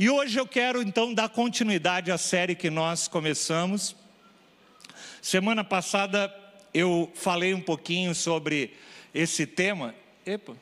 E 0.00 0.10
hoje 0.10 0.38
eu 0.38 0.46
quero 0.46 0.82
então 0.82 1.14
dar 1.14 1.28
continuidade 1.28 2.10
à 2.10 2.18
série 2.18 2.56
que 2.56 2.68
nós 2.68 3.06
começamos. 3.06 3.94
Semana 5.22 5.62
passada 5.62 6.34
eu 6.74 7.10
falei 7.14 7.54
um 7.54 7.60
pouquinho 7.60 8.12
sobre 8.12 8.74
esse 9.14 9.46
tema. 9.46 9.94
Epa, 10.24 10.56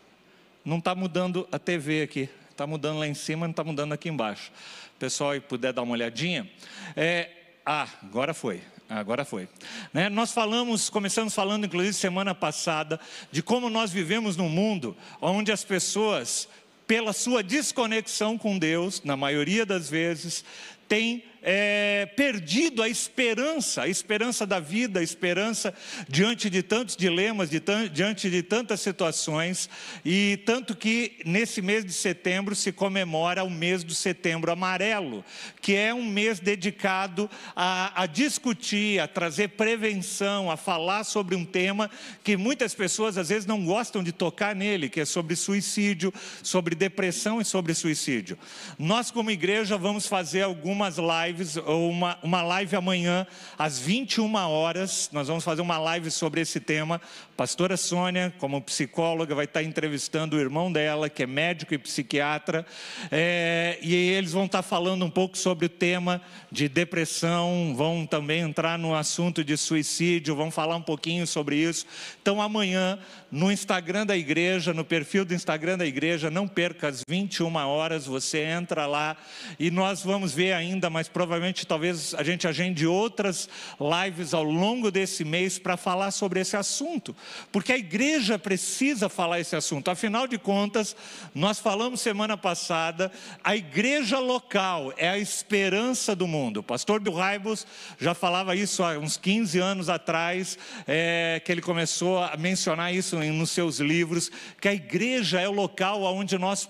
não 0.62 0.76
está 0.76 0.94
mudando 0.94 1.48
a 1.50 1.58
TV 1.58 2.02
aqui, 2.02 2.28
está 2.50 2.66
mudando 2.66 2.98
lá 2.98 3.08
em 3.08 3.14
cima, 3.14 3.46
não 3.46 3.52
está 3.52 3.64
mudando 3.64 3.94
aqui 3.94 4.10
embaixo. 4.10 4.52
Pessoal, 4.98 5.30
aí 5.30 5.40
puder 5.40 5.72
dar 5.72 5.82
uma 5.82 5.92
olhadinha. 5.92 6.50
É, 6.94 7.30
ah, 7.64 7.88
agora 8.02 8.34
foi. 8.34 8.62
Agora 8.90 9.24
foi. 9.24 9.48
Né? 9.92 10.10
Nós 10.10 10.32
falamos, 10.32 10.90
começamos 10.90 11.34
falando, 11.34 11.64
inclusive, 11.64 11.94
semana 11.94 12.34
passada, 12.34 13.00
de 13.32 13.42
como 13.42 13.70
nós 13.70 13.90
vivemos 13.90 14.36
num 14.36 14.50
mundo 14.50 14.94
onde 15.20 15.50
as 15.50 15.64
pessoas, 15.64 16.46
pela 16.86 17.12
sua 17.12 17.42
desconexão 17.42 18.36
com 18.36 18.58
Deus, 18.58 19.02
na 19.04 19.16
maioria 19.16 19.64
das 19.64 19.88
vezes, 19.88 20.44
têm 20.88 21.24
é, 21.46 22.06
perdido 22.16 22.82
a 22.82 22.88
esperança, 22.88 23.82
a 23.82 23.88
esperança 23.88 24.46
da 24.46 24.58
vida, 24.58 25.00
a 25.00 25.02
esperança 25.02 25.74
diante 26.08 26.48
de 26.48 26.62
tantos 26.62 26.96
dilemas, 26.96 27.50
de 27.50 27.62
diante 27.92 28.30
de 28.30 28.42
tantas 28.42 28.80
situações, 28.80 29.68
e 30.04 30.38
tanto 30.46 30.74
que 30.74 31.18
nesse 31.26 31.60
mês 31.60 31.84
de 31.84 31.92
setembro 31.92 32.54
se 32.54 32.72
comemora 32.72 33.44
o 33.44 33.50
mês 33.50 33.84
do 33.84 33.94
setembro 33.94 34.50
amarelo, 34.50 35.22
que 35.60 35.74
é 35.74 35.92
um 35.92 36.04
mês 36.04 36.40
dedicado 36.40 37.30
a, 37.54 38.02
a 38.02 38.06
discutir, 38.06 38.98
a 38.98 39.06
trazer 39.06 39.48
prevenção, 39.48 40.50
a 40.50 40.56
falar 40.56 41.04
sobre 41.04 41.36
um 41.36 41.44
tema 41.44 41.90
que 42.22 42.38
muitas 42.38 42.74
pessoas 42.74 43.18
às 43.18 43.28
vezes 43.28 43.44
não 43.44 43.62
gostam 43.66 44.02
de 44.02 44.12
tocar 44.12 44.56
nele, 44.56 44.88
que 44.88 45.00
é 45.00 45.04
sobre 45.04 45.36
suicídio, 45.36 46.12
sobre 46.42 46.74
depressão 46.74 47.38
e 47.38 47.44
sobre 47.44 47.74
suicídio. 47.74 48.38
Nós, 48.78 49.10
como 49.10 49.30
igreja, 49.30 49.76
vamos 49.76 50.06
fazer 50.06 50.40
algumas 50.40 50.96
lives 50.96 51.33
lives, 51.34 51.56
uma, 51.56 52.16
uma 52.22 52.42
live 52.42 52.76
amanhã, 52.76 53.26
às 53.58 53.78
21 53.78 54.32
horas. 54.36 55.10
Nós 55.12 55.26
vamos 55.26 55.42
fazer 55.42 55.62
uma 55.62 55.78
live 55.78 56.10
sobre 56.10 56.40
esse 56.40 56.60
tema. 56.60 56.96
A 56.96 57.36
pastora 57.36 57.76
Sônia, 57.76 58.32
como 58.38 58.62
psicóloga, 58.62 59.34
vai 59.34 59.44
estar 59.44 59.62
entrevistando 59.62 60.36
o 60.36 60.40
irmão 60.40 60.72
dela, 60.72 61.10
que 61.10 61.24
é 61.24 61.26
médico 61.26 61.74
e 61.74 61.78
psiquiatra. 61.78 62.64
É, 63.10 63.78
e 63.82 63.94
eles 63.94 64.32
vão 64.32 64.44
estar 64.44 64.62
falando 64.62 65.04
um 65.04 65.10
pouco 65.10 65.36
sobre 65.36 65.66
o 65.66 65.68
tema 65.68 66.22
de 66.52 66.68
depressão, 66.68 67.74
vão 67.76 68.06
também 68.06 68.40
entrar 68.40 68.78
no 68.78 68.94
assunto 68.94 69.42
de 69.42 69.56
suicídio, 69.56 70.36
vão 70.36 70.50
falar 70.50 70.76
um 70.76 70.82
pouquinho 70.82 71.26
sobre 71.26 71.56
isso. 71.56 71.84
Então, 72.22 72.40
amanhã, 72.40 72.98
no 73.34 73.50
Instagram 73.50 74.06
da 74.06 74.16
igreja, 74.16 74.72
no 74.72 74.84
perfil 74.84 75.24
do 75.24 75.34
Instagram 75.34 75.76
da 75.76 75.84
igreja, 75.84 76.30
não 76.30 76.46
perca 76.46 76.86
às 76.86 77.02
21 77.08 77.52
horas, 77.66 78.06
você 78.06 78.44
entra 78.44 78.86
lá 78.86 79.16
e 79.58 79.72
nós 79.72 80.04
vamos 80.04 80.32
ver 80.32 80.52
ainda 80.52 80.88
mais 80.88 81.08
provavelmente 81.08 81.66
talvez 81.66 82.14
a 82.14 82.22
gente 82.22 82.46
agende 82.46 82.86
outras 82.86 83.48
lives 83.80 84.34
ao 84.34 84.44
longo 84.44 84.88
desse 84.88 85.24
mês 85.24 85.58
para 85.58 85.76
falar 85.76 86.12
sobre 86.12 86.38
esse 86.38 86.56
assunto, 86.56 87.14
porque 87.50 87.72
a 87.72 87.76
igreja 87.76 88.38
precisa 88.38 89.08
falar 89.08 89.40
esse 89.40 89.56
assunto. 89.56 89.90
Afinal 89.90 90.28
de 90.28 90.38
contas, 90.38 90.94
nós 91.34 91.58
falamos 91.58 92.00
semana 92.00 92.36
passada, 92.36 93.10
a 93.42 93.56
igreja 93.56 94.20
local 94.20 94.94
é 94.96 95.08
a 95.08 95.18
esperança 95.18 96.14
do 96.14 96.28
mundo. 96.28 96.58
O 96.58 96.62
pastor 96.62 97.00
Bill 97.00 97.14
Raibos 97.14 97.66
já 97.98 98.14
falava 98.14 98.54
isso 98.54 98.84
há 98.84 98.96
uns 98.96 99.16
15 99.16 99.58
anos 99.58 99.88
atrás, 99.88 100.56
é, 100.86 101.42
que 101.44 101.50
ele 101.50 101.60
começou 101.60 102.22
a 102.22 102.36
mencionar 102.36 102.94
isso 102.94 103.23
nos 103.32 103.50
seus 103.50 103.78
livros, 103.78 104.30
que 104.60 104.68
a 104.68 104.74
igreja 104.74 105.40
é 105.40 105.48
o 105.48 105.52
local 105.52 106.02
onde 106.02 106.38
nós 106.38 106.68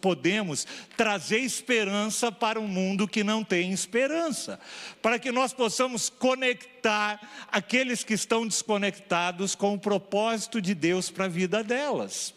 podemos 0.00 0.66
trazer 0.96 1.38
esperança 1.38 2.30
para 2.30 2.60
um 2.60 2.68
mundo 2.68 3.08
que 3.08 3.24
não 3.24 3.42
tem 3.42 3.72
esperança, 3.72 4.58
para 5.02 5.18
que 5.18 5.32
nós 5.32 5.52
possamos 5.52 6.08
conectar 6.08 7.20
aqueles 7.50 8.04
que 8.04 8.14
estão 8.14 8.46
desconectados 8.46 9.54
com 9.54 9.74
o 9.74 9.78
propósito 9.78 10.60
de 10.60 10.74
Deus 10.74 11.10
para 11.10 11.26
a 11.26 11.28
vida 11.28 11.62
delas. 11.62 12.34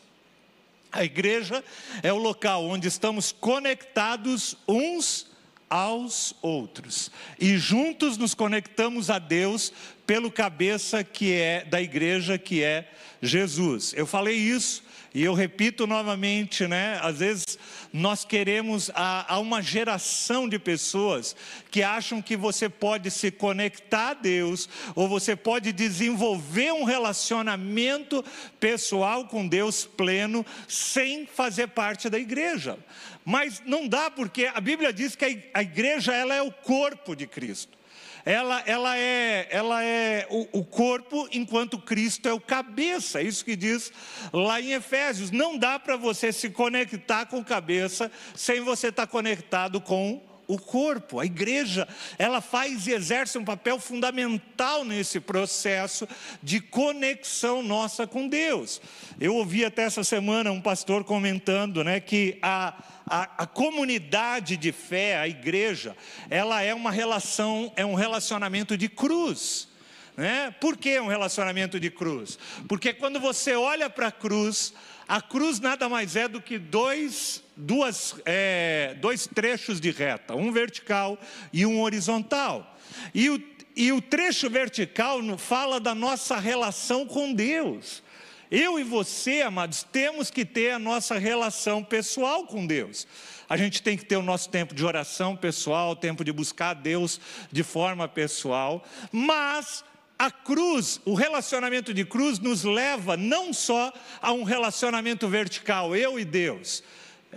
A 0.92 1.04
igreja 1.04 1.64
é 2.02 2.12
o 2.12 2.18
local 2.18 2.66
onde 2.66 2.88
estamos 2.88 3.32
conectados 3.32 4.58
uns 4.68 5.29
aos 5.70 6.34
outros 6.42 7.12
e 7.40 7.58
juntos 7.58 8.18
nos 8.18 8.34
conectamos 8.34 9.10
a 9.10 9.20
Deus 9.20 9.72
pelo 10.06 10.32
cabeça 10.32 11.04
que 11.04 11.34
é 11.34 11.64
da 11.66 11.82
igreja 11.82 12.38
que 12.38 12.64
é 12.64 12.92
Jesus. 13.22 13.94
Eu 13.96 14.08
falei 14.08 14.36
isso 14.36 14.84
e 15.14 15.24
eu 15.24 15.34
repito 15.34 15.88
novamente, 15.88 16.68
né? 16.68 17.00
Às 17.02 17.18
vezes 17.18 17.58
nós 17.92 18.24
queremos 18.24 18.92
a, 18.94 19.34
a, 19.34 19.40
uma 19.40 19.62
geração 19.62 20.48
de 20.48 20.60
pessoas 20.60 21.36
que 21.72 21.82
acham 21.82 22.22
que 22.22 22.38
você 22.38 22.70
pode 22.70 23.10
se 23.10 23.32
conectar 23.32 24.10
a 24.10 24.14
Deus, 24.14 24.70
ou 24.94 25.08
você 25.08 25.36
pode 25.36 25.72
desenvolver 25.72 26.72
um 26.74 26.84
relacionamento 26.84 28.24
pessoal 28.60 29.26
com 29.26 29.48
Deus 29.48 29.86
pleno, 29.86 30.46
sem 30.68 31.26
fazer 31.26 31.70
parte 31.70 32.10
da 32.10 32.20
igreja. 32.20 32.78
Mas 33.26 33.62
não 33.66 33.88
dá, 33.88 34.12
porque 34.12 34.46
a 34.54 34.62
Bíblia 34.62 34.94
diz 34.94 35.16
que 35.16 35.50
a 35.54 35.62
igreja 35.62 36.14
ela 36.14 36.36
é 36.36 36.42
o 36.42 36.52
corpo 36.52 37.16
de 37.16 37.26
Cristo 37.26 37.79
ela, 38.26 38.62
ela 38.66 38.98
é, 38.98 39.48
ela 39.50 39.84
é 39.84 40.28
o, 40.30 40.60
o, 40.60 40.64
corpo, 40.64 41.28
enquanto 41.32 41.80
Cristo 41.80 42.28
é 42.28 42.34
o 42.34 42.40
cabeça. 42.40 43.22
É 43.22 43.24
isso 43.24 43.46
que 43.46 43.56
diz 43.56 43.92
lá 44.32 44.62
em 44.62 44.74
Efésios. 44.74 45.32
Não 45.32 45.58
dá 45.58 45.80
para 45.80 45.96
você 45.96 46.32
se 46.32 46.50
conectar 46.50 47.26
com 47.26 47.44
cabeça 47.44 48.12
sem 48.36 48.62
você 48.62 48.88
estar 48.88 49.08
tá 49.08 49.12
conectado 49.12 49.80
com 49.82 50.22
o 50.50 50.58
corpo, 50.58 51.20
a 51.20 51.26
igreja, 51.28 51.88
ela 52.18 52.42
faz 52.42 52.88
e 52.88 52.92
exerce 52.92 53.38
um 53.38 53.46
papel 53.46 53.80
fundamental 53.80 54.84
nesse 54.84 55.20
processo 55.20 56.08
de 56.42 56.60
conexão 56.60 57.62
nossa 57.62 58.08
com 58.08 58.28
Deus. 58.28 58.82
Eu 59.20 59.36
ouvi 59.36 59.64
até 59.64 59.84
essa 59.84 60.04
semana 60.04 60.52
um 60.52 60.60
pastor 60.60 61.04
comentando 61.04 61.84
né, 61.84 62.00
que 62.00 62.40
a, 62.42 62.74
a, 63.10 63.44
a 63.44 63.48
comunidade 63.48 64.56
de 64.56 64.72
fé, 64.72 65.18
a 65.18 65.28
igreja, 65.28 65.98
ela 66.30 66.62
é 66.62 66.74
uma 66.74 66.92
relação, 66.92 67.74
é 67.76 67.86
um 67.86 67.96
relacionamento 67.96 68.78
de 68.78 68.88
cruz. 68.88 69.68
Né? 70.16 70.54
Por 70.60 70.78
que 70.78 71.00
um 71.00 71.08
relacionamento 71.08 71.80
de 71.80 71.90
cruz? 71.90 72.38
Porque 72.68 72.94
quando 72.94 73.20
você 73.20 73.56
olha 73.56 73.90
para 73.90 74.08
a 74.08 74.12
cruz, 74.12 74.74
a 75.08 75.22
cruz 75.22 75.60
nada 75.60 75.90
mais 75.90 76.16
é 76.16 76.28
do 76.28 76.42
que 76.42 76.60
dois, 76.60 77.44
duas, 77.56 78.16
é, 78.26 78.96
dois 79.00 79.26
trechos 79.26 79.80
de 79.82 79.92
reta, 79.92 80.36
um 80.36 80.52
vertical 80.52 81.18
e 81.52 81.66
um 81.66 81.82
horizontal. 81.82 82.78
E 83.14 83.30
o, 83.30 83.42
e 83.76 83.92
o 83.92 84.02
trecho 84.02 84.50
vertical 84.50 85.20
fala 85.38 85.80
da 85.80 85.96
nossa 85.96 86.38
relação 86.38 87.06
com 87.06 87.34
Deus. 87.34 88.04
Eu 88.52 88.80
e 88.80 88.84
você, 88.84 89.42
amados, 89.42 89.84
temos 89.84 90.32
que 90.32 90.44
ter 90.44 90.72
a 90.72 90.80
nossa 90.80 91.20
relação 91.20 91.84
pessoal 91.84 92.46
com 92.46 92.66
Deus. 92.66 93.06
A 93.48 93.56
gente 93.56 93.82
tem 93.82 93.96
que 93.96 94.06
ter 94.06 94.18
o 94.18 94.24
nosso 94.24 94.50
tempo 94.50 94.74
de 94.74 94.84
oração 94.84 95.36
pessoal, 95.36 95.96
tempo 95.96 96.24
de 96.24 96.32
buscar 96.32 96.74
Deus 96.74 97.20
de 97.52 97.62
forma 97.62 98.08
pessoal, 98.08 98.84
mas 99.12 99.84
a 100.18 100.30
cruz, 100.30 101.00
o 101.06 101.14
relacionamento 101.14 101.94
de 101.94 102.04
cruz 102.04 102.40
nos 102.40 102.64
leva 102.64 103.16
não 103.16 103.54
só 103.54 103.94
a 104.22 104.34
um 104.34 104.44
relacionamento 104.44 105.28
vertical, 105.28 105.96
eu 105.96 106.20
e 106.20 106.26
Deus, 106.26 106.84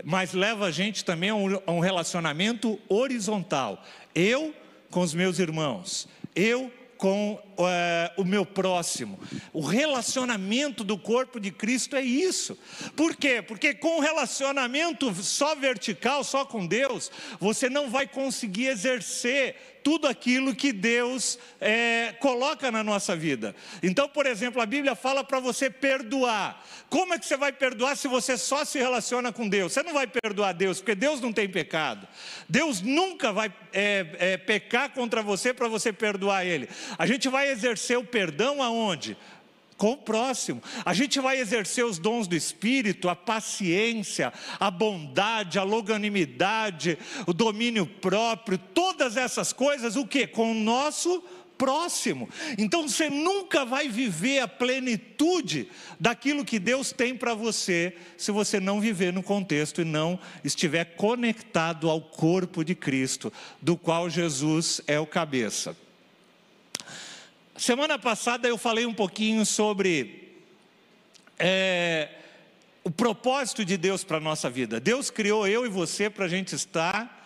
mas 0.02 0.32
leva 0.32 0.66
a 0.66 0.70
gente 0.70 1.04
também 1.04 1.30
a 1.30 1.34
um, 1.34 1.78
relacionamento 1.80 2.80
horizontal. 2.88 3.84
Eu 4.14 4.54
com 4.90 5.00
os 5.00 5.14
meus 5.14 5.38
irmãos, 5.38 6.08
eu 6.34 6.72
com 6.98 7.40
é, 7.58 8.12
o 8.16 8.24
meu 8.24 8.44
próximo. 8.44 9.18
O 9.52 9.60
relacionamento 9.60 10.82
do 10.84 10.98
corpo 10.98 11.38
de 11.38 11.50
Cristo 11.50 11.96
é 11.96 12.02
isso. 12.02 12.58
Por 12.96 13.16
quê? 13.16 13.42
Porque 13.42 13.74
com 13.74 13.98
o 13.98 14.00
relacionamento 14.00 15.14
só 15.22 15.54
vertical, 15.54 16.24
só 16.24 16.44
com 16.44 16.66
Deus, 16.66 17.10
você 17.38 17.68
não 17.68 17.90
vai 17.90 18.06
conseguir 18.06 18.66
exercer 18.66 19.56
tudo 19.82 20.06
aquilo 20.06 20.54
que 20.54 20.72
Deus 20.72 21.38
é, 21.60 22.14
coloca 22.20 22.70
na 22.70 22.82
nossa 22.82 23.16
vida. 23.16 23.54
Então, 23.82 24.08
por 24.08 24.26
exemplo, 24.26 24.62
a 24.62 24.66
Bíblia 24.66 24.94
fala 24.94 25.24
para 25.24 25.40
você 25.40 25.68
perdoar. 25.68 26.64
Como 26.88 27.14
é 27.14 27.18
que 27.18 27.26
você 27.26 27.36
vai 27.36 27.52
perdoar 27.52 27.96
se 27.96 28.06
você 28.06 28.36
só 28.36 28.64
se 28.64 28.78
relaciona 28.78 29.32
com 29.32 29.48
Deus? 29.48 29.72
Você 29.72 29.82
não 29.82 29.92
vai 29.92 30.06
perdoar 30.06 30.52
Deus, 30.52 30.78
porque 30.78 30.94
Deus 30.94 31.20
não 31.20 31.32
tem 31.32 31.48
pecado. 31.48 32.06
Deus 32.48 32.80
nunca 32.80 33.32
vai 33.32 33.52
é, 33.72 34.06
é, 34.18 34.36
pecar 34.36 34.90
contra 34.90 35.22
você 35.22 35.52
para 35.52 35.68
você 35.68 35.92
perdoar 35.92 36.44
Ele. 36.44 36.68
A 36.98 37.06
gente 37.06 37.28
vai 37.28 37.41
exercer 37.50 37.98
o 37.98 38.04
perdão 38.04 38.62
aonde? 38.62 39.16
com 39.82 39.94
o 39.94 39.96
próximo. 39.96 40.62
A 40.84 40.94
gente 40.94 41.18
vai 41.18 41.40
exercer 41.40 41.84
os 41.84 41.98
dons 41.98 42.28
do 42.28 42.36
Espírito, 42.36 43.08
a 43.08 43.16
paciência, 43.16 44.32
a 44.60 44.70
bondade, 44.70 45.58
a 45.58 45.64
longanimidade, 45.64 46.96
o 47.26 47.32
domínio 47.32 47.84
próprio, 47.84 48.58
todas 48.58 49.16
essas 49.16 49.52
coisas, 49.52 49.96
o 49.96 50.06
que? 50.06 50.24
Com 50.24 50.52
o 50.52 50.54
nosso 50.54 51.20
próximo. 51.58 52.28
Então 52.58 52.88
você 52.88 53.10
nunca 53.10 53.64
vai 53.64 53.88
viver 53.88 54.38
a 54.38 54.46
plenitude 54.46 55.68
daquilo 55.98 56.44
que 56.44 56.60
Deus 56.60 56.92
tem 56.92 57.16
para 57.16 57.34
você, 57.34 57.96
se 58.16 58.30
você 58.30 58.60
não 58.60 58.80
viver 58.80 59.12
no 59.12 59.22
contexto 59.22 59.80
e 59.80 59.84
não 59.84 60.16
estiver 60.44 60.96
conectado 60.96 61.90
ao 61.90 62.00
corpo 62.00 62.64
de 62.64 62.76
Cristo, 62.76 63.32
do 63.60 63.76
qual 63.76 64.08
Jesus 64.08 64.80
é 64.86 65.00
o 65.00 65.06
cabeça. 65.06 65.76
Semana 67.56 67.98
passada 67.98 68.48
eu 68.48 68.56
falei 68.56 68.86
um 68.86 68.94
pouquinho 68.94 69.44
sobre 69.44 70.40
é, 71.38 72.08
o 72.82 72.90
propósito 72.90 73.62
de 73.62 73.76
Deus 73.76 74.02
para 74.02 74.16
a 74.16 74.20
nossa 74.20 74.48
vida. 74.48 74.80
Deus 74.80 75.10
criou 75.10 75.46
eu 75.46 75.66
e 75.66 75.68
você 75.68 76.08
para 76.08 76.24
a 76.24 76.28
gente 76.28 76.54
estar 76.54 77.21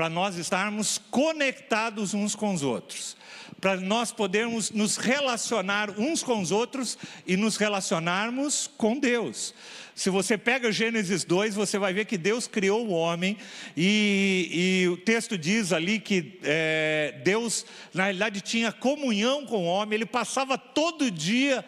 para 0.00 0.08
nós 0.08 0.36
estarmos 0.36 0.96
conectados 1.10 2.14
uns 2.14 2.34
com 2.34 2.54
os 2.54 2.62
outros, 2.62 3.18
para 3.60 3.76
nós 3.76 4.10
podermos 4.10 4.70
nos 4.70 4.96
relacionar 4.96 5.90
uns 5.90 6.22
com 6.22 6.40
os 6.40 6.50
outros 6.50 6.96
e 7.26 7.36
nos 7.36 7.58
relacionarmos 7.58 8.66
com 8.78 8.98
Deus. 8.98 9.54
Se 9.94 10.08
você 10.08 10.38
pega 10.38 10.72
Gênesis 10.72 11.22
2, 11.22 11.54
você 11.54 11.78
vai 11.78 11.92
ver 11.92 12.06
que 12.06 12.16
Deus 12.16 12.46
criou 12.46 12.86
o 12.86 12.92
homem, 12.92 13.36
e, 13.76 14.84
e 14.84 14.88
o 14.88 14.96
texto 14.96 15.36
diz 15.36 15.70
ali 15.70 15.98
que 15.98 16.38
é, 16.44 17.20
Deus, 17.22 17.66
na 17.92 18.04
realidade, 18.04 18.40
tinha 18.40 18.72
comunhão 18.72 19.44
com 19.44 19.64
o 19.64 19.66
homem, 19.66 19.96
ele 19.96 20.06
passava 20.06 20.56
todo 20.56 21.10
dia. 21.10 21.62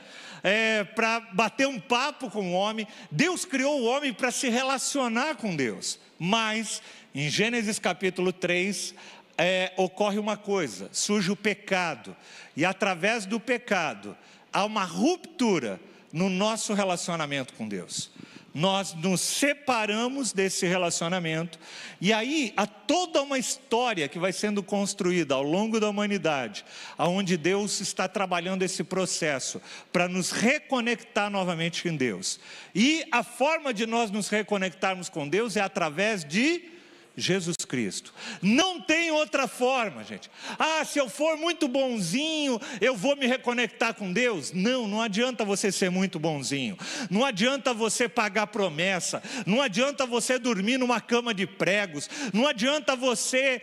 É, 0.45 0.83
para 0.83 1.21
bater 1.21 1.69
um 1.69 1.79
papo 1.79 2.29
com 2.29 2.51
o 2.51 2.53
homem, 2.55 2.85
Deus 3.13 3.45
criou 3.45 3.81
o 3.81 3.85
homem 3.85 4.13
para 4.13 4.33
se 4.33 4.49
relacionar 4.49 5.37
com 5.37 5.55
Deus, 5.55 6.01
mas 6.19 6.83
em 7.15 7.29
Gênesis 7.29 7.79
capítulo 7.79 8.33
3, 8.33 8.95
é, 9.37 9.73
ocorre 9.77 10.19
uma 10.19 10.37
coisa: 10.37 10.89
surge 10.93 11.31
o 11.31 11.37
pecado, 11.37 12.17
e 12.57 12.65
através 12.65 13.27
do 13.27 13.39
pecado 13.39 14.17
há 14.53 14.65
uma 14.65 14.85
ruptura 14.85 15.81
no 16.13 16.29
nosso 16.29 16.75
relacionamento 16.75 17.55
com 17.55 17.69
Deus. 17.69 18.11
Nós 18.55 18.93
nos 18.93 19.23
separamos 19.23 20.31
desse 20.31 20.67
relacionamento, 20.67 21.59
e 21.99 22.13
aí 22.13 22.53
há 22.55 22.67
toda 22.67 23.23
uma 23.23 23.39
história 23.39 24.07
que 24.09 24.19
vai 24.19 24.31
sendo 24.31 24.63
construída 24.63 25.35
ao 25.35 25.43
longo 25.43 25.81
da 25.81 25.89
humanidade, 25.89 26.63
aonde 26.99 27.39
Deus 27.39 27.81
está 27.81 28.07
trabalhando 28.07 28.63
esse 28.63 28.85
processo 28.85 29.61
para 29.91 30.07
nos 30.07 30.31
reconectar 30.31 31.31
novamente 31.31 31.83
com 31.83 31.97
Deus. 31.97 32.39
E 32.75 33.03
a 33.11 33.23
forma 33.23 33.73
de 33.73 33.87
nós 33.87 34.11
nos 34.11 34.29
reconectarmos 34.29 35.09
com 35.09 35.27
Deus 35.27 35.57
é 35.57 35.63
através 35.63 36.23
de 36.23 36.72
Jesus 37.17 37.57
Cristo. 37.59 38.15
Não 38.41 38.81
tem 38.81 39.11
outra 39.11 39.47
forma, 39.47 40.03
gente. 40.03 40.31
Ah, 40.59 40.85
se 40.85 40.99
eu 40.99 41.09
for 41.09 41.37
muito 41.37 41.69
bonzinho, 41.69 42.61
eu 42.81 42.97
vou 42.97 43.17
me 43.17 43.27
reconectar 43.27 43.95
com 43.95 44.13
Deus. 44.13 44.53
Não, 44.53 44.89
não 44.89 45.03
adianta 45.03 45.45
você 45.45 45.71
ser 45.71 45.91
muito 45.91 46.19
bonzinho. 46.19 46.77
Não 47.11 47.25
adianta 47.25 47.75
você 47.75 48.09
pagar 48.09 48.47
promessa. 48.47 49.23
Não 49.45 49.61
adianta 49.61 50.07
você 50.07 50.39
dormir 50.39 50.79
numa 50.79 51.01
cama 51.01 51.35
de 51.35 51.47
pregos. 51.47 52.09
Não 52.33 52.47
adianta 52.47 52.97
você 52.97 53.61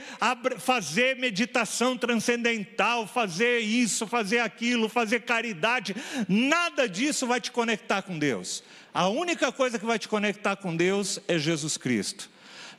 fazer 0.60 1.16
meditação 1.18 1.98
transcendental, 1.98 3.08
fazer 3.08 3.60
isso, 3.60 4.06
fazer 4.06 4.40
aquilo, 4.40 4.88
fazer 4.88 5.22
caridade. 5.22 5.96
Nada 6.28 6.88
disso 6.88 7.26
vai 7.26 7.42
te 7.42 7.52
conectar 7.52 8.04
com 8.04 8.20
Deus. 8.20 8.64
A 8.94 9.08
única 9.08 9.52
coisa 9.52 9.80
que 9.80 9.86
vai 9.86 9.98
te 9.98 10.08
conectar 10.08 10.56
com 10.56 10.76
Deus 10.76 11.20
é 11.28 11.38
Jesus 11.38 11.78
Cristo. 11.78 12.30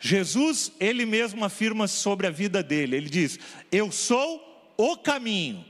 Jesus, 0.01 0.73
ele 0.81 1.05
mesmo 1.05 1.45
afirma 1.45 1.87
sobre 1.87 2.27
a 2.27 2.31
vida 2.31 2.63
dele: 2.63 2.97
ele 2.97 3.11
diz, 3.11 3.39
Eu 3.71 3.93
sou 3.93 4.73
o 4.77 4.97
caminho, 4.97 5.63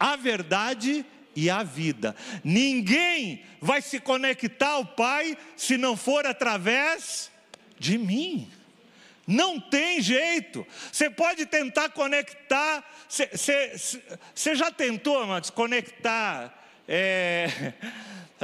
a 0.00 0.16
verdade 0.16 1.04
e 1.36 1.50
a 1.50 1.62
vida. 1.62 2.16
Ninguém 2.42 3.44
vai 3.60 3.82
se 3.82 4.00
conectar 4.00 4.70
ao 4.70 4.86
Pai 4.86 5.36
se 5.54 5.76
não 5.76 5.96
for 5.96 6.26
através 6.26 7.30
de 7.78 7.98
mim. 7.98 8.50
Não 9.26 9.60
tem 9.60 10.00
jeito. 10.00 10.66
Você 10.90 11.10
pode 11.10 11.46
tentar 11.46 11.90
conectar. 11.90 12.84
Você 13.08 14.54
já 14.54 14.70
tentou, 14.70 15.18
amados, 15.18 15.50
conectar? 15.50 16.62
É, 16.86 17.72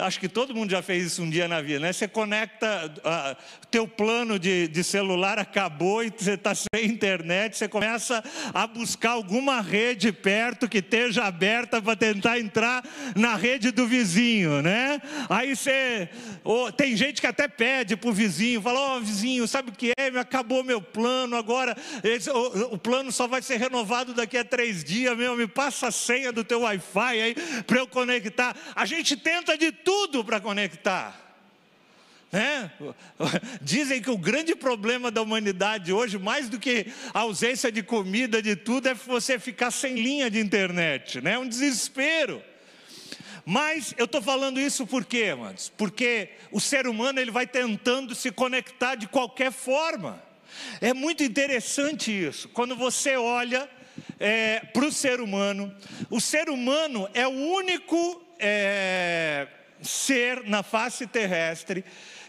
Acho 0.01 0.19
que 0.19 0.29
todo 0.29 0.55
mundo 0.55 0.71
já 0.71 0.83
fez 0.83 1.05
isso 1.05 1.23
um 1.23 1.29
dia 1.29 1.47
na 1.47 1.61
vida, 1.61 1.81
né? 1.81 1.93
Você 1.93 2.09
conecta, 2.09 2.93
uh, 2.99 3.37
teu 3.71 3.87
plano 3.87 4.39
de, 4.39 4.67
de 4.69 4.83
celular 4.83 5.39
acabou 5.39 6.03
e 6.03 6.11
você 6.17 6.33
está 6.33 6.55
sem 6.55 6.87
internet, 6.87 7.57
você 7.57 7.69
começa 7.69 8.25
a 8.55 8.67
buscar 8.67 9.11
alguma 9.11 9.61
rede 9.61 10.11
perto 10.11 10.69
que 10.69 10.79
esteja 10.79 11.25
aberta 11.25 11.83
para 11.83 11.95
tentar 11.95 12.39
entrar 12.39 12.83
na 13.15 13.37
rede 13.37 13.71
do 13.71 13.87
vizinho, 13.87 14.63
né? 14.63 15.01
Aí 15.29 15.55
você, 15.55 16.09
oh, 16.43 16.73
tem 16.73 16.97
gente 16.97 17.21
que 17.21 17.27
até 17.27 17.47
pede 17.47 17.97
para 17.97 18.11
o 18.11 18.13
vizinho, 18.13 18.63
fala, 18.63 18.81
ó 18.81 18.97
oh, 18.97 19.01
vizinho, 19.01 19.47
sabe 19.47 19.71
o 19.71 19.75
que 19.75 19.93
é? 19.99 20.09
Acabou 20.19 20.65
meu 20.65 20.81
plano, 20.81 21.37
agora 21.37 21.77
esse, 22.03 22.31
o, 22.31 22.75
o, 22.75 22.79
plano 22.79 23.13
só 23.13 23.27
vai 23.27 23.43
ser 23.43 23.59
renovado 23.59 24.15
daqui 24.15 24.39
a 24.39 24.45
três 24.45 24.83
dias, 24.83 25.17
meu, 25.17 25.37
me 25.37 25.47
passa 25.47 25.89
a 25.89 25.93
senha 25.93 26.33
do 26.33 26.43
teu 26.43 26.61
Wi-Fi 26.63 27.21
aí 27.21 27.35
para 27.67 27.79
eu 27.79 27.87
conectar. 27.87 28.57
A 28.75 28.87
gente 28.87 29.17
tenta 29.17 29.57
de 29.57 29.71
tudo 29.71 29.90
para 30.25 30.41
conectar. 30.41 31.31
Né? 32.33 32.71
Dizem 33.61 34.01
que 34.01 34.11
o 34.11 34.17
grande 34.17 34.55
problema 34.55 35.11
da 35.11 35.21
humanidade 35.21 35.93
hoje, 35.93 36.19
mais 36.19 36.49
do 36.49 36.59
que 36.59 36.87
a 37.13 37.21
ausência 37.21 37.73
de 37.73 37.83
comida, 37.83 38.41
de 38.41 38.55
tudo, 38.55 38.89
é 38.89 38.95
você 38.95 39.39
ficar 39.39 39.71
sem 39.71 39.95
linha 39.95 40.31
de 40.31 40.39
internet, 40.39 41.21
né? 41.21 41.33
É 41.33 41.39
um 41.39 41.49
desespero. 41.49 42.41
Mas 43.45 43.95
eu 43.97 44.05
estou 44.05 44.23
falando 44.23 44.61
isso 44.61 44.87
por 44.87 45.05
quê, 45.05 45.31
amados? 45.33 45.73
Porque 45.77 46.31
o 46.53 46.61
ser 46.61 46.87
humano 46.87 47.19
ele 47.19 47.33
vai 47.33 47.47
tentando 47.47 48.15
se 48.15 48.31
conectar 48.31 48.95
de 48.95 49.09
qualquer 49.09 49.51
forma. 49.51 50.23
É 50.81 50.95
muito 50.95 51.25
interessante 51.25 52.13
isso. 52.13 52.49
Quando 52.51 52.77
você 52.77 53.17
olha 53.17 53.69
é, 54.21 54.61
para 54.73 54.85
o 54.85 54.93
ser 54.93 55.21
humano, 55.21 55.75
o 56.09 56.21
ser 56.21 56.49
humano 56.49 57.09
é 57.13 57.27
o 57.27 57.31
único 57.31 58.23
é, 58.39 59.49
ser 59.83 60.45
na 60.45 60.63
face 60.63 61.07
terrestre 61.07 61.85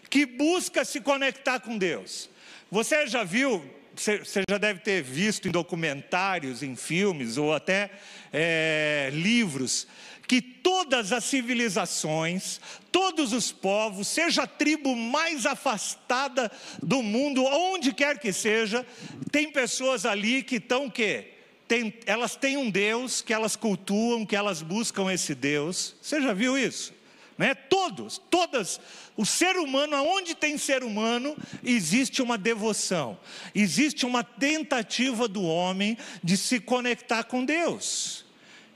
que 0.10 0.26
busca 0.26 0.84
se 0.84 1.00
conectar 1.00 1.60
com 1.62 1.78
Deus. 1.78 2.30
Você 2.70 3.08
já 3.08 3.24
viu, 3.24 3.64
você 3.96 4.22
já 4.50 4.58
deve 4.58 4.82
ter 4.82 5.02
visto 5.02 5.48
em 5.48 5.52
documentários, 5.52 6.62
em 6.62 6.76
filmes 6.76 7.38
ou 7.38 7.54
até 7.54 7.90
é, 8.32 9.10
livros, 9.14 9.88
que 10.28 10.42
todas 10.42 11.12
as 11.12 11.24
civilizações, 11.24 12.60
todos 12.92 13.34
os 13.34 13.52
povos, 13.52 14.08
seja 14.08 14.44
a 14.44 14.48
tribo 14.48 14.96
mais 14.96 15.46
afastada 15.46 16.52
do 16.82 17.02
mundo, 17.02 17.44
onde 17.44 17.94
quer 17.94 18.20
que 18.20 18.32
seja, 18.32 18.86
tem 19.32 19.52
pessoas 19.52 20.06
ali 20.06 20.44
que 20.44 20.56
estão 20.56 20.90
quê? 20.90 21.34
Tem, 21.68 21.94
elas 22.06 22.36
têm 22.36 22.58
um 22.58 22.70
Deus 22.70 23.22
que 23.22 23.34
elas 23.34 23.56
cultuam, 23.56 24.26
que 24.26 24.36
elas 24.36 24.62
buscam 24.62 25.12
esse 25.12 25.34
Deus. 25.34 25.96
Você 26.02 26.22
já 26.22 26.34
viu 26.34 26.58
isso? 26.58 26.94
Né? 27.42 27.56
Todos, 27.56 28.22
todas, 28.30 28.80
o 29.18 29.26
ser 29.26 29.58
humano, 29.58 29.96
aonde 29.96 30.36
tem 30.36 30.60
ser 30.60 30.84
humano, 30.84 31.36
existe 31.64 32.22
uma 32.22 32.38
devoção, 32.38 33.18
existe 33.56 34.06
uma 34.06 34.24
tentativa 34.24 35.28
do 35.28 35.42
homem 35.42 35.98
de 36.24 36.38
se 36.38 36.60
conectar 36.60 37.24
com 37.24 37.44
Deus. 37.44 38.24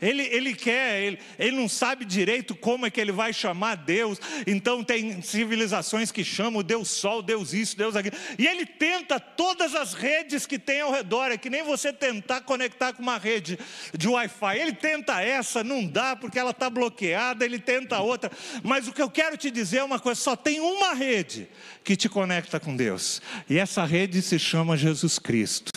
Ele, 0.01 0.23
ele 0.23 0.53
quer, 0.53 1.01
ele, 1.01 1.19
ele 1.39 1.55
não 1.55 1.69
sabe 1.69 2.03
direito 2.03 2.53
como 2.53 2.85
é 2.85 2.89
que 2.89 2.99
ele 2.99 3.13
vai 3.13 3.31
chamar 3.31 3.75
Deus. 3.75 4.19
Então 4.45 4.83
tem 4.83 5.21
civilizações 5.21 6.11
que 6.11 6.23
chamam 6.23 6.61
Deus 6.61 6.89
Sol, 6.89 7.21
Deus 7.21 7.53
isso, 7.53 7.77
Deus 7.77 7.95
aquilo. 7.95 8.15
E 8.37 8.45
ele 8.45 8.65
tenta 8.65 9.19
todas 9.19 9.73
as 9.73 9.93
redes 9.93 10.45
que 10.45 10.59
tem 10.59 10.81
ao 10.81 10.91
redor. 10.91 11.31
É 11.31 11.37
que 11.37 11.49
nem 11.49 11.63
você 11.63 11.93
tentar 11.93 12.41
conectar 12.41 12.91
com 12.91 13.01
uma 13.01 13.17
rede 13.17 13.57
de 13.97 14.07
Wi-Fi. 14.07 14.59
Ele 14.59 14.73
tenta 14.73 15.21
essa, 15.21 15.63
não 15.63 15.85
dá 15.85 16.15
porque 16.15 16.37
ela 16.37 16.51
está 16.51 16.69
bloqueada. 16.69 17.45
Ele 17.45 17.57
tenta 17.57 17.99
outra. 17.99 18.29
Mas 18.63 18.87
o 18.87 18.93
que 18.93 19.01
eu 19.01 19.09
quero 19.09 19.37
te 19.37 19.49
dizer 19.49 19.77
é 19.77 19.83
uma 19.83 19.99
coisa: 19.99 20.19
só 20.19 20.35
tem 20.35 20.59
uma 20.59 20.93
rede 20.93 21.47
que 21.85 21.95
te 21.95 22.09
conecta 22.09 22.59
com 22.59 22.75
Deus. 22.75 23.21
E 23.49 23.57
essa 23.57 23.85
rede 23.85 24.21
se 24.21 24.37
chama 24.37 24.75
Jesus 24.75 25.17
Cristo. 25.19 25.71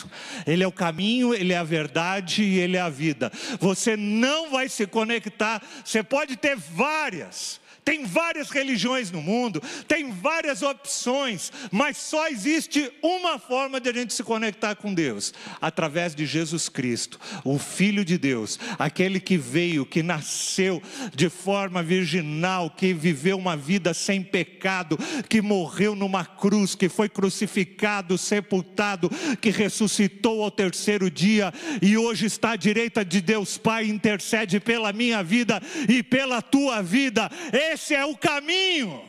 Ele 0.45 0.63
é 0.63 0.67
o 0.67 0.71
caminho, 0.71 1.33
ele 1.33 1.53
é 1.53 1.57
a 1.57 1.63
verdade 1.63 2.43
e 2.43 2.59
ele 2.59 2.75
é 2.75 2.81
a 2.81 2.89
vida. 2.89 3.31
Você 3.59 3.95
não 3.95 4.08
vai 4.49 4.67
se 4.67 4.87
conectar. 4.87 5.61
Você 5.83 6.01
pode 6.03 6.35
ter 6.35 6.55
várias 6.55 7.61
Tem 7.83 8.05
várias 8.05 8.49
religiões 8.49 9.11
no 9.11 9.21
mundo, 9.21 9.61
tem 9.87 10.11
várias 10.11 10.61
opções, 10.61 11.51
mas 11.71 11.97
só 11.97 12.27
existe 12.27 12.91
uma 13.01 13.39
forma 13.39 13.79
de 13.79 13.89
a 13.89 13.93
gente 13.93 14.13
se 14.13 14.23
conectar 14.23 14.75
com 14.75 14.93
Deus: 14.93 15.33
através 15.61 16.13
de 16.13 16.25
Jesus 16.25 16.69
Cristo, 16.69 17.19
o 17.43 17.57
Filho 17.57 18.05
de 18.05 18.17
Deus, 18.17 18.59
aquele 18.77 19.19
que 19.19 19.37
veio, 19.37 19.85
que 19.85 20.03
nasceu 20.03 20.81
de 21.15 21.29
forma 21.29 21.81
virginal, 21.81 22.69
que 22.69 22.93
viveu 22.93 23.37
uma 23.37 23.57
vida 23.57 23.93
sem 23.93 24.21
pecado, 24.21 24.97
que 25.27 25.41
morreu 25.41 25.95
numa 25.95 26.25
cruz, 26.25 26.75
que 26.75 26.89
foi 26.89 27.09
crucificado, 27.09 28.17
sepultado, 28.17 29.09
que 29.41 29.49
ressuscitou 29.49 30.43
ao 30.43 30.51
terceiro 30.51 31.09
dia 31.09 31.53
e 31.81 31.97
hoje 31.97 32.25
está 32.25 32.51
à 32.51 32.55
direita 32.55 33.03
de 33.03 33.21
Deus 33.21 33.57
Pai, 33.57 33.85
intercede 33.85 34.59
pela 34.59 34.93
minha 34.93 35.23
vida 35.23 35.61
e 35.87 36.03
pela 36.03 36.41
tua 36.41 36.81
vida. 36.81 37.29
Esse 37.71 37.93
é 37.93 38.03
o 38.03 38.17
caminho. 38.17 39.07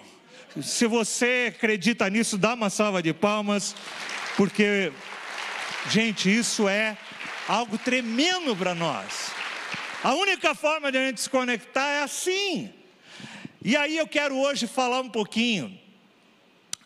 Se 0.61 0.87
você 0.87 1.51
acredita 1.57 2.11
nisso, 2.11 2.37
dá 2.37 2.53
uma 2.53 2.69
salva 2.69 3.03
de 3.03 3.15
palmas, 3.15 3.75
porque, 4.37 4.93
gente, 5.89 6.29
isso 6.29 6.69
é 6.69 6.95
algo 7.49 7.79
tremendo 7.79 8.55
para 8.55 8.75
nós. 8.75 9.31
A 10.05 10.13
única 10.13 10.55
forma 10.55 10.93
de 10.93 10.99
a 10.99 11.07
gente 11.07 11.23
se 11.23 11.31
conectar 11.31 11.89
é 11.89 12.03
assim. 12.03 12.71
E 13.65 13.75
aí 13.79 13.97
eu 13.97 14.07
quero 14.07 14.37
hoje 14.37 14.67
falar 14.67 15.01
um 15.01 15.09
pouquinho 15.09 15.81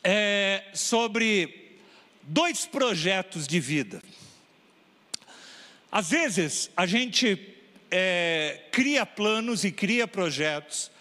é, 0.05 0.63
sobre 0.75 1.81
dois 2.23 2.67
projetos 2.67 3.49
de 3.49 3.59
vida. 3.59 4.01
Às 5.91 6.11
vezes 6.11 6.71
a 6.77 6.87
gente 6.87 7.37
é, 7.91 8.61
cria 8.71 9.05
planos 9.05 9.65
e 9.65 9.73
cria 9.73 10.07
projetos 10.07 10.94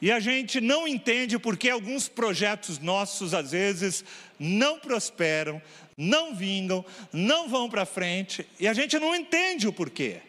e 0.00 0.10
a 0.10 0.18
gente 0.18 0.60
não 0.60 0.88
entende 0.88 1.38
porque 1.38 1.68
alguns 1.68 2.08
projetos 2.08 2.78
nossos, 2.78 3.34
às 3.34 3.50
vezes, 3.50 4.04
não 4.38 4.78
prosperam, 4.78 5.60
não 5.96 6.34
vingam, 6.34 6.84
não 7.12 7.48
vão 7.48 7.68
para 7.68 7.84
frente, 7.84 8.46
e 8.58 8.66
a 8.66 8.72
gente 8.72 8.98
não 8.98 9.14
entende 9.14 9.68
o 9.68 9.72
porquê. 9.72 10.22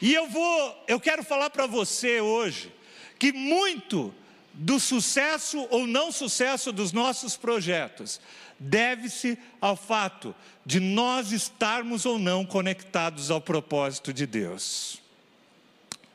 E 0.00 0.14
eu 0.14 0.26
vou, 0.26 0.84
eu 0.88 0.98
quero 0.98 1.22
falar 1.22 1.50
para 1.50 1.66
você 1.66 2.20
hoje 2.20 2.72
que 3.18 3.32
muito 3.32 4.12
do 4.54 4.80
sucesso 4.80 5.66
ou 5.70 5.86
não 5.86 6.10
sucesso 6.10 6.72
dos 6.72 6.92
nossos 6.92 7.36
projetos 7.36 8.20
deve-se 8.58 9.38
ao 9.60 9.76
fato 9.76 10.34
de 10.64 10.80
nós 10.80 11.32
estarmos 11.32 12.04
ou 12.06 12.18
não 12.18 12.44
conectados 12.44 13.30
ao 13.30 13.40
propósito 13.40 14.12
de 14.12 14.26
Deus. 14.26 15.00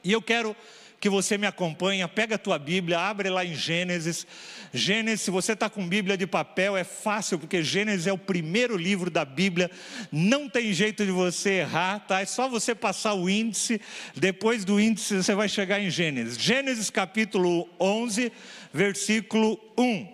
E 0.03 0.11
eu 0.11 0.21
quero 0.21 0.55
que 0.99 1.09
você 1.09 1.37
me 1.37 1.45
acompanha, 1.45 2.07
pega 2.07 2.35
a 2.35 2.39
tua 2.39 2.57
Bíblia, 2.57 2.99
abre 2.99 3.29
lá 3.29 3.45
em 3.45 3.53
Gênesis. 3.53 4.25
Gênesis, 4.73 5.21
se 5.21 5.31
você 5.31 5.53
está 5.53 5.69
com 5.69 5.87
Bíblia 5.87 6.17
de 6.17 6.25
papel, 6.25 6.75
é 6.75 6.83
fácil, 6.83 7.37
porque 7.37 7.63
Gênesis 7.63 8.07
é 8.07 8.13
o 8.13 8.17
primeiro 8.17 8.75
livro 8.75 9.09
da 9.11 9.23
Bíblia, 9.23 9.69
não 10.11 10.49
tem 10.49 10.73
jeito 10.73 11.05
de 11.05 11.11
você 11.11 11.59
errar, 11.59 11.99
tá? 11.99 12.21
É 12.21 12.25
só 12.25 12.49
você 12.49 12.73
passar 12.73 13.13
o 13.13 13.29
índice, 13.29 13.79
depois 14.15 14.65
do 14.65 14.79
índice 14.79 15.15
você 15.15 15.35
vai 15.35 15.47
chegar 15.47 15.79
em 15.79 15.89
Gênesis. 15.89 16.37
Gênesis 16.37 16.89
capítulo 16.89 17.69
11, 17.79 18.31
versículo 18.73 19.59
1. 19.77 20.07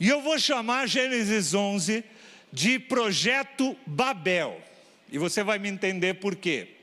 E 0.00 0.08
eu 0.08 0.22
vou 0.22 0.38
chamar 0.38 0.88
Gênesis 0.88 1.52
11 1.52 2.02
de 2.52 2.78
projeto 2.78 3.76
Babel, 3.86 4.60
e 5.10 5.18
você 5.18 5.42
vai 5.42 5.58
me 5.58 5.68
entender 5.68 6.14
por 6.14 6.34
quê. 6.34 6.73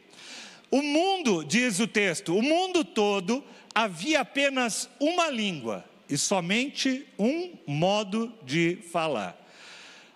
O 0.71 0.81
mundo, 0.81 1.43
diz 1.43 1.81
o 1.81 1.87
texto, 1.87 2.33
o 2.33 2.41
mundo 2.41 2.85
todo 2.85 3.43
havia 3.75 4.21
apenas 4.21 4.89
uma 5.01 5.29
língua 5.29 5.83
e 6.09 6.17
somente 6.17 7.05
um 7.19 7.51
modo 7.67 8.33
de 8.43 8.79
falar. 8.89 9.37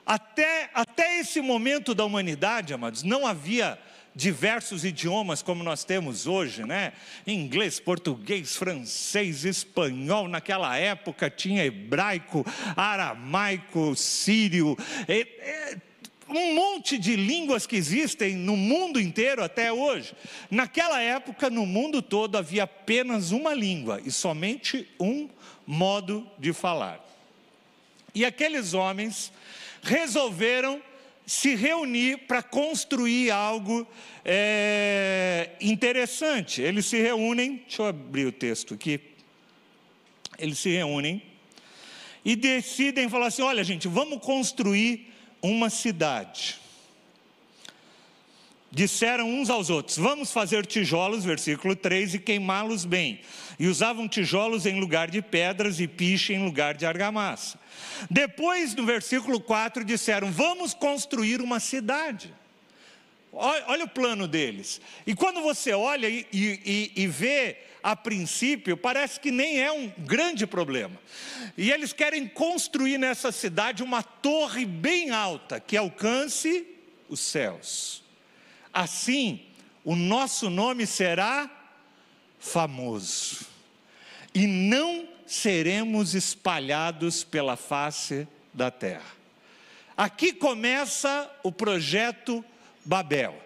Até, 0.05 0.69
até 0.73 1.19
esse 1.19 1.41
momento 1.41 1.93
da 1.93 2.05
humanidade, 2.05 2.73
amados, 2.73 3.03
não 3.03 3.27
havia 3.27 3.77
diversos 4.15 4.85
idiomas 4.85 5.41
como 5.41 5.61
nós 5.61 5.83
temos 5.83 6.25
hoje, 6.25 6.63
né? 6.63 6.93
Inglês, 7.27 7.79
português, 7.79 8.55
francês, 8.55 9.43
espanhol. 9.43 10.29
Naquela 10.29 10.77
época 10.77 11.29
tinha 11.29 11.65
hebraico, 11.65 12.45
aramaico, 12.77 13.93
sírio. 13.95 14.77
E, 15.07 15.21
e, 15.21 15.77
um 16.27 16.55
monte 16.55 16.97
de 16.97 17.15
línguas 17.15 17.67
que 17.67 17.75
existem 17.75 18.35
no 18.35 18.57
mundo 18.57 18.99
inteiro 18.99 19.43
até 19.43 19.71
hoje. 19.71 20.13
Naquela 20.49 21.01
época, 21.01 21.49
no 21.49 21.65
mundo 21.65 22.01
todo, 22.01 22.37
havia 22.37 22.63
apenas 22.63 23.31
uma 23.31 23.53
língua 23.53 24.01
e 24.03 24.11
somente 24.11 24.87
um 24.99 25.29
modo 25.65 26.27
de 26.39 26.51
falar. 26.53 27.03
E 28.13 28.25
aqueles 28.25 28.73
homens 28.73 29.31
resolveram 29.83 30.81
se 31.25 31.55
reunir 31.55 32.19
para 32.27 32.41
construir 32.41 33.31
algo 33.31 33.87
é, 34.23 35.51
interessante. 35.59 36.61
Eles 36.61 36.85
se 36.85 37.01
reúnem, 37.01 37.57
deixa 37.57 37.81
eu 37.81 37.87
abrir 37.87 38.25
o 38.25 38.31
texto 38.31 38.73
aqui. 38.73 38.99
Eles 40.37 40.59
se 40.59 40.69
reúnem 40.69 41.21
e 42.23 42.35
decidem 42.35 43.09
falar 43.09 43.27
assim: 43.27 43.41
olha, 43.41 43.63
gente, 43.63 43.87
vamos 43.87 44.19
construir 44.19 45.13
uma 45.45 45.69
cidade. 45.69 46.59
Disseram 48.71 49.29
uns 49.29 49.49
aos 49.49 49.69
outros: 49.69 49.97
Vamos 49.97 50.31
fazer 50.31 50.65
tijolos, 50.65 51.23
versículo 51.23 51.75
3, 51.75 52.15
e 52.15 52.19
queimá-los 52.19 52.83
bem. 52.83 53.21
E 53.57 53.67
usavam 53.67 54.07
tijolos 54.07 54.65
em 54.65 54.79
lugar 54.79 55.09
de 55.09 55.21
pedras 55.21 55.79
e 55.79 55.87
piche 55.87 56.33
em 56.33 56.43
lugar 56.43 56.75
de 56.75 56.85
argamassa. 56.85 57.57
Depois, 58.11 58.75
no 58.75 58.85
versículo 58.85 59.39
4, 59.39 59.85
disseram: 59.85 60.31
Vamos 60.31 60.73
construir 60.73 61.41
uma 61.41 61.59
cidade. 61.59 62.33
Olha, 63.31 63.83
o 63.83 63.89
plano 63.89 64.27
deles. 64.27 64.79
E 65.05 65.13
quando 65.13 65.41
você 65.41 65.73
olha 65.73 66.07
e, 66.07 66.25
e, 66.31 66.91
e 66.95 67.07
vê 67.07 67.57
a 67.85 67.95
princípio, 67.95 68.75
parece 68.75 69.19
que 69.19 69.29
nem 69.29 69.61
é 69.61 69.71
um 69.71 69.87
grande 69.99 70.47
problema. 70.47 70.99
E 71.55 71.71
eles 71.71 71.93
querem 71.93 72.27
construir 72.27 72.97
nessa 72.97 73.31
cidade 73.31 73.83
uma 73.83 74.01
torre 74.01 74.65
bem 74.65 75.11
alta 75.11 75.59
que 75.59 75.77
alcance 75.77 76.65
os 77.07 77.19
céus. 77.19 78.03
Assim, 78.73 79.39
o 79.83 79.95
nosso 79.95 80.49
nome 80.49 80.87
será 80.87 81.47
famoso, 82.39 83.45
e 84.33 84.47
não 84.47 85.07
seremos 85.27 86.15
espalhados 86.15 87.23
pela 87.23 87.55
face 87.55 88.27
da 88.51 88.71
terra. 88.71 89.13
Aqui 89.95 90.33
começa 90.33 91.31
o 91.43 91.51
projeto 91.51 92.43
Babel. 92.83 93.45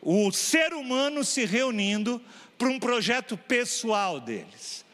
O 0.00 0.30
ser 0.30 0.72
humano 0.72 1.24
se 1.24 1.44
reunindo 1.44 2.20
para 2.62 2.70
um 2.70 2.78
projeto 2.78 3.36
pessoal 3.36 4.20
deles. 4.20 4.84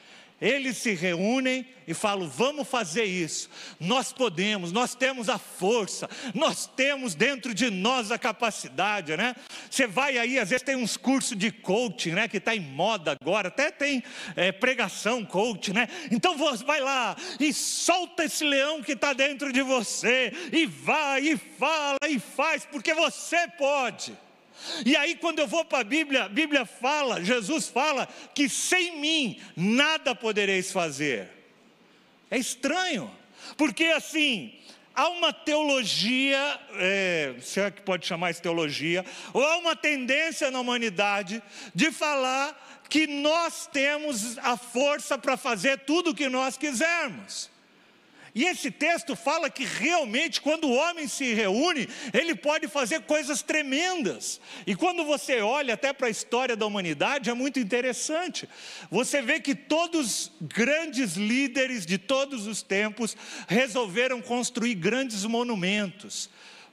Eles 0.41 0.79
se 0.79 0.95
reúnem 0.95 1.67
e 1.87 1.93
falam: 1.93 2.27
vamos 2.27 2.67
fazer 2.67 3.05
isso. 3.05 3.51
Nós 3.79 4.11
podemos, 4.11 4.73
nós 4.73 4.95
temos 4.95 5.29
a 5.29 5.37
força, 5.37 6.09
nós 6.33 6.67
temos 6.67 7.15
dentro 7.15 7.53
de 7.53 7.69
nós 7.71 8.11
a 8.11 8.17
capacidade, 8.17 9.19
né? 9.19 9.37
Você 9.69 9.87
vai 9.87 10.17
aí, 10.17 10.39
às 10.39 10.49
vezes 10.49 10.63
tem 10.63 10.77
uns 10.77 10.97
cursos 10.97 11.37
de 11.37 11.51
coaching, 11.51 12.13
né? 12.13 12.27
Que 12.27 12.39
está 12.39 12.57
em 12.57 12.61
moda 12.61 13.15
agora, 13.21 13.49
até 13.49 13.71
tem 13.71 14.03
é, 14.35 14.51
pregação 14.51 15.23
coaching, 15.23 15.75
né? 15.75 15.89
Então 16.11 16.39
vai 16.39 16.81
lá 16.81 17.17
e 17.39 17.53
solta 17.53 18.25
esse 18.25 18.45
leão 18.45 18.83
que 18.83 18.93
está 18.93 19.13
dentro 19.13 19.53
de 19.53 19.61
você, 19.61 20.33
e 20.51 20.65
vai, 20.65 21.21
e 21.21 21.37
fala, 21.37 21.99
e 22.09 22.19
faz, 22.19 22.65
porque 22.65 22.95
você 22.95 23.47
pode. 23.59 24.17
E 24.85 24.97
aí, 24.97 25.15
quando 25.15 25.39
eu 25.39 25.47
vou 25.47 25.65
para 25.65 25.81
a 25.81 25.85
Bíblia, 25.85 26.25
a 26.25 26.29
Bíblia 26.29 26.65
fala, 26.65 27.23
Jesus 27.25 27.69
fala, 27.69 28.09
que 28.35 28.49
sem 28.49 28.99
mim 28.99 29.41
nada 29.57 30.15
podereis 30.15 30.73
fazer. 30.73 31.29
É 32.31 32.39
estranho, 32.39 33.11
porque 33.57 33.85
assim, 33.85 34.55
há 34.95 35.09
uma 35.09 35.33
teologia, 35.33 36.61
é, 36.75 37.35
se 37.41 37.61
é 37.61 37.71
que 37.71 37.83
pode 37.83 38.07
chamar 38.07 38.31
isso 38.31 38.43
teologia, 38.43 39.05
ou 39.33 39.45
há 39.45 39.57
uma 39.59 39.77
tendência 39.77 40.51
na 40.51 40.61
humanidade 40.61 41.43
de 41.75 41.91
falar 41.93 42.83
que 42.89 43.07
nós 43.07 43.69
temos 43.73 44.39
a 44.39 44.57
força 44.57 45.17
para 45.17 45.37
fazer 45.37 45.79
tudo 45.81 46.11
o 46.11 46.15
que 46.15 46.29
nós 46.29 46.57
quisermos. 46.57 47.51
E 48.35 48.45
esse 48.45 48.71
texto 48.71 49.17
fala 49.17 49.51
que 49.51 49.65
realmente, 49.65 50.41
quando 50.41 50.69
o 50.69 50.75
homem 50.75 51.09
se 51.09 51.33
reúne, 51.35 51.89
ele 52.13 52.35
pode 52.35 52.69
fazer 52.69 53.03
coisas 53.03 53.43
tremendas. 53.43 54.41
E 54.67 54.75
quando 54.75 55.05
você 55.05 55.41
olha 55.41 55.75
até 55.75 55.93
para 55.93 56.09
a 56.09 56.11
história 56.11 56.57
da 56.57 56.67
humanidade, 56.67 57.31
é 57.31 57.35
muito 57.35 57.59
interessante. 57.59 58.49
Você 58.91 59.23
vê 59.23 59.41
que 59.41 59.55
todos 59.55 60.33
grandes 60.41 61.15
líderes 61.15 61.87
de 61.87 61.99
todos 61.99 62.47
os 62.47 62.63
tempos 62.63 63.17
resolveram 63.49 64.21
construir 64.21 64.75
grandes 64.75 65.25
monumentos 65.25 66.31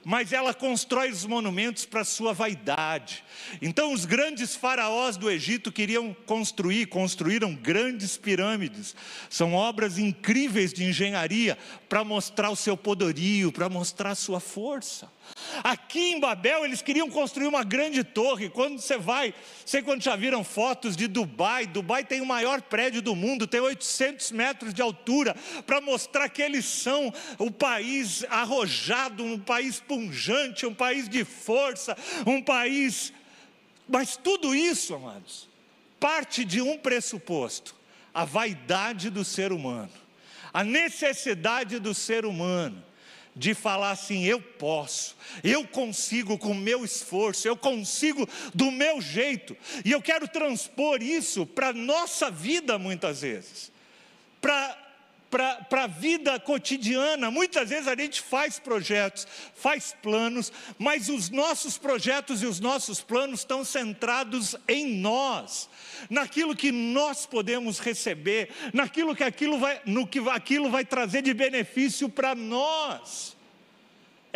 mas 0.08 0.32
ela 0.32 0.54
constrói 0.54 1.10
os 1.10 1.26
monumentos 1.26 1.84
para 1.84 2.04
sua 2.04 2.32
vaidade. 2.32 3.24
Então, 3.60 3.92
os 3.92 4.04
grandes 4.04 4.54
faraós 4.54 5.16
do 5.16 5.28
Egito 5.28 5.72
queriam 5.72 6.14
construir, 6.24 6.86
construíram 6.86 7.52
grandes 7.56 8.16
pirâmides. 8.16 8.94
São 9.28 9.52
obras 9.52 9.98
incríveis 9.98 10.72
de 10.72 10.84
engenharia 10.84 11.58
para 11.88 12.04
mostrar 12.04 12.50
o 12.50 12.56
seu 12.56 12.76
poderio, 12.76 13.50
para 13.50 13.68
mostrar 13.68 14.12
a 14.12 14.14
sua 14.14 14.38
força. 14.38 15.10
Aqui 15.62 16.12
em 16.12 16.20
Babel 16.20 16.64
eles 16.64 16.82
queriam 16.82 17.08
construir 17.10 17.46
uma 17.46 17.64
grande 17.64 18.04
torre. 18.04 18.48
Quando 18.48 18.80
você 18.80 18.98
vai, 18.98 19.34
sei 19.64 19.82
quando 19.82 20.02
já 20.02 20.16
viram 20.16 20.44
fotos 20.44 20.96
de 20.96 21.06
Dubai. 21.06 21.66
Dubai 21.66 22.04
tem 22.04 22.20
o 22.20 22.26
maior 22.26 22.62
prédio 22.62 23.00
do 23.02 23.14
mundo, 23.14 23.46
tem 23.46 23.60
800 23.60 24.32
metros 24.32 24.74
de 24.74 24.82
altura, 24.82 25.34
para 25.66 25.80
mostrar 25.80 26.28
que 26.28 26.42
eles 26.42 26.64
são 26.64 27.12
o 27.38 27.50
país 27.50 28.24
arrojado, 28.28 29.24
um 29.24 29.38
país 29.38 29.80
punjante, 29.80 30.66
um 30.66 30.74
país 30.74 31.08
de 31.08 31.24
força, 31.24 31.96
um 32.26 32.42
país. 32.42 33.12
Mas 33.88 34.16
tudo 34.16 34.54
isso, 34.54 34.94
amados, 34.94 35.48
parte 35.98 36.44
de 36.44 36.60
um 36.60 36.76
pressuposto: 36.76 37.74
a 38.12 38.24
vaidade 38.24 39.10
do 39.10 39.24
ser 39.24 39.52
humano, 39.52 39.92
a 40.52 40.62
necessidade 40.62 41.78
do 41.78 41.94
ser 41.94 42.26
humano 42.26 42.84
de 43.36 43.52
falar 43.52 43.90
assim: 43.90 44.24
eu 44.24 44.40
posso, 44.40 45.14
eu 45.44 45.68
consigo 45.68 46.38
com 46.38 46.52
o 46.52 46.54
meu 46.54 46.84
esforço, 46.84 47.46
eu 47.46 47.56
consigo 47.56 48.26
do 48.54 48.70
meu 48.70 49.00
jeito, 49.00 49.54
e 49.84 49.92
eu 49.92 50.00
quero 50.00 50.26
transpor 50.26 51.02
isso 51.02 51.44
para 51.44 51.68
a 51.68 51.74
nossa 51.74 52.30
vida 52.30 52.78
muitas 52.78 53.20
vezes, 53.20 53.70
para 54.40 54.86
para 55.28 55.82
a 55.82 55.86
vida 55.86 56.38
cotidiana. 56.38 57.30
Muitas 57.30 57.68
vezes 57.68 57.88
a 57.88 57.96
gente 57.96 58.22
faz 58.22 58.58
projetos, 58.58 59.26
faz 59.54 59.94
planos, 60.00 60.52
mas 60.78 61.08
os 61.08 61.30
nossos 61.30 61.76
projetos 61.76 62.42
e 62.42 62.46
os 62.46 62.60
nossos 62.60 63.00
planos 63.00 63.40
estão 63.40 63.64
centrados 63.64 64.56
em 64.68 64.86
nós, 64.86 65.68
naquilo 66.08 66.54
que 66.56 66.72
nós 66.72 67.26
podemos 67.26 67.78
receber, 67.78 68.50
naquilo 68.72 69.14
que 69.14 69.24
aquilo 69.24 69.58
vai, 69.58 69.80
no 69.84 70.06
que 70.06 70.18
aquilo 70.30 70.70
vai 70.70 70.84
trazer 70.84 71.22
de 71.22 71.32
benefício 71.34 72.08
para 72.08 72.34
nós. 72.34 73.36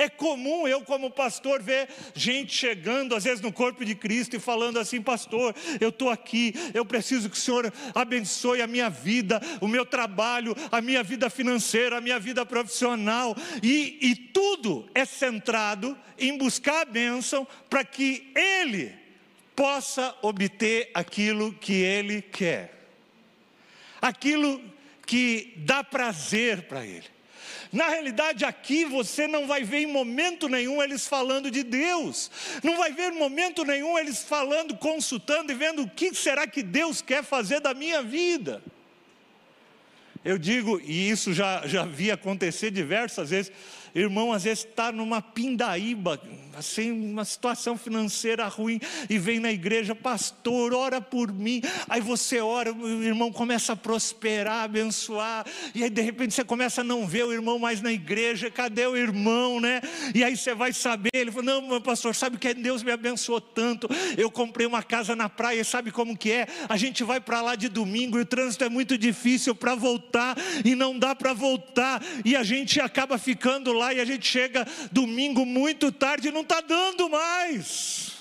É 0.00 0.08
comum 0.08 0.66
eu, 0.66 0.80
como 0.80 1.10
pastor, 1.10 1.62
ver 1.62 1.86
gente 2.14 2.56
chegando, 2.56 3.14
às 3.14 3.24
vezes 3.24 3.42
no 3.42 3.52
corpo 3.52 3.84
de 3.84 3.94
Cristo, 3.94 4.34
e 4.34 4.40
falando 4.40 4.78
assim: 4.78 5.02
Pastor, 5.02 5.54
eu 5.78 5.90
estou 5.90 6.08
aqui, 6.08 6.54
eu 6.72 6.86
preciso 6.86 7.28
que 7.28 7.36
o 7.36 7.38
Senhor 7.38 7.70
abençoe 7.94 8.62
a 8.62 8.66
minha 8.66 8.88
vida, 8.88 9.42
o 9.60 9.68
meu 9.68 9.84
trabalho, 9.84 10.56
a 10.72 10.80
minha 10.80 11.02
vida 11.02 11.28
financeira, 11.28 11.98
a 11.98 12.00
minha 12.00 12.18
vida 12.18 12.46
profissional, 12.46 13.36
e, 13.62 13.98
e 14.00 14.16
tudo 14.16 14.88
é 14.94 15.04
centrado 15.04 15.94
em 16.18 16.38
buscar 16.38 16.80
a 16.80 16.84
bênção 16.86 17.46
para 17.68 17.84
que 17.84 18.32
Ele 18.34 18.94
possa 19.60 20.16
obter 20.22 20.90
aquilo 20.94 21.52
que 21.52 21.74
Ele 21.74 22.22
quer, 22.22 22.72
aquilo 24.00 24.58
que 25.04 25.52
dá 25.58 25.84
prazer 25.84 26.62
para 26.62 26.86
Ele. 26.86 27.04
Na 27.70 27.90
realidade, 27.90 28.46
aqui 28.46 28.86
você 28.86 29.26
não 29.26 29.46
vai 29.46 29.62
ver 29.62 29.80
em 29.80 29.86
momento 29.86 30.48
nenhum 30.48 30.82
eles 30.82 31.06
falando 31.06 31.50
de 31.50 31.62
Deus, 31.62 32.30
não 32.62 32.78
vai 32.78 32.90
ver 32.94 33.12
em 33.12 33.18
momento 33.18 33.62
nenhum 33.62 33.98
eles 33.98 34.22
falando, 34.22 34.78
consultando 34.78 35.52
e 35.52 35.54
vendo 35.54 35.82
o 35.82 35.90
que 35.90 36.14
será 36.14 36.46
que 36.46 36.62
Deus 36.62 37.02
quer 37.02 37.22
fazer 37.22 37.60
da 37.60 37.74
minha 37.74 38.02
vida. 38.02 38.62
Eu 40.24 40.38
digo, 40.38 40.80
e 40.82 41.10
isso 41.10 41.34
já, 41.34 41.66
já 41.66 41.84
vi 41.84 42.10
acontecer 42.10 42.70
diversas 42.70 43.28
vezes, 43.28 43.52
irmão 43.94 44.32
às 44.32 44.44
vezes 44.44 44.64
está 44.64 44.92
numa 44.92 45.20
pindaíba, 45.22 46.20
assim, 46.56 46.90
uma 46.90 47.24
situação 47.24 47.76
financeira 47.76 48.46
ruim, 48.48 48.80
e 49.08 49.18
vem 49.18 49.38
na 49.38 49.50
igreja, 49.50 49.94
pastor, 49.94 50.74
ora 50.74 51.00
por 51.00 51.32
mim. 51.32 51.62
Aí 51.88 52.00
você 52.00 52.40
ora, 52.40 52.72
o 52.72 53.02
irmão 53.02 53.32
começa 53.32 53.72
a 53.72 53.76
prosperar, 53.76 54.64
abençoar, 54.64 55.46
e 55.74 55.82
aí 55.82 55.90
de 55.90 56.02
repente 56.02 56.34
você 56.34 56.44
começa 56.44 56.80
a 56.80 56.84
não 56.84 57.06
ver 57.06 57.24
o 57.24 57.32
irmão 57.32 57.58
mais 57.58 57.80
na 57.80 57.92
igreja, 57.92 58.50
cadê 58.50 58.86
o 58.86 58.96
irmão, 58.96 59.60
né? 59.60 59.80
E 60.14 60.22
aí 60.22 60.36
você 60.36 60.54
vai 60.54 60.72
saber, 60.72 61.10
ele 61.14 61.30
falou: 61.30 61.46
Não, 61.46 61.68
meu 61.68 61.80
pastor, 61.80 62.14
sabe 62.14 62.36
que 62.38 62.52
Deus 62.54 62.82
me 62.82 62.92
abençoou 62.92 63.40
tanto. 63.40 63.88
Eu 64.16 64.30
comprei 64.30 64.66
uma 64.66 64.82
casa 64.82 65.16
na 65.16 65.28
praia, 65.28 65.64
sabe 65.64 65.90
como 65.90 66.16
que 66.16 66.30
é? 66.30 66.46
A 66.68 66.76
gente 66.76 67.02
vai 67.04 67.20
para 67.20 67.40
lá 67.40 67.54
de 67.54 67.68
domingo 67.68 68.18
e 68.18 68.22
o 68.22 68.26
trânsito 68.26 68.64
é 68.64 68.68
muito 68.68 68.98
difícil 68.98 69.54
para 69.54 69.74
voltar, 69.74 70.36
e 70.64 70.74
não 70.74 70.98
dá 70.98 71.14
para 71.14 71.32
voltar, 71.32 72.02
e 72.24 72.36
a 72.36 72.42
gente 72.42 72.80
acaba 72.80 73.16
ficando 73.18 73.72
lá 73.72 73.79
e 73.94 74.00
a 74.00 74.04
gente 74.04 74.26
chega 74.26 74.66
domingo 74.92 75.44
muito 75.44 75.90
tarde 75.90 76.28
e 76.28 76.32
não 76.32 76.42
está 76.42 76.60
dando 76.60 77.08
mais. 77.08 78.12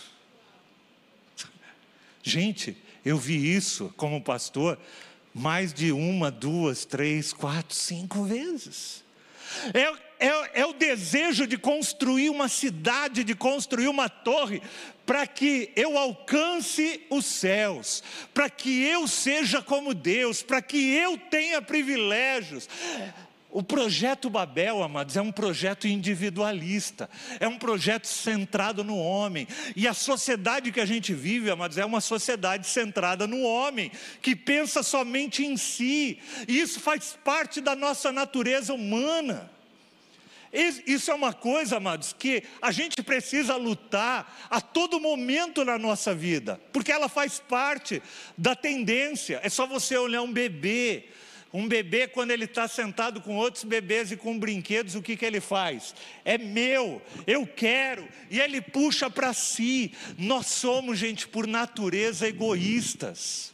Gente, 2.24 2.78
eu 3.04 3.18
vi 3.18 3.56
isso 3.56 3.94
como 3.98 4.22
pastor 4.22 4.78
mais 5.34 5.74
de 5.74 5.92
uma, 5.92 6.32
duas, 6.32 6.86
três, 6.86 7.32
quatro, 7.32 7.76
cinco 7.76 8.24
vezes. 8.24 9.04
É, 9.74 10.28
é, 10.28 10.62
é, 10.62 10.66
o 10.66 10.74
desejo 10.74 11.48
de 11.48 11.58
construir 11.58 12.30
uma 12.30 12.48
cidade, 12.48 13.24
de 13.24 13.34
construir 13.34 13.88
uma 13.88 14.10
torre, 14.10 14.62
para 15.06 15.26
que 15.26 15.72
eu 15.76 15.98
alcance 15.98 17.02
os 17.10 17.26
céus, 17.26 18.04
para 18.34 18.50
que 18.50 18.84
eu 18.84 19.08
seja 19.08 19.62
como 19.62 19.94
Deus, 19.94 20.44
para 20.44 20.62
que 20.62 20.94
eu 20.94 21.18
tenha 21.18 21.62
privilégios. 21.62 22.68
O 23.52 23.64
projeto 23.64 24.30
Babel, 24.30 24.84
amados, 24.84 25.18
é 25.18 25.22
um 25.22 25.32
projeto 25.32 25.88
individualista, 25.88 27.10
é 27.40 27.48
um 27.48 27.58
projeto 27.58 28.06
centrado 28.06 28.84
no 28.84 28.96
homem. 28.96 29.48
E 29.76 29.88
a 29.88 29.94
sociedade 29.94 30.72
que 30.72 30.80
a 30.80 30.86
gente 30.86 31.16
vive, 31.16 31.50
amados, 31.50 31.80
é 31.80 31.84
uma 31.84 32.00
sociedade 32.00 32.68
centrada 32.68 33.26
no 33.26 33.42
homem, 33.42 33.92
que 34.22 34.36
pensa 34.36 34.84
somente 34.84 35.44
em 35.44 35.58
si. 35.58 36.20
E 36.48 36.60
isso 36.60 36.80
faz 36.80 37.18
parte 37.24 37.60
da 37.60 37.76
nossa 37.76 38.12
natureza 38.12 38.72
humana. 38.72 39.50
Isso 40.86 41.10
é 41.10 41.14
uma 41.14 41.34
coisa, 41.34 41.78
amados, 41.78 42.14
que 42.14 42.44
a 42.62 42.72
gente 42.72 43.02
precisa 43.02 43.56
lutar 43.56 44.48
a 44.50 44.62
todo 44.62 45.00
momento 45.00 45.66
na 45.66 45.78
nossa 45.78 46.14
vida, 46.14 46.60
porque 46.72 46.92
ela 46.92 47.10
faz 47.10 47.40
parte 47.40 48.02
da 48.38 48.56
tendência. 48.56 49.40
É 49.44 49.50
só 49.50 49.66
você 49.66 49.98
olhar 49.98 50.22
um 50.22 50.32
bebê 50.32 51.06
um 51.52 51.68
bebê, 51.68 52.08
quando 52.08 52.32
ele 52.32 52.46
está 52.46 52.68
sentado 52.68 53.22
com 53.22 53.36
outros 53.36 53.64
bebês 53.64 54.12
e 54.12 54.18
com 54.18 54.38
brinquedos, 54.38 54.96
o 54.96 55.02
que, 55.02 55.18
que 55.18 55.26
ele 55.26 55.40
faz? 55.40 55.96
É 56.24 56.38
meu, 56.38 57.02
eu 57.26 57.48
quero, 57.48 58.08
e 58.30 58.40
ele 58.40 58.62
puxa 58.62 59.10
para 59.10 59.34
si. 59.34 59.92
Nós 60.18 60.48
somos, 60.48 61.00
gente, 61.00 61.28
por 61.28 61.48
natureza 61.48 62.28
egoístas. 62.28 63.54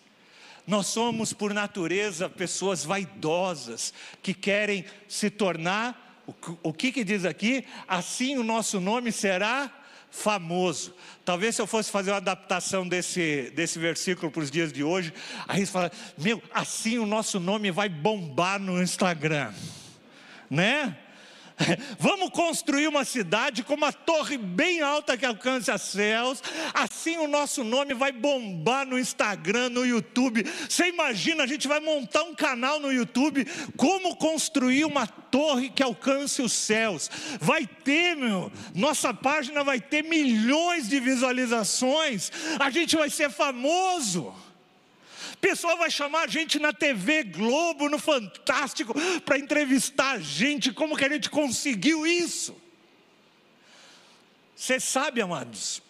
Nós 0.67 0.87
somos, 0.87 1.31
por 1.31 1.53
natureza, 1.53 2.29
pessoas 2.29 2.83
vaidosas, 2.83 3.93
que 4.21 4.33
querem 4.33 4.83
se 5.07 5.29
tornar, 5.29 6.23
o 6.63 6.73
que, 6.73 6.91
que 6.91 7.03
diz 7.03 7.23
aqui? 7.23 7.65
Assim 7.87 8.37
o 8.37 8.43
nosso 8.43 8.79
nome 8.81 9.11
será 9.11 9.71
famoso. 10.15 10.93
Talvez 11.23 11.55
se 11.55 11.61
eu 11.61 11.67
fosse 11.67 11.91
fazer 11.91 12.11
uma 12.11 12.17
adaptação 12.17 12.87
desse, 12.87 13.51
desse 13.53 13.77
versículo 13.77 14.31
para 14.31 14.41
os 14.41 14.49
dias 14.49 14.71
de 14.71 14.83
hoje, 14.83 15.13
aí 15.47 15.65
você 15.65 15.71
fala, 15.71 15.91
meu, 16.17 16.41
assim 16.53 16.97
o 16.97 17.05
nosso 17.05 17.39
nome 17.39 17.69
vai 17.69 17.89
bombar 17.89 18.59
no 18.59 18.81
Instagram, 18.81 19.53
né? 20.49 20.97
Vamos 21.99 22.29
construir 22.31 22.87
uma 22.87 23.05
cidade 23.05 23.63
com 23.63 23.73
uma 23.73 23.91
torre 23.91 24.37
bem 24.37 24.81
alta 24.81 25.17
que 25.17 25.25
alcance 25.25 25.71
os 25.71 25.81
céus. 25.81 26.43
Assim 26.73 27.17
o 27.17 27.27
nosso 27.27 27.63
nome 27.63 27.93
vai 27.93 28.11
bombar 28.11 28.85
no 28.85 28.99
Instagram, 28.99 29.69
no 29.69 29.85
YouTube. 29.85 30.43
Você 30.67 30.87
imagina, 30.87 31.43
a 31.43 31.47
gente 31.47 31.67
vai 31.67 31.79
montar 31.79 32.23
um 32.23 32.35
canal 32.35 32.79
no 32.79 32.91
YouTube. 32.91 33.45
Como 33.77 34.15
construir 34.15 34.85
uma 34.85 35.07
torre 35.07 35.69
que 35.69 35.83
alcance 35.83 36.41
os 36.41 36.53
céus? 36.53 37.09
Vai 37.39 37.65
ter, 37.65 38.15
meu. 38.15 38.51
Nossa 38.73 39.13
página 39.13 39.63
vai 39.63 39.79
ter 39.79 40.03
milhões 40.03 40.89
de 40.89 40.99
visualizações. 40.99 42.31
A 42.59 42.69
gente 42.69 42.95
vai 42.95 43.09
ser 43.09 43.29
famoso 43.29 44.33
pessoal 45.35 45.77
vai 45.77 45.89
chamar 45.89 46.23
a 46.23 46.27
gente 46.27 46.59
na 46.59 46.73
TV 46.73 47.23
Globo, 47.23 47.89
no 47.89 47.99
Fantástico, 47.99 48.93
para 49.25 49.37
entrevistar 49.37 50.11
a 50.11 50.19
gente, 50.19 50.71
como 50.71 50.95
que 50.95 51.05
a 51.05 51.09
gente 51.09 51.29
conseguiu 51.29 52.05
isso? 52.05 52.55
Você 54.55 54.79
sabe, 54.79 55.21
amados, 55.21 55.81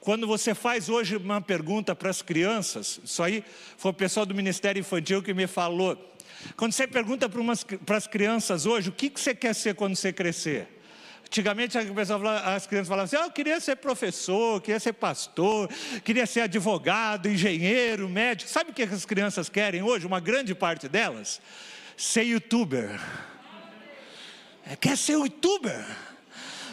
quando 0.00 0.26
você 0.26 0.54
faz 0.54 0.88
hoje 0.88 1.16
uma 1.16 1.40
pergunta 1.40 1.94
para 1.94 2.10
as 2.10 2.22
crianças, 2.22 3.00
isso 3.04 3.22
aí 3.22 3.44
foi 3.76 3.90
o 3.90 3.94
pessoal 3.94 4.26
do 4.26 4.34
Ministério 4.34 4.80
Infantil 4.80 5.22
que 5.22 5.32
me 5.32 5.46
falou. 5.46 5.98
Quando 6.56 6.72
você 6.72 6.86
pergunta 6.86 7.28
para, 7.28 7.40
umas, 7.40 7.64
para 7.64 7.96
as 7.96 8.06
crianças 8.06 8.66
hoje, 8.66 8.90
o 8.90 8.92
que, 8.92 9.08
que 9.08 9.20
você 9.20 9.34
quer 9.34 9.54
ser 9.54 9.74
quando 9.74 9.96
você 9.96 10.12
crescer? 10.12 10.73
Antigamente 11.34 11.76
as 11.76 11.84
crianças 12.64 12.86
falavam 12.86 13.04
assim: 13.06 13.16
ah, 13.16 13.24
eu 13.24 13.30
queria 13.32 13.58
ser 13.58 13.74
professor, 13.74 14.60
queria 14.60 14.78
ser 14.78 14.92
pastor, 14.92 15.68
queria 16.04 16.26
ser 16.26 16.42
advogado, 16.42 17.28
engenheiro, 17.28 18.08
médico. 18.08 18.48
Sabe 18.48 18.70
o 18.70 18.72
que 18.72 18.84
as 18.84 19.04
crianças 19.04 19.48
querem 19.48 19.82
hoje? 19.82 20.06
Uma 20.06 20.20
grande 20.20 20.54
parte 20.54 20.88
delas? 20.88 21.40
Ser 21.96 22.22
youtuber. 22.22 23.00
É, 24.64 24.76
quer 24.76 24.96
ser 24.96 25.14
youtuber. 25.14 25.84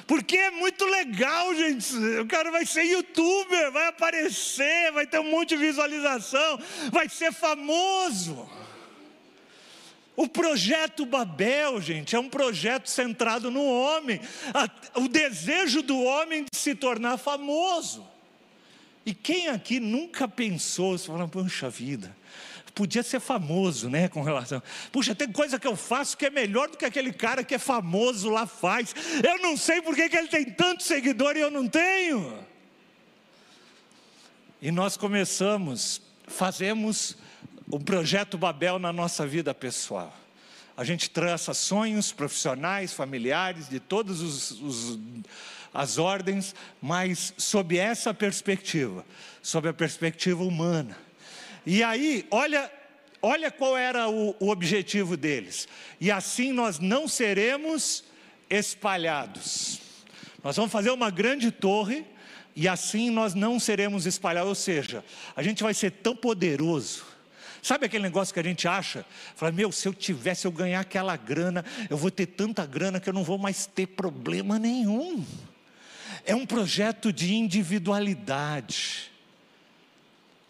Porque 0.06 0.38
é 0.38 0.52
muito 0.52 0.86
legal, 0.86 1.56
gente. 1.56 1.96
O 2.20 2.28
cara 2.28 2.52
vai 2.52 2.64
ser 2.64 2.84
youtuber, 2.84 3.72
vai 3.72 3.88
aparecer, 3.88 4.92
vai 4.92 5.08
ter 5.08 5.18
um 5.18 5.32
monte 5.32 5.50
de 5.50 5.58
visualização, 5.58 6.60
vai 6.92 7.10
ser 7.10 7.34
famoso. 7.34 8.48
O 10.22 10.28
projeto 10.28 11.04
Babel, 11.04 11.82
gente, 11.82 12.16
é 12.16 12.20
um 12.20 12.30
projeto 12.30 12.88
centrado 12.88 13.50
no 13.50 13.66
homem, 13.66 14.22
o 14.94 15.08
desejo 15.08 15.82
do 15.82 16.00
homem 16.00 16.44
de 16.44 16.60
se 16.60 16.76
tornar 16.76 17.18
famoso. 17.18 18.08
E 19.04 19.16
quem 19.16 19.48
aqui 19.48 19.80
nunca 19.80 20.28
pensou, 20.28 20.96
você 20.96 21.08
fala, 21.08 21.28
puxa 21.28 21.72
vida, 21.72 22.16
podia 22.76 23.02
ser 23.02 23.20
famoso, 23.20 23.90
né, 23.90 24.08
com 24.10 24.22
relação. 24.22 24.62
Puxa, 24.92 25.16
tem 25.16 25.32
coisa 25.32 25.60
que 25.60 25.66
eu 25.66 25.76
faço 25.76 26.16
que 26.16 26.28
é 26.28 26.30
melhor 26.30 26.70
do 26.70 26.78
que 26.78 26.86
aquele 26.86 27.12
cara 27.12 27.44
que 27.44 27.56
é 27.56 27.58
famoso 27.58 28.30
lá 28.30 28.46
faz. 28.46 28.94
Eu 29.28 29.40
não 29.40 29.58
sei 29.58 29.82
por 29.82 29.96
que 29.96 30.04
ele 30.04 30.28
tem 30.28 30.46
tanto 30.46 30.84
seguidor 30.84 31.36
e 31.36 31.40
eu 31.40 31.50
não 31.50 31.68
tenho. 31.68 32.46
E 34.62 34.70
nós 34.70 34.96
começamos, 34.96 36.00
fazemos 36.28 37.18
o 37.72 37.80
projeto 37.80 38.38
Babel 38.38 38.78
na 38.78 38.92
nossa 38.92 39.26
vida 39.26 39.54
pessoal. 39.54 40.14
A 40.76 40.84
gente 40.84 41.10
traça 41.10 41.54
sonhos 41.54 42.12
profissionais, 42.12 42.94
familiares, 42.94 43.70
de 43.70 43.80
todas 43.80 44.54
as 45.74 45.98
ordens, 45.98 46.54
mas 46.82 47.34
sob 47.38 47.78
essa 47.78 48.14
perspectiva, 48.14 49.06
sob 49.42 49.70
a 49.70 49.74
perspectiva 49.74 50.44
humana. 50.44 50.98
E 51.66 51.82
aí, 51.82 52.26
olha, 52.30 52.70
olha 53.22 53.50
qual 53.50 53.78
era 53.78 54.10
o, 54.10 54.36
o 54.40 54.50
objetivo 54.50 55.16
deles. 55.16 55.68
E 56.00 56.12
assim 56.12 56.52
nós 56.52 56.78
não 56.78 57.08
seremos 57.08 58.04
espalhados. 58.50 59.80
Nós 60.44 60.58
vamos 60.58 60.72
fazer 60.72 60.90
uma 60.90 61.10
grande 61.10 61.52
torre 61.52 62.04
e 62.54 62.68
assim 62.68 63.10
nós 63.10 63.34
não 63.34 63.60
seremos 63.60 64.06
espalhados. 64.06 64.50
Ou 64.50 64.56
seja, 64.56 65.06
a 65.36 65.44
gente 65.44 65.64
vai 65.64 65.74
ser 65.74 65.92
tão 65.92 66.16
poderoso 66.16 67.11
Sabe 67.62 67.86
aquele 67.86 68.04
negócio 68.04 68.34
que 68.34 68.40
a 68.40 68.44
gente 68.44 68.68
acha? 68.68 69.06
Fala, 69.36 69.52
meu, 69.52 69.72
se 69.72 69.88
eu 69.88 69.94
tivesse, 69.94 70.48
eu 70.48 70.52
ganhar 70.52 70.80
aquela 70.80 71.16
grana, 71.16 71.64
eu 71.90 71.98
vou 71.98 72.10
ter 72.10 72.26
tanta 72.26 72.66
grana 72.66 73.00
que 73.00 73.08
eu 73.08 73.14
não 73.14 73.24
vou 73.24 73.38
mais 73.38 73.68
ter 73.68 73.86
problema 73.88 74.58
nenhum. 74.58 75.24
É 76.26 76.34
um 76.36 76.46
projeto 76.46 77.14
de 77.14 77.34
individualidade. 77.36 79.12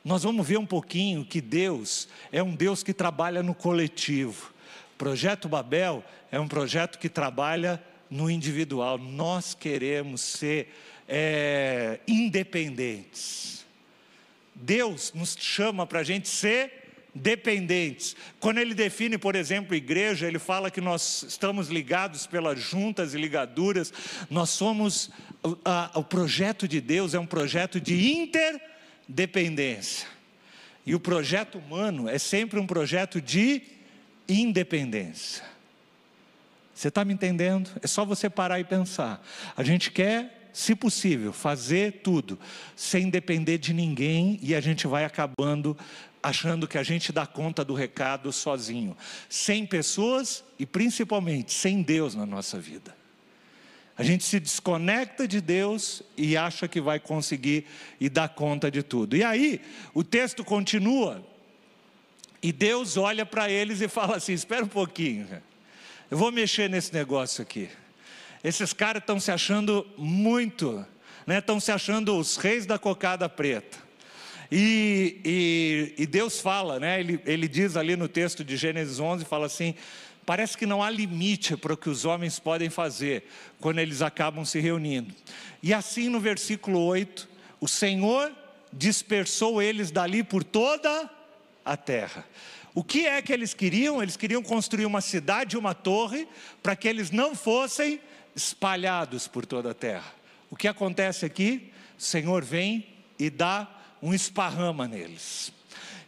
Nós 0.04 0.24
vamos 0.24 0.48
ver 0.48 0.58
um 0.58 0.66
pouquinho 0.66 1.26
que 1.26 1.42
Deus 1.42 2.08
é 2.32 2.42
um 2.42 2.56
Deus 2.56 2.82
que 2.82 2.94
trabalha 2.94 3.44
no 3.44 3.54
coletivo. 3.54 4.54
Projeto 4.98 5.50
Babel 5.50 6.04
é 6.32 6.40
um 6.40 6.48
projeto 6.48 6.98
que 6.98 7.10
trabalha 7.10 7.82
no 8.10 8.30
individual. 8.32 8.98
Nós 8.98 9.54
queremos 9.54 10.22
ser 10.22 10.74
é, 11.08 12.00
independentes. 12.08 13.66
Deus 14.56 15.12
nos 15.14 15.36
chama 15.40 15.86
para 15.86 16.00
a 16.00 16.04
gente 16.04 16.30
ser 16.30 16.81
dependentes. 17.14 18.16
Quando 18.40 18.60
ele 18.60 18.74
define, 18.74 19.18
por 19.18 19.36
exemplo, 19.36 19.76
igreja, 19.76 20.28
ele 20.28 20.40
fala 20.40 20.72
que 20.72 20.82
nós 20.82 21.24
estamos 21.28 21.68
ligados 21.68 22.26
pelas 22.26 22.60
juntas 22.60 23.14
e 23.14 23.18
ligaduras, 23.18 23.94
nós 24.30 24.50
somos, 24.50 25.10
a, 25.66 25.92
o 25.96 26.04
projeto 26.04 26.68
de 26.68 26.80
Deus 26.80 27.14
é 27.14 27.20
um 27.20 27.26
projeto 27.26 27.80
de 27.80 28.12
interdependência. 28.14 30.08
E 30.86 30.96
o 30.96 31.00
projeto 31.00 31.58
humano 31.58 32.10
é 32.10 32.18
sempre 32.18 32.60
um 32.60 32.66
projeto 32.66 33.22
de 33.22 33.62
independência. 34.28 35.44
Você 36.74 36.88
está 36.88 37.06
me 37.06 37.14
entendendo? 37.14 37.70
É 37.82 37.88
só 37.88 38.04
você 38.04 38.30
parar 38.30 38.60
e 38.60 38.64
pensar. 38.64 39.24
A 39.56 39.64
gente 39.64 39.92
quer, 39.92 40.50
se 40.52 40.74
possível, 40.74 41.32
fazer 41.32 42.02
tudo 42.02 42.40
sem 42.76 43.10
depender 43.10 43.60
de 43.60 43.72
ninguém 43.74 44.40
e 44.42 44.56
a 44.56 44.62
gente 44.62 44.88
vai 44.88 45.06
acabando 45.06 45.78
achando 46.22 46.68
que 46.68 46.78
a 46.78 46.84
gente 46.84 47.12
dá 47.12 47.26
conta 47.26 47.64
do 47.64 47.74
recado 47.74 48.32
sozinho, 48.32 48.96
sem 49.30 49.66
pessoas 49.66 50.44
e 50.60 50.66
principalmente 50.66 51.54
sem 51.54 51.82
Deus 51.82 52.16
na 52.16 52.26
nossa 52.26 52.60
vida. 52.60 52.96
A 53.98 54.04
gente 54.04 54.24
se 54.24 54.40
desconecta 54.40 55.28
de 55.28 55.42
Deus 55.42 56.02
e 56.18 56.36
acha 56.36 56.68
que 56.68 56.82
vai 56.82 57.00
conseguir 57.00 57.66
e 58.00 58.10
dar 58.10 58.30
conta 58.30 58.72
de 58.72 58.82
tudo. 58.82 59.16
E 59.16 59.24
aí, 59.24 59.62
o 59.94 60.04
texto 60.04 60.44
continua, 60.44 61.24
e 62.42 62.52
Deus 62.52 62.98
olha 62.98 63.26
para 63.26 63.50
eles 63.50 63.82
e 63.82 63.88
fala 63.88 64.18
assim: 64.18 64.34
espera 64.34 64.64
um 64.64 64.68
pouquinho, 64.68 65.28
eu 66.10 66.18
vou 66.18 66.32
mexer 66.32 66.70
nesse 66.70 66.94
negócio 66.94 67.42
aqui. 67.42 67.70
Esses 68.44 68.74
caras 68.74 69.02
estão 69.02 69.20
se 69.20 69.32
achando 69.32 69.86
muito, 69.98 70.84
estão 71.28 71.56
né, 71.56 71.62
se 71.62 71.72
achando 71.72 72.18
os 72.18 72.38
reis 72.38 72.66
da 72.66 72.80
cocada 72.80 73.30
preta. 73.30 73.78
E, 74.52 75.22
e, 75.24 76.04
e 76.04 76.06
Deus 76.06 76.42
fala, 76.42 76.80
né? 76.80 77.00
Ele, 77.00 77.20
ele 77.26 77.48
diz 77.48 77.78
ali 77.78 77.96
no 77.96 78.10
texto 78.10 78.44
de 78.44 78.58
Gênesis 78.58 79.00
11, 79.00 79.24
fala 79.24 79.46
assim: 79.46 79.74
parece 80.26 80.58
que 80.58 80.66
não 80.66 80.84
há 80.84 80.90
limite 80.90 81.56
para 81.56 81.74
o 81.74 81.78
que 81.78 81.90
os 81.90 82.04
homens 82.04 82.38
podem 82.38 82.70
fazer 82.70 83.24
quando 83.62 83.80
eles 83.80 84.02
acabam 84.02 84.44
se 84.44 84.60
reunindo. 84.60 85.14
E 85.64 85.74
assim 85.74 86.10
no 86.10 86.20
versículo 86.20 86.80
8, 86.80 87.30
o 87.62 87.68
Senhor 87.68 88.32
dispersou 88.74 89.62
eles 89.62 89.90
dali 89.90 90.24
por 90.24 90.44
toda 90.44 91.10
a 91.64 91.78
terra. 91.78 92.26
O 92.74 92.84
que 92.84 93.06
é 93.06 93.22
que 93.22 93.34
eles 93.34 93.54
queriam? 93.54 94.02
Eles 94.02 94.16
queriam 94.16 94.42
construir 94.42 94.86
uma 94.86 95.02
cidade, 95.02 95.58
uma 95.58 95.74
torre, 95.74 96.28
para 96.64 96.76
que 96.76 96.88
eles 96.88 97.12
não 97.12 97.36
fossem 97.36 98.00
espalhados 98.36 99.28
por 99.28 99.46
toda 99.46 99.72
a 99.72 99.74
terra. 99.74 100.14
O 100.50 100.56
que 100.56 100.68
acontece 100.68 101.26
aqui? 101.26 101.72
O 101.98 102.02
Senhor 102.02 102.44
vem 102.44 102.88
e 103.20 103.30
dá 103.30 103.81
um 104.02 104.14
esparrama 104.14 104.88
neles. 104.88 105.54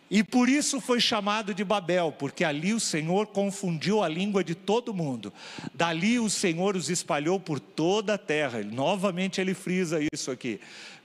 E 0.09 0.23
por 0.23 0.47
isso 0.47 0.79
foi 0.79 0.99
chamado 0.99 1.55
de 1.55 1.63
Babel, 1.63 2.11
porque 2.11 2.43
ali 2.43 2.73
o 2.73 2.79
Senhor 2.79 3.25
confundiu 3.27 4.03
a 4.03 4.07
língua 4.07 4.43
de 4.43 4.53
todo 4.53 4.93
mundo. 4.93 5.33
Dali 5.73 6.19
o 6.19 6.29
Senhor 6.29 6.75
os 6.75 6.89
espalhou 6.89 7.39
por 7.39 7.59
toda 7.59 8.13
a 8.13 8.17
terra. 8.17 8.61
Novamente 8.63 9.41
ele 9.41 9.55
frisa 9.55 9.99
isso 10.13 10.29
aqui. 10.29 10.59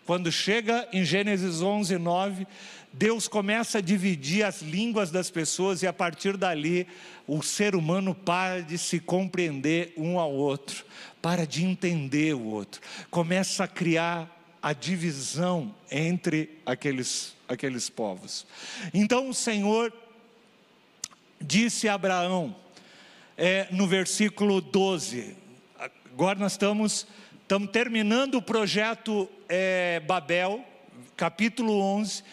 Quando 0.05 0.31
chega 0.33 0.89
em 0.93 1.05
Gênesis 1.05 1.63
11, 1.63 1.97
9, 1.97 2.47
Deus 2.93 3.29
começa 3.29 3.79
a 3.79 3.81
dividir 3.81 4.43
as 4.43 4.63
línguas 4.63 5.11
das 5.11 5.31
pessoas 5.31 5.83
e 5.83 5.87
a 5.87 5.93
partir 5.93 6.37
dali 6.37 6.87
o 7.27 7.43
ser 7.43 7.75
humano 7.75 8.15
para 8.15 8.63
de 8.63 8.77
se 8.77 9.01
compreender 9.01 9.93
um 9.97 10.19
ao 10.19 10.33
outro, 10.33 10.85
para 11.21 11.47
de 11.47 11.65
entender 11.65 12.35
o 12.35 12.45
outro, 12.45 12.81
começa 13.11 13.65
a 13.65 13.69
criar 13.69 14.38
a 14.63 14.73
divisão 14.73 15.75
entre 15.91 16.59
aqueles, 16.67 17.37
aqueles 17.49 17.89
povos. 17.89 18.47
Então 18.93 19.29
o 19.29 19.35
Senhor 19.35 19.93
disse 21.41 21.89
a 21.89 21.95
Abraão, 21.95 22.55
é, 23.37 23.69
no 23.71 23.87
versículo 23.87 24.61
12, 24.61 25.37
agora 26.13 26.39
nós 26.39 26.53
estamos, 26.53 27.07
estamos 27.43 27.71
terminando 27.71 28.35
o 28.37 28.43
projeto 28.43 29.29
é, 29.49 30.01
Babel, 30.01 30.65
capítulo 31.17 31.81
11. 31.81 32.25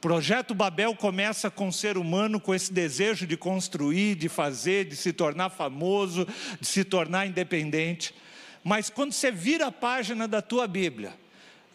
Projeto 0.00 0.54
Babel 0.54 0.94
começa 0.94 1.50
com 1.50 1.68
o 1.68 1.72
ser 1.72 1.96
humano 1.96 2.38
com 2.38 2.54
esse 2.54 2.72
desejo 2.72 3.26
de 3.26 3.36
construir, 3.36 4.14
de 4.14 4.28
fazer, 4.28 4.84
de 4.84 4.94
se 4.94 5.12
tornar 5.12 5.48
famoso, 5.48 6.26
de 6.60 6.66
se 6.66 6.84
tornar 6.84 7.26
independente. 7.26 8.14
Mas 8.62 8.90
quando 8.90 9.12
você 9.12 9.30
vira 9.30 9.68
a 9.68 9.72
página 9.72 10.28
da 10.28 10.42
tua 10.42 10.66
Bíblia, 10.66 11.14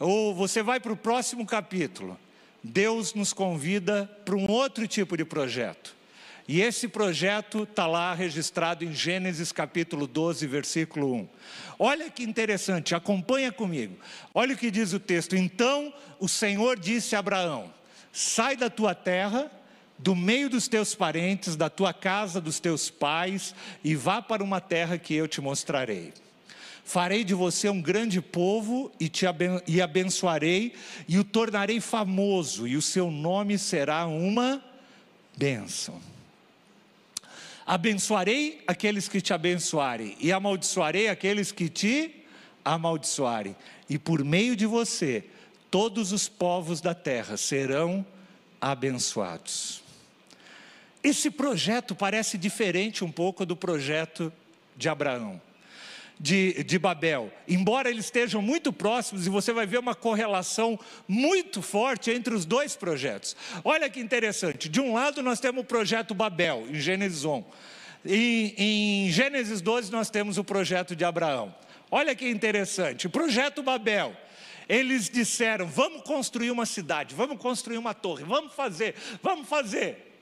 ou 0.02 0.34
você 0.34 0.64
vai 0.64 0.80
para 0.80 0.92
o 0.92 0.98
próximo 0.98 1.46
capítulo, 1.46 2.20
Deus 2.64 3.14
nos 3.14 3.34
convida 3.34 4.10
para 4.26 4.36
um 4.36 4.50
outro 4.50 4.88
tipo 4.88 5.16
de 5.16 5.24
projeto. 5.24 5.96
E 6.48 6.62
esse 6.62 6.88
projeto 6.88 7.64
está 7.64 7.86
lá 7.86 8.14
registrado 8.14 8.84
em 8.84 8.94
Gênesis 8.94 9.52
capítulo 9.52 10.08
12, 10.08 10.46
versículo 10.48 11.14
1. 11.14 11.30
Olha 11.80 12.10
que 12.10 12.24
interessante, 12.24 12.96
acompanha 12.96 13.52
comigo. 13.52 13.96
Olha 14.34 14.56
o 14.56 14.58
que 14.58 14.72
diz 14.72 14.92
o 14.92 15.00
texto. 15.00 15.36
Então 15.36 15.94
o 16.20 16.28
Senhor 16.28 16.80
disse 16.80 17.16
a 17.16 17.20
Abraão: 17.20 17.72
Sai 18.12 18.58
da 18.58 18.70
tua 18.70 18.96
terra, 18.96 19.52
do 19.98 20.16
meio 20.16 20.50
dos 20.50 20.68
teus 20.68 20.96
parentes, 20.96 21.56
da 21.56 21.70
tua 21.70 21.94
casa, 21.94 22.42
dos 22.42 22.60
teus 22.60 22.90
pais, 22.90 23.54
e 23.84 23.96
vá 23.96 24.22
para 24.22 24.44
uma 24.44 24.60
terra 24.60 24.98
que 24.98 25.14
eu 25.14 25.28
te 25.28 25.40
mostrarei. 25.40 26.12
Farei 26.92 27.24
de 27.24 27.34
você 27.34 27.70
um 27.70 27.82
grande 27.82 28.20
povo 28.20 28.92
e 29.00 29.08
te 29.08 29.26
aben 29.26 29.62
e 29.66 29.82
abençoarei 29.82 30.74
e 31.08 31.18
o 31.18 31.24
tornarei 31.24 31.80
famoso 31.80 32.68
e 32.68 32.76
o 32.76 32.82
seu 32.82 33.10
nome 33.10 33.58
será 33.58 34.06
uma 34.06 34.62
bênção. 35.38 36.02
Abençoarei 37.66 38.62
aqueles 38.68 39.08
que 39.08 39.22
te 39.22 39.32
abençoarem 39.32 40.18
e 40.20 40.34
amaldiçoarei 40.34 41.08
aqueles 41.08 41.50
que 41.50 41.70
te 41.70 42.26
amaldiçoarem. 42.66 43.56
E 43.90 43.98
por 43.98 44.22
meio 44.26 44.54
de 44.54 44.66
você, 44.66 45.24
todos 45.70 46.12
os 46.12 46.28
povos 46.28 46.82
da 46.82 46.94
terra 46.94 47.38
serão 47.38 48.06
abençoados. 48.60 49.82
Esse 51.02 51.32
projeto 51.32 51.96
parece 51.96 52.38
diferente 52.38 53.02
um 53.02 53.12
pouco 53.14 53.46
do 53.46 53.56
projeto 53.56 54.30
de 54.76 54.90
Abraão. 54.90 55.42
De, 56.22 56.64
de 56.64 56.78
Babel, 56.78 57.34
embora 57.48 57.90
eles 57.90 58.06
estejam 58.06 58.44
muito 58.44 58.72
próximos, 58.72 59.26
e 59.26 59.30
você 59.30 59.52
vai 59.52 59.66
ver 59.66 59.80
uma 59.80 59.96
correlação 59.96 60.80
muito 61.08 61.64
forte 61.64 62.12
entre 62.12 62.36
os 62.36 62.46
dois 62.46 62.76
projetos. 62.76 63.36
Olha 63.64 63.90
que 63.90 64.00
interessante: 64.00 64.70
de 64.70 64.80
um 64.80 64.94
lado 64.94 65.24
nós 65.24 65.40
temos 65.40 65.64
o 65.64 65.66
projeto 65.66 66.14
Babel, 66.14 66.68
em 66.70 66.80
Gênesis 66.80 67.26
1, 67.26 67.44
e 68.06 68.54
em 68.56 69.10
Gênesis 69.10 69.62
12 69.62 69.92
nós 69.92 70.12
temos 70.12 70.38
o 70.38 70.44
projeto 70.44 70.96
de 70.96 71.04
Abraão. 71.04 71.56
Olha 71.90 72.14
que 72.14 72.30
interessante: 72.30 73.10
projeto 73.10 73.64
Babel. 73.64 74.16
Eles 74.70 75.10
disseram: 75.10 75.66
vamos 75.66 76.04
construir 76.04 76.52
uma 76.52 76.68
cidade, 76.68 77.16
vamos 77.16 77.40
construir 77.40 77.80
uma 77.80 77.96
torre, 77.96 78.24
vamos 78.24 78.54
fazer, 78.54 78.94
vamos 79.24 79.50
fazer. 79.50 80.20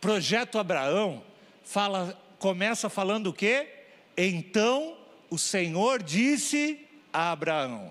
Projeto 0.00 0.56
Abraão 0.56 1.22
fala, 1.64 2.16
começa 2.38 2.88
falando 2.88 3.26
o 3.26 3.32
quê? 3.32 3.68
Então 4.16 5.01
o 5.32 5.38
Senhor 5.38 6.02
disse 6.02 6.78
a 7.10 7.32
Abraão. 7.32 7.90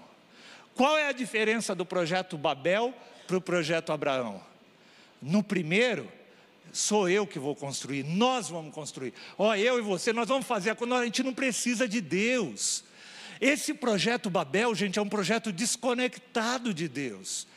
Qual 0.75 0.95
é 0.95 1.08
a 1.08 1.12
diferença 1.12 1.73
do 1.73 1.84
projeto 1.84 2.38
Babel 2.38 2.93
para 3.25 3.36
o 3.36 3.41
projeto 3.41 3.91
Abraão? 3.91 4.39
No 5.19 5.41
primeiro, 5.41 6.08
sou 6.71 7.10
eu 7.10 7.25
que 7.25 7.39
vou 7.39 7.56
construir, 7.56 8.04
nós 8.04 8.47
vamos 8.47 8.71
construir. 8.75 9.15
Ó, 9.39 9.56
eu 9.56 9.80
e 9.80 9.82
você, 9.82 10.13
nós 10.13 10.27
vamos 10.27 10.45
fazer, 10.45 10.69
a 10.69 11.04
gente 11.04 11.23
não 11.23 11.34
precisa 11.34 11.88
de 11.88 11.99
Deus. 11.99 12.84
Esse 13.39 13.73
projeto 13.73 14.30
Babel, 14.30 14.75
gente, 14.75 14.99
é 14.99 15.01
um 15.01 15.10
projeto 15.10 15.51
desconectado 15.51 16.71
de 16.71 16.88
Deus. 16.88 17.47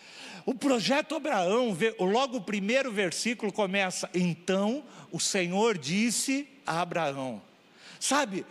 O 0.46 0.54
projeto 0.54 1.14
Abraão, 1.14 1.76
logo 2.00 2.38
o 2.38 2.42
primeiro 2.42 2.90
versículo 2.90 3.52
começa: 3.52 4.08
Então 4.14 4.82
o 5.12 5.20
Senhor 5.20 5.76
disse 5.76 6.48
a 6.66 6.80
Abraão. 6.80 7.42
Sabe, 8.00 8.46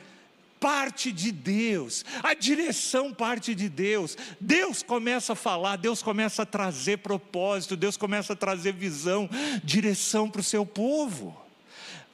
parte 0.64 1.12
de 1.12 1.30
Deus, 1.30 2.06
a 2.24 2.34
direção 2.34 3.14
parte 3.14 3.54
de 3.54 3.68
Deus. 3.68 4.18
Deus 4.40 4.82
começa 4.82 5.34
a 5.34 5.36
falar, 5.36 5.76
Deus 5.76 6.02
começa 6.02 6.44
a 6.44 6.46
trazer 6.46 7.00
propósito, 7.00 7.76
Deus 7.76 7.98
começa 7.98 8.32
a 8.32 8.36
trazer 8.36 8.72
visão, 8.72 9.30
direção 9.62 10.30
para 10.30 10.40
o 10.40 10.44
seu 10.44 10.66
povo. 10.66 11.38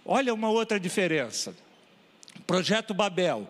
Olha 0.03 0.33
uma 0.33 0.49
outra 0.49 0.79
diferença. 0.79 1.55
Projeto 2.47 2.91
Babel, 2.91 3.47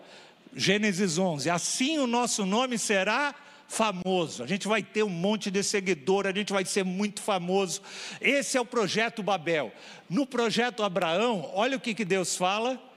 Gênesis 0.53 1.17
11. 1.17 1.49
Assim 1.49 1.97
o 1.99 2.05
nosso 2.05 2.45
nome 2.45 2.77
será 2.77 3.33
famoso. 3.69 4.43
A 4.43 4.47
gente 4.47 4.67
vai 4.67 4.83
ter 4.83 5.03
um 5.03 5.09
monte 5.09 5.49
de 5.49 5.63
seguidor, 5.63 6.27
a 6.27 6.33
gente 6.33 6.51
vai 6.51 6.65
ser 6.65 6.83
muito 6.83 7.21
famoso. 7.21 7.81
Esse 8.19 8.57
é 8.57 8.61
o 8.61 8.65
projeto 8.65 9.23
Babel. 9.23 9.71
No 10.09 10.25
projeto 10.25 10.83
Abraão, 10.83 11.49
olha 11.53 11.77
o 11.77 11.79
que, 11.79 11.95
que 11.95 12.03
Deus 12.03 12.35
fala 12.35 12.88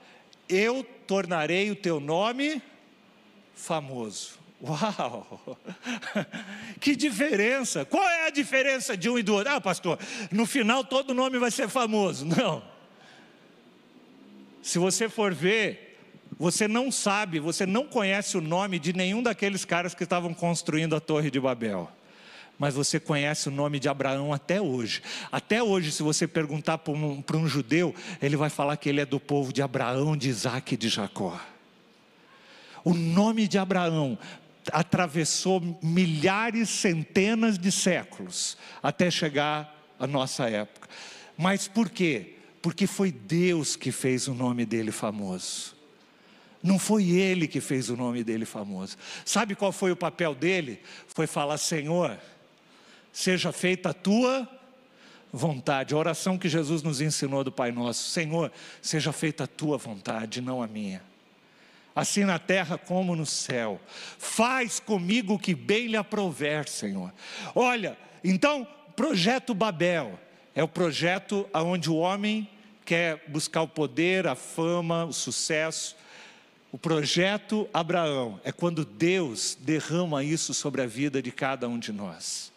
eu 0.55 0.83
tornarei 1.07 1.71
o 1.71 1.75
teu 1.75 1.99
nome 1.99 2.61
famoso. 3.53 4.39
Uau! 4.63 5.57
Que 6.79 6.95
diferença! 6.95 7.85
Qual 7.85 8.03
é 8.03 8.27
a 8.27 8.29
diferença 8.29 8.95
de 8.95 9.09
um 9.09 9.17
e 9.17 9.23
do 9.23 9.35
outro? 9.35 9.53
Ah, 9.53 9.61
pastor, 9.61 9.97
no 10.31 10.45
final 10.45 10.83
todo 10.83 11.13
nome 11.13 11.37
vai 11.37 11.51
ser 11.51 11.69
famoso. 11.69 12.25
Não. 12.37 12.63
Se 14.61 14.79
você 14.79 15.09
for 15.09 15.33
ver, 15.33 15.99
você 16.37 16.69
não 16.69 16.89
sabe, 16.89 17.37
você 17.37 17.65
não 17.65 17.85
conhece 17.85 18.37
o 18.37 18.41
nome 18.41 18.79
de 18.79 18.93
nenhum 18.93 19.21
daqueles 19.21 19.65
caras 19.65 19.93
que 19.93 20.03
estavam 20.03 20.33
construindo 20.33 20.95
a 20.95 21.01
Torre 21.01 21.29
de 21.29 21.37
Babel 21.39 21.91
mas 22.57 22.75
você 22.75 22.99
conhece 22.99 23.49
o 23.49 23.51
nome 23.51 23.79
de 23.79 23.89
Abraão 23.89 24.31
até 24.31 24.61
hoje. 24.61 25.01
Até 25.31 25.61
hoje, 25.61 25.91
se 25.91 26.03
você 26.03 26.27
perguntar 26.27 26.77
para 26.77 26.93
um, 26.93 27.23
um 27.33 27.47
judeu, 27.47 27.93
ele 28.21 28.35
vai 28.35 28.49
falar 28.49 28.77
que 28.77 28.87
ele 28.87 29.01
é 29.01 29.05
do 29.05 29.19
povo 29.19 29.51
de 29.51 29.61
Abraão, 29.61 30.15
de 30.15 30.29
Isaac 30.29 30.73
e 30.73 30.77
de 30.77 30.89
Jacó. 30.89 31.39
O 32.83 32.93
nome 32.93 33.47
de 33.47 33.57
Abraão 33.57 34.17
atravessou 34.71 35.61
milhares, 35.81 36.69
centenas 36.69 37.57
de 37.57 37.71
séculos 37.71 38.57
até 38.81 39.09
chegar 39.09 39.73
à 39.99 40.07
nossa 40.07 40.49
época. 40.49 40.87
Mas 41.37 41.67
por 41.67 41.89
quê? 41.89 42.35
Porque 42.61 42.87
foi 42.87 43.11
Deus 43.11 43.75
que 43.75 43.91
fez 43.91 44.27
o 44.27 44.33
nome 44.33 44.65
dele 44.65 44.91
famoso. 44.91 45.75
Não 46.61 46.79
foi 46.79 47.09
ele 47.09 47.45
que 47.45 47.59
fez 47.59 47.89
o 47.89 47.97
nome 47.97 48.23
dele 48.23 48.45
famoso. 48.45 48.95
Sabe 49.25 49.53
qual 49.53 49.73
foi 49.73 49.91
o 49.91 49.97
papel 49.97 50.33
dele? 50.33 50.79
Foi 51.07 51.27
falar: 51.27 51.57
Senhor, 51.57 52.17
seja 53.13 53.51
feita 53.51 53.91
a 53.91 53.93
tua 53.93 54.49
vontade. 55.31 55.93
A 55.93 55.97
oração 55.97 56.37
que 56.37 56.49
Jesus 56.49 56.81
nos 56.81 56.99
ensinou 56.99 57.43
do 57.43 57.51
Pai 57.51 57.71
Nosso: 57.71 58.09
Senhor, 58.09 58.51
seja 58.81 59.13
feita 59.13 59.45
a 59.45 59.47
tua 59.47 59.77
vontade, 59.77 60.41
não 60.41 60.61
a 60.61 60.67
minha. 60.67 61.01
Assim 61.95 62.23
na 62.23 62.39
terra 62.39 62.77
como 62.77 63.15
no 63.15 63.25
céu. 63.25 63.79
Faz 64.17 64.79
comigo 64.79 65.35
o 65.35 65.39
que 65.39 65.53
bem 65.53 65.87
lhe 65.87 65.95
aprover, 65.95 66.67
Senhor. 66.67 67.13
Olha, 67.53 67.95
então, 68.23 68.67
projeto 68.95 69.53
Babel 69.53 70.19
é 70.55 70.63
o 70.63 70.67
projeto 70.67 71.47
onde 71.53 71.91
o 71.91 71.95
homem 71.95 72.49
quer 72.83 73.23
buscar 73.27 73.61
o 73.61 73.67
poder, 73.67 74.27
a 74.27 74.35
fama, 74.35 75.05
o 75.05 75.13
sucesso. 75.13 75.95
O 76.71 76.77
projeto 76.79 77.69
Abraão 77.71 78.41
é 78.43 78.51
quando 78.51 78.83
Deus 78.83 79.55
derrama 79.61 80.23
isso 80.23 80.53
sobre 80.55 80.81
a 80.81 80.87
vida 80.87 81.21
de 81.21 81.31
cada 81.31 81.67
um 81.69 81.77
de 81.77 81.91
nós. 81.91 82.52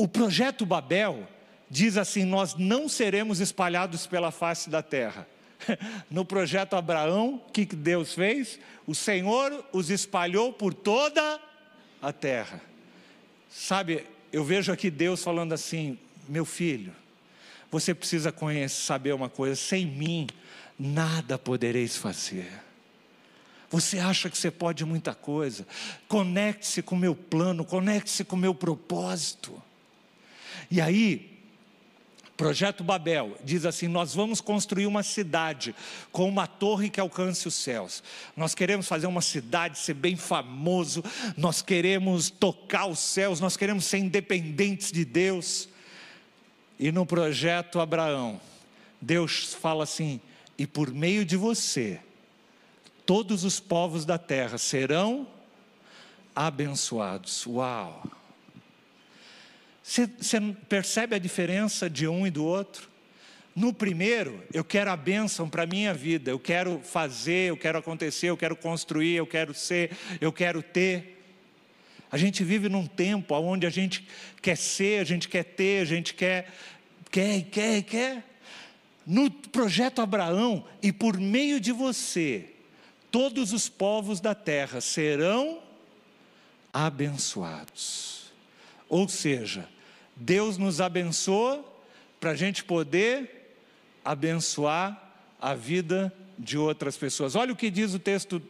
O 0.00 0.08
projeto 0.08 0.64
Babel 0.64 1.28
diz 1.68 1.98
assim: 1.98 2.24
Nós 2.24 2.54
não 2.54 2.88
seremos 2.88 3.38
espalhados 3.38 4.06
pela 4.06 4.30
face 4.30 4.70
da 4.70 4.82
terra. 4.82 5.28
No 6.10 6.24
projeto 6.24 6.74
Abraão, 6.74 7.42
o 7.46 7.52
que 7.52 7.66
Deus 7.66 8.14
fez? 8.14 8.58
O 8.86 8.94
Senhor 8.94 9.62
os 9.74 9.90
espalhou 9.90 10.54
por 10.54 10.72
toda 10.72 11.38
a 12.00 12.12
terra. 12.14 12.62
Sabe, 13.50 14.06
eu 14.32 14.42
vejo 14.42 14.72
aqui 14.72 14.90
Deus 14.90 15.22
falando 15.22 15.52
assim: 15.52 15.98
Meu 16.26 16.46
filho, 16.46 16.94
você 17.70 17.94
precisa 17.94 18.32
conhecer, 18.32 18.82
saber 18.82 19.12
uma 19.12 19.28
coisa: 19.28 19.54
sem 19.54 19.84
mim, 19.84 20.26
nada 20.78 21.36
podereis 21.38 21.94
fazer. 21.94 22.50
Você 23.68 23.98
acha 23.98 24.30
que 24.30 24.38
você 24.38 24.50
pode 24.50 24.82
muita 24.86 25.14
coisa? 25.14 25.66
Conecte-se 26.08 26.80
com 26.80 26.94
o 26.94 26.98
meu 26.98 27.14
plano, 27.14 27.66
conecte-se 27.66 28.24
com 28.24 28.34
o 28.34 28.38
meu 28.38 28.54
propósito. 28.54 29.62
E 30.70 30.80
aí, 30.80 31.30
Projeto 32.40 32.82
Babel 32.82 33.36
diz 33.44 33.66
assim: 33.66 33.86
Nós 33.86 34.14
vamos 34.14 34.40
construir 34.40 34.86
uma 34.86 35.02
cidade 35.02 35.74
com 36.10 36.26
uma 36.26 36.46
torre 36.46 36.88
que 36.88 36.98
alcance 36.98 37.46
os 37.46 37.52
céus. 37.52 38.02
Nós 38.34 38.54
queremos 38.54 38.88
fazer 38.88 39.06
uma 39.06 39.20
cidade, 39.20 39.78
ser 39.78 39.92
bem 39.92 40.16
famoso, 40.16 41.04
nós 41.36 41.60
queremos 41.60 42.30
tocar 42.30 42.86
os 42.86 42.98
céus, 42.98 43.40
nós 43.40 43.58
queremos 43.58 43.84
ser 43.84 43.98
independentes 43.98 44.90
de 44.90 45.04
Deus. 45.04 45.68
E 46.78 46.90
no 46.90 47.04
projeto 47.04 47.78
Abraão, 47.78 48.40
Deus 48.98 49.52
fala 49.52 49.84
assim: 49.84 50.18
E 50.56 50.66
por 50.66 50.90
meio 50.90 51.26
de 51.26 51.36
você, 51.36 52.00
todos 53.04 53.44
os 53.44 53.60
povos 53.60 54.06
da 54.06 54.16
terra 54.16 54.56
serão 54.56 55.28
abençoados. 56.34 57.46
Uau! 57.46 58.02
Você, 59.90 60.06
percebe 60.68 61.16
a 61.16 61.18
diferença 61.18 61.90
de 61.90 62.06
um 62.06 62.24
e 62.24 62.30
do 62.30 62.44
outro? 62.44 62.88
No 63.56 63.74
primeiro, 63.74 64.40
eu 64.54 64.62
quero 64.62 64.88
a 64.88 64.96
bênção 64.96 65.50
para 65.50 65.64
a 65.64 65.66
minha 65.66 65.92
vida, 65.92 66.30
eu 66.30 66.38
quero 66.38 66.78
fazer, 66.78 67.50
eu 67.50 67.56
quero 67.56 67.78
acontecer, 67.78 68.28
eu 68.28 68.36
quero 68.36 68.54
construir, 68.54 69.16
eu 69.16 69.26
quero 69.26 69.52
ser, 69.52 69.90
eu 70.20 70.32
quero 70.32 70.62
ter. 70.62 71.20
A 72.08 72.16
gente 72.16 72.44
vive 72.44 72.68
num 72.68 72.86
tempo 72.86 73.34
onde 73.34 73.66
a 73.66 73.70
gente 73.70 74.06
quer 74.40 74.56
ser, 74.56 75.00
a 75.00 75.04
gente 75.04 75.28
quer 75.28 75.42
ter, 75.42 75.82
a 75.82 75.84
gente 75.84 76.14
quer, 76.14 76.48
quer, 77.10 77.42
quer, 77.50 77.82
quer. 77.82 78.24
No 79.04 79.28
projeto 79.28 80.00
Abraão, 80.00 80.64
e 80.80 80.92
por 80.92 81.18
meio 81.18 81.58
de 81.58 81.72
você, 81.72 82.48
todos 83.10 83.52
os 83.52 83.68
povos 83.68 84.20
da 84.20 84.36
terra 84.36 84.80
serão 84.80 85.60
abençoados. 86.72 88.30
Ou 88.88 89.08
seja, 89.08 89.68
Deus 90.20 90.58
nos 90.58 90.82
abençoa 90.82 91.64
para 92.20 92.32
a 92.32 92.34
gente 92.34 92.62
poder 92.62 93.56
abençoar 94.04 95.12
a 95.40 95.54
vida 95.54 96.12
de 96.38 96.58
outras 96.58 96.94
pessoas. 96.98 97.34
Olha 97.34 97.54
o 97.54 97.56
que 97.56 97.70
diz 97.70 97.94
o 97.94 97.98
texto. 97.98 98.40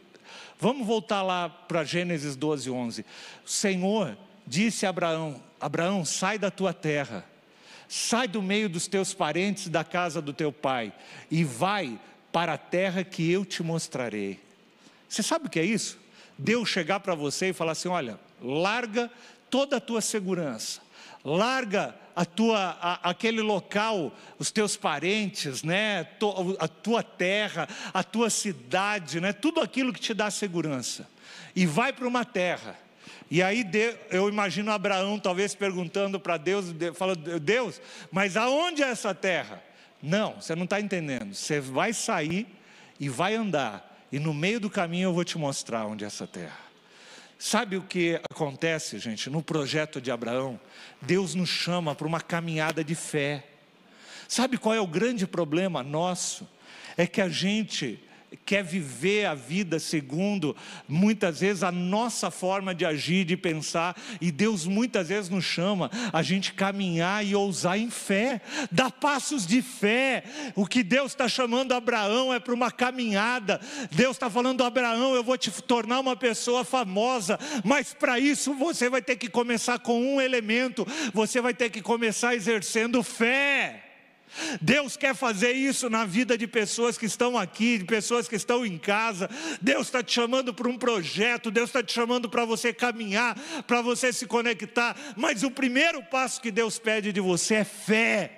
Vamos 0.59 0.85
voltar 0.85 1.21
lá 1.21 1.47
para 1.47 1.85
Gênesis 1.85 2.35
12, 2.35 2.69
11. 2.69 3.05
O 3.45 3.49
Senhor 3.49 4.17
disse 4.45 4.85
a 4.85 4.89
Abraão: 4.89 5.41
Abraão, 5.61 6.03
sai 6.03 6.37
da 6.37 6.51
tua 6.51 6.73
terra, 6.73 7.25
sai 7.87 8.27
do 8.27 8.41
meio 8.41 8.67
dos 8.67 8.85
teus 8.85 9.13
parentes 9.13 9.69
da 9.69 9.85
casa 9.85 10.21
do 10.21 10.33
teu 10.33 10.51
pai, 10.51 10.91
e 11.31 11.45
vai 11.45 11.97
para 12.33 12.53
a 12.53 12.57
terra 12.57 13.01
que 13.01 13.31
eu 13.31 13.45
te 13.45 13.63
mostrarei. 13.63 14.41
Você 15.07 15.23
sabe 15.23 15.47
o 15.47 15.49
que 15.49 15.59
é 15.59 15.65
isso? 15.65 15.97
Deus 16.37 16.67
chegar 16.67 16.99
para 16.99 17.15
você 17.15 17.49
e 17.49 17.53
falar 17.53 17.71
assim: 17.71 17.87
olha, 17.87 18.19
larga 18.41 19.09
toda 19.49 19.77
a 19.77 19.81
tua 19.81 20.01
segurança, 20.01 20.81
larga 21.23 21.95
a 22.15 22.25
tua, 22.25 22.77
a, 22.81 23.09
aquele 23.09 23.41
local, 23.41 24.15
os 24.37 24.51
teus 24.51 24.75
parentes, 24.75 25.63
né, 25.63 26.07
a 26.59 26.67
tua 26.67 27.03
terra, 27.03 27.67
a 27.93 28.03
tua 28.03 28.29
cidade, 28.29 29.19
né, 29.19 29.33
tudo 29.33 29.61
aquilo 29.61 29.93
que 29.93 29.99
te 29.99 30.13
dá 30.13 30.29
segurança, 30.29 31.07
e 31.55 31.65
vai 31.65 31.93
para 31.93 32.07
uma 32.07 32.25
terra. 32.25 32.77
E 33.29 33.41
aí 33.41 33.65
eu 34.09 34.27
imagino 34.27 34.71
Abraão 34.71 35.17
talvez 35.17 35.55
perguntando 35.55 36.19
para 36.19 36.35
Deus, 36.35 36.65
falando, 36.95 37.39
Deus, 37.39 37.81
mas 38.11 38.35
aonde 38.35 38.83
é 38.83 38.89
essa 38.89 39.15
terra? 39.15 39.63
Não, 40.03 40.35
você 40.41 40.53
não 40.53 40.65
está 40.65 40.81
entendendo. 40.81 41.33
Você 41.33 41.59
vai 41.59 41.93
sair 41.93 42.45
e 42.99 43.07
vai 43.07 43.35
andar, 43.35 44.05
e 44.11 44.19
no 44.19 44.33
meio 44.33 44.59
do 44.59 44.69
caminho 44.69 45.09
eu 45.09 45.13
vou 45.13 45.23
te 45.23 45.37
mostrar 45.37 45.85
onde 45.85 46.03
é 46.03 46.07
essa 46.07 46.27
terra. 46.27 46.70
Sabe 47.43 47.75
o 47.75 47.81
que 47.81 48.21
acontece, 48.31 48.99
gente, 48.99 49.27
no 49.27 49.41
projeto 49.41 49.99
de 49.99 50.11
Abraão? 50.11 50.59
Deus 51.01 51.33
nos 51.33 51.49
chama 51.49 51.95
para 51.95 52.05
uma 52.05 52.21
caminhada 52.21 52.83
de 52.83 52.93
fé. 52.93 53.43
Sabe 54.27 54.59
qual 54.59 54.75
é 54.75 54.79
o 54.79 54.85
grande 54.85 55.25
problema 55.25 55.81
nosso? 55.81 56.47
É 56.95 57.07
que 57.07 57.19
a 57.19 57.27
gente 57.27 57.99
quer 58.45 58.63
viver 58.63 59.25
a 59.25 59.35
vida 59.35 59.79
segundo 59.79 60.55
muitas 60.87 61.41
vezes 61.41 61.63
a 61.63 61.71
nossa 61.71 62.31
forma 62.31 62.73
de 62.73 62.85
agir, 62.85 63.25
de 63.25 63.35
pensar, 63.35 63.95
e 64.19 64.31
Deus 64.31 64.65
muitas 64.65 65.09
vezes 65.09 65.29
nos 65.29 65.43
chama 65.43 65.91
a 66.13 66.21
gente 66.21 66.53
caminhar 66.53 67.25
e 67.25 67.35
ousar 67.35 67.77
em 67.77 67.89
fé, 67.89 68.41
dar 68.71 68.91
passos 68.91 69.45
de 69.45 69.61
fé. 69.61 70.23
O 70.55 70.65
que 70.65 70.83
Deus 70.83 71.11
está 71.11 71.27
chamando 71.27 71.73
Abraão 71.73 72.33
é 72.33 72.39
para 72.39 72.53
uma 72.53 72.71
caminhada. 72.71 73.59
Deus 73.91 74.15
está 74.15 74.29
falando, 74.29 74.63
Abraão, 74.63 75.13
eu 75.13 75.23
vou 75.23 75.37
te 75.37 75.51
tornar 75.63 75.99
uma 75.99 76.15
pessoa 76.15 76.63
famosa, 76.63 77.37
mas 77.63 77.93
para 77.93 78.19
isso 78.19 78.53
você 78.53 78.89
vai 78.89 79.01
ter 79.01 79.17
que 79.17 79.29
começar 79.29 79.79
com 79.79 80.15
um 80.15 80.21
elemento, 80.21 80.87
você 81.13 81.41
vai 81.41 81.53
ter 81.53 81.69
que 81.69 81.81
começar 81.81 82.35
exercendo 82.35 83.03
fé. 83.03 83.90
Deus 84.61 84.95
quer 84.95 85.15
fazer 85.15 85.51
isso 85.51 85.89
na 85.89 86.05
vida 86.05 86.37
de 86.37 86.47
pessoas 86.47 86.97
que 86.97 87.05
estão 87.05 87.37
aqui, 87.37 87.77
de 87.77 87.85
pessoas 87.85 88.27
que 88.27 88.35
estão 88.35 88.65
em 88.65 88.77
casa. 88.77 89.29
Deus 89.61 89.87
está 89.87 90.01
te 90.01 90.13
chamando 90.13 90.53
para 90.53 90.69
um 90.69 90.77
projeto, 90.77 91.51
Deus 91.51 91.69
está 91.69 91.83
te 91.83 91.91
chamando 91.91 92.29
para 92.29 92.45
você 92.45 92.73
caminhar, 92.73 93.37
para 93.67 93.81
você 93.81 94.11
se 94.13 94.25
conectar. 94.25 94.95
Mas 95.15 95.43
o 95.43 95.51
primeiro 95.51 96.01
passo 96.03 96.41
que 96.41 96.51
Deus 96.51 96.79
pede 96.79 97.11
de 97.11 97.19
você 97.19 97.55
é 97.55 97.63
fé. 97.63 98.37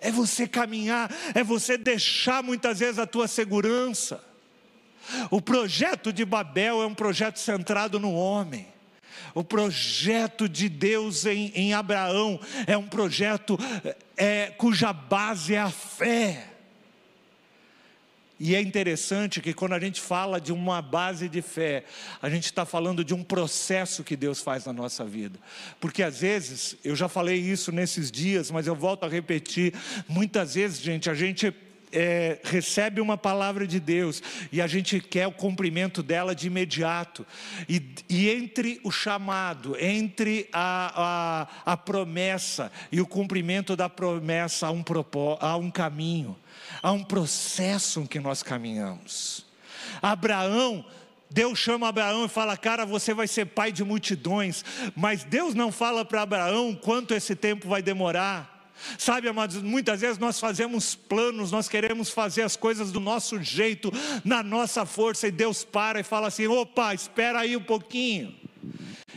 É 0.00 0.10
você 0.10 0.46
caminhar, 0.46 1.10
é 1.34 1.42
você 1.42 1.76
deixar 1.78 2.42
muitas 2.42 2.80
vezes 2.80 2.98
a 2.98 3.06
tua 3.06 3.26
segurança. 3.26 4.22
O 5.30 5.40
projeto 5.40 6.12
de 6.12 6.24
Babel 6.24 6.82
é 6.82 6.86
um 6.86 6.94
projeto 6.94 7.38
centrado 7.38 7.98
no 7.98 8.12
homem. 8.12 8.66
O 9.34 9.44
projeto 9.44 10.48
de 10.48 10.68
Deus 10.68 11.26
em, 11.26 11.52
em 11.54 11.74
Abraão 11.74 12.40
é 12.66 12.76
um 12.76 12.86
projeto 12.86 13.58
é, 14.16 14.52
cuja 14.56 14.92
base 14.92 15.54
é 15.54 15.60
a 15.60 15.70
fé. 15.70 16.52
E 18.38 18.54
é 18.54 18.60
interessante 18.60 19.40
que 19.40 19.54
quando 19.54 19.72
a 19.72 19.80
gente 19.80 19.98
fala 19.98 20.38
de 20.38 20.52
uma 20.52 20.82
base 20.82 21.26
de 21.26 21.40
fé, 21.40 21.84
a 22.20 22.28
gente 22.28 22.44
está 22.44 22.66
falando 22.66 23.02
de 23.02 23.14
um 23.14 23.24
processo 23.24 24.04
que 24.04 24.14
Deus 24.14 24.42
faz 24.42 24.66
na 24.66 24.74
nossa 24.74 25.04
vida. 25.06 25.38
Porque 25.80 26.02
às 26.02 26.20
vezes, 26.20 26.76
eu 26.84 26.94
já 26.94 27.08
falei 27.08 27.36
isso 27.36 27.72
nesses 27.72 28.10
dias, 28.10 28.50
mas 28.50 28.66
eu 28.66 28.74
volto 28.74 29.04
a 29.04 29.08
repetir, 29.08 29.72
muitas 30.06 30.54
vezes, 30.54 30.80
gente, 30.80 31.08
a 31.08 31.14
gente 31.14 31.50
é, 31.92 32.38
recebe 32.44 33.00
uma 33.00 33.16
palavra 33.16 33.66
de 33.66 33.80
Deus 33.80 34.22
e 34.50 34.60
a 34.60 34.66
gente 34.66 35.00
quer 35.00 35.26
o 35.26 35.32
cumprimento 35.32 36.02
dela 36.02 36.34
de 36.34 36.46
imediato, 36.46 37.26
e, 37.68 37.82
e 38.08 38.28
entre 38.28 38.80
o 38.84 38.90
chamado, 38.90 39.76
entre 39.78 40.48
a, 40.52 41.48
a, 41.64 41.72
a, 41.72 41.76
promessa 41.76 42.70
e 42.90 43.00
o 43.00 43.06
cumprimento 43.06 43.76
da 43.76 43.88
promessa, 43.88 44.66
há 44.66 44.70
um, 44.70 44.84
há 45.40 45.56
um 45.56 45.70
caminho, 45.70 46.36
há 46.82 46.92
um 46.92 47.02
processo 47.02 48.00
em 48.00 48.06
que 48.06 48.20
nós 48.20 48.42
caminhamos. 48.42 49.44
Abraão 50.02 50.84
Deus 51.30 51.58
chama 51.58 51.88
Abraão 51.88 52.24
e 52.24 52.28
fala: 52.28 52.56
Cara, 52.56 52.86
você 52.86 53.12
vai 53.12 53.26
ser 53.26 53.46
pai 53.46 53.72
de 53.72 53.84
multidões. 53.84 54.64
Mas 54.94 55.24
Deus 55.24 55.54
não 55.54 55.72
fala 55.72 56.04
para 56.04 56.22
Abraão 56.22 56.74
quanto 56.74 57.14
esse 57.14 57.34
tempo 57.34 57.68
vai 57.68 57.82
demorar. 57.82 58.55
Sabe, 58.98 59.28
amados, 59.28 59.62
muitas 59.62 60.00
vezes 60.00 60.18
nós 60.18 60.38
fazemos 60.38 60.94
planos, 60.94 61.50
nós 61.50 61.68
queremos 61.68 62.10
fazer 62.10 62.42
as 62.42 62.56
coisas 62.56 62.92
do 62.92 63.00
nosso 63.00 63.42
jeito, 63.42 63.92
na 64.24 64.42
nossa 64.42 64.84
força, 64.86 65.28
e 65.28 65.30
Deus 65.30 65.64
para 65.64 66.00
e 66.00 66.02
fala 66.02 66.28
assim: 66.28 66.46
opa, 66.46 66.94
espera 66.94 67.40
aí 67.40 67.56
um 67.56 67.62
pouquinho. 67.62 68.34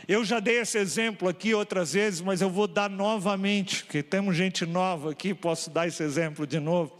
Eu 0.08 0.26
já 0.26 0.40
dei 0.40 0.60
esse 0.60 0.78
exemplo 0.78 1.30
aqui 1.30 1.54
outras 1.54 1.94
vezes, 1.94 2.20
mas 2.20 2.42
eu 2.42 2.50
vou 2.50 2.68
dar 2.68 2.90
novamente, 2.90 3.84
porque 3.84 4.02
temos 4.02 4.36
gente 4.36 4.66
nova 4.66 5.12
aqui, 5.12 5.36
posso 5.36 5.70
dar 5.70 5.88
esse 5.88 6.02
exemplo 6.02 6.48
de 6.48 6.60
novo. 6.60 6.92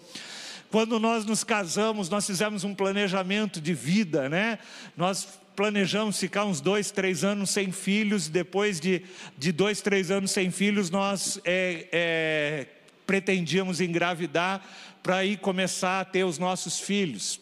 Quando 0.70 1.00
nós 1.00 1.26
nos 1.26 1.44
casamos, 1.44 2.10
nós 2.10 2.28
fizemos 2.28 2.64
um 2.64 2.76
planejamento 2.76 3.60
de 3.60 3.74
vida, 3.74 4.30
né? 4.30 4.60
Nós 4.96 5.28
planejamos 5.60 6.18
ficar 6.18 6.46
uns 6.46 6.62
dois, 6.62 6.90
três 6.90 7.22
anos 7.22 7.50
sem 7.50 7.70
filhos, 7.70 8.30
depois 8.30 8.80
de, 8.80 9.02
de 9.38 9.52
dois, 9.52 9.82
três 9.82 10.10
anos 10.10 10.32
sem 10.32 10.50
filhos, 10.52 10.90
nós 10.90 11.38
é, 11.44 11.86
é, 11.92 12.66
pretendíamos 13.06 13.82
engravidar 13.82 14.66
para 15.04 15.26
ir 15.26 15.38
começar 15.40 16.00
a 16.00 16.06
ter 16.06 16.24
os 16.24 16.38
nossos 16.38 16.80
filhos. 16.80 17.42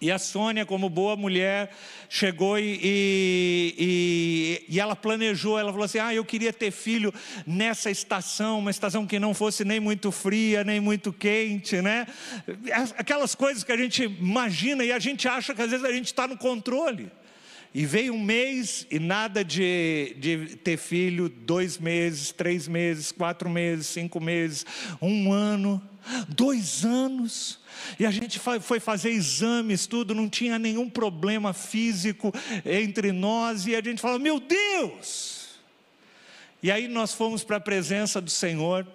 E 0.00 0.10
a 0.10 0.18
Sônia, 0.18 0.64
como 0.64 0.88
boa 0.88 1.14
mulher, 1.14 1.70
chegou 2.08 2.58
e, 2.58 2.80
e, 3.78 4.64
e, 4.66 4.80
ela 4.80 4.96
planejou, 4.96 5.58
ela 5.58 5.70
falou 5.70 5.84
assim: 5.84 5.98
Ah, 5.98 6.14
eu 6.14 6.24
queria 6.24 6.54
ter 6.54 6.70
filho 6.70 7.12
nessa 7.46 7.90
estação, 7.90 8.60
uma 8.60 8.70
estação 8.70 9.06
que 9.06 9.18
não 9.18 9.34
fosse 9.34 9.62
nem 9.62 9.78
muito 9.78 10.10
fria, 10.10 10.64
nem 10.64 10.80
muito 10.80 11.12
quente, 11.12 11.82
né? 11.82 12.06
Aquelas 12.96 13.34
coisas 13.34 13.62
que 13.62 13.72
a 13.72 13.76
gente 13.76 14.04
imagina 14.04 14.82
e 14.82 14.90
a 14.90 14.98
gente 14.98 15.28
acha 15.28 15.54
que 15.54 15.60
às 15.60 15.70
vezes 15.70 15.84
a 15.84 15.92
gente 15.92 16.06
está 16.06 16.26
no 16.26 16.38
controle. 16.38 17.10
E 17.72 17.86
veio 17.86 18.14
um 18.14 18.24
mês 18.24 18.86
e 18.90 18.98
nada 18.98 19.44
de, 19.44 20.16
de 20.18 20.56
ter 20.56 20.76
filho, 20.76 21.28
dois 21.28 21.78
meses, 21.78 22.32
três 22.32 22.66
meses, 22.66 23.12
quatro 23.12 23.48
meses, 23.48 23.86
cinco 23.86 24.18
meses, 24.18 24.66
um 25.00 25.30
ano, 25.30 25.80
dois 26.28 26.84
anos. 26.84 27.59
E 27.98 28.06
a 28.06 28.10
gente 28.10 28.38
foi 28.38 28.80
fazer 28.80 29.10
exames, 29.10 29.86
tudo, 29.86 30.14
não 30.14 30.28
tinha 30.28 30.58
nenhum 30.58 30.88
problema 30.88 31.52
físico 31.52 32.32
entre 32.64 33.12
nós, 33.12 33.66
e 33.66 33.74
a 33.74 33.82
gente 33.82 34.00
falou: 34.00 34.18
Meu 34.18 34.40
Deus! 34.40 35.58
E 36.62 36.70
aí 36.70 36.88
nós 36.88 37.14
fomos 37.14 37.42
para 37.42 37.56
a 37.56 37.60
presença 37.60 38.20
do 38.20 38.30
Senhor 38.30 38.86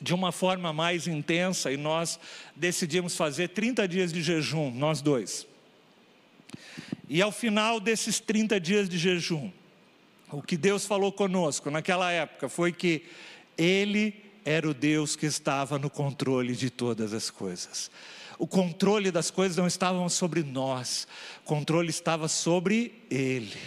de 0.00 0.14
uma 0.14 0.32
forma 0.32 0.72
mais 0.72 1.06
intensa, 1.06 1.70
e 1.70 1.76
nós 1.76 2.18
decidimos 2.56 3.16
fazer 3.16 3.48
30 3.48 3.86
dias 3.86 4.12
de 4.12 4.22
jejum, 4.22 4.70
nós 4.70 5.02
dois. 5.02 5.46
E 7.08 7.20
ao 7.20 7.30
final 7.30 7.78
desses 7.78 8.18
30 8.18 8.58
dias 8.58 8.88
de 8.88 8.96
jejum, 8.96 9.50
o 10.30 10.40
que 10.40 10.56
Deus 10.56 10.86
falou 10.86 11.12
conosco 11.12 11.70
naquela 11.70 12.10
época 12.10 12.48
foi 12.48 12.72
que 12.72 13.04
Ele 13.58 14.29
era 14.44 14.68
o 14.68 14.74
Deus 14.74 15.16
que 15.16 15.26
estava 15.26 15.78
no 15.78 15.90
controle 15.90 16.54
de 16.54 16.70
todas 16.70 17.12
as 17.12 17.30
coisas. 17.30 17.90
O 18.38 18.46
controle 18.46 19.10
das 19.10 19.30
coisas 19.30 19.56
não 19.56 19.66
estava 19.66 20.08
sobre 20.08 20.42
nós, 20.42 21.06
o 21.42 21.46
controle 21.46 21.90
estava 21.90 22.26
sobre 22.28 22.94
Ele. 23.10 23.58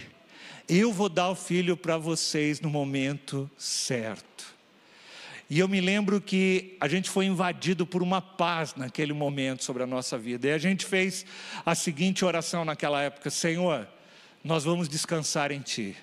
Eu 0.67 0.91
vou 0.91 1.09
dar 1.09 1.29
o 1.29 1.35
filho 1.35 1.77
para 1.77 1.97
vocês 1.97 2.59
no 2.59 2.69
momento 2.69 3.49
certo. 3.57 4.53
E 5.49 5.59
eu 5.59 5.67
me 5.67 5.79
lembro 5.79 6.19
que 6.19 6.75
a 6.79 6.87
gente 6.87 7.09
foi 7.09 7.25
invadido 7.25 7.85
por 7.85 8.01
uma 8.01 8.21
paz 8.21 8.73
naquele 8.75 9.13
momento 9.13 9.63
sobre 9.63 9.83
a 9.83 9.87
nossa 9.87 10.17
vida. 10.17 10.47
E 10.47 10.53
a 10.53 10.57
gente 10.57 10.85
fez 10.85 11.25
a 11.65 11.75
seguinte 11.75 12.25
oração 12.25 12.65
naquela 12.65 13.01
época: 13.01 13.29
Senhor, 13.29 13.87
nós 14.43 14.63
vamos 14.63 14.89
descansar 14.89 15.51
em 15.51 15.59
Ti. 15.59 15.95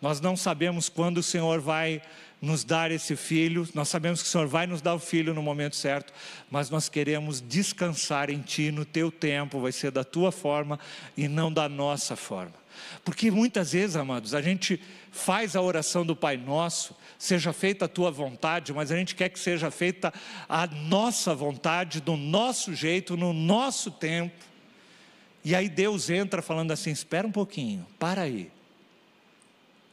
Nós 0.00 0.20
não 0.20 0.36
sabemos 0.36 0.88
quando 0.88 1.18
o 1.18 1.22
Senhor 1.22 1.60
vai 1.60 2.00
nos 2.44 2.62
dar 2.62 2.90
esse 2.90 3.16
filho. 3.16 3.66
Nós 3.74 3.88
sabemos 3.88 4.22
que 4.22 4.28
o 4.28 4.30
Senhor 4.30 4.46
vai 4.46 4.66
nos 4.66 4.80
dar 4.80 4.94
o 4.94 4.98
filho 4.98 5.34
no 5.34 5.42
momento 5.42 5.74
certo, 5.74 6.12
mas 6.50 6.70
nós 6.70 6.88
queremos 6.88 7.40
descansar 7.40 8.30
em 8.30 8.40
Ti, 8.40 8.70
no 8.70 8.84
Teu 8.84 9.10
tempo, 9.10 9.60
vai 9.60 9.72
ser 9.72 9.90
da 9.90 10.04
Tua 10.04 10.30
forma 10.30 10.78
e 11.16 11.26
não 11.26 11.52
da 11.52 11.68
nossa 11.68 12.14
forma. 12.14 12.64
Porque 13.04 13.30
muitas 13.30 13.72
vezes, 13.72 13.96
amados, 13.96 14.34
a 14.34 14.42
gente 14.42 14.80
faz 15.10 15.54
a 15.54 15.60
oração 15.60 16.04
do 16.04 16.16
Pai 16.16 16.36
Nosso, 16.36 16.94
seja 17.18 17.52
feita 17.52 17.84
a 17.84 17.88
tua 17.88 18.10
vontade, 18.10 18.72
mas 18.72 18.90
a 18.90 18.96
gente 18.96 19.14
quer 19.14 19.28
que 19.28 19.38
seja 19.38 19.70
feita 19.70 20.12
a 20.48 20.66
nossa 20.66 21.34
vontade, 21.34 22.00
do 22.00 22.16
nosso 22.16 22.74
jeito, 22.74 23.16
no 23.16 23.32
nosso 23.32 23.90
tempo. 23.90 24.34
E 25.44 25.54
aí 25.54 25.68
Deus 25.68 26.10
entra 26.10 26.42
falando 26.42 26.72
assim: 26.72 26.90
espera 26.90 27.26
um 27.26 27.32
pouquinho, 27.32 27.86
para 27.98 28.22
aí. 28.22 28.50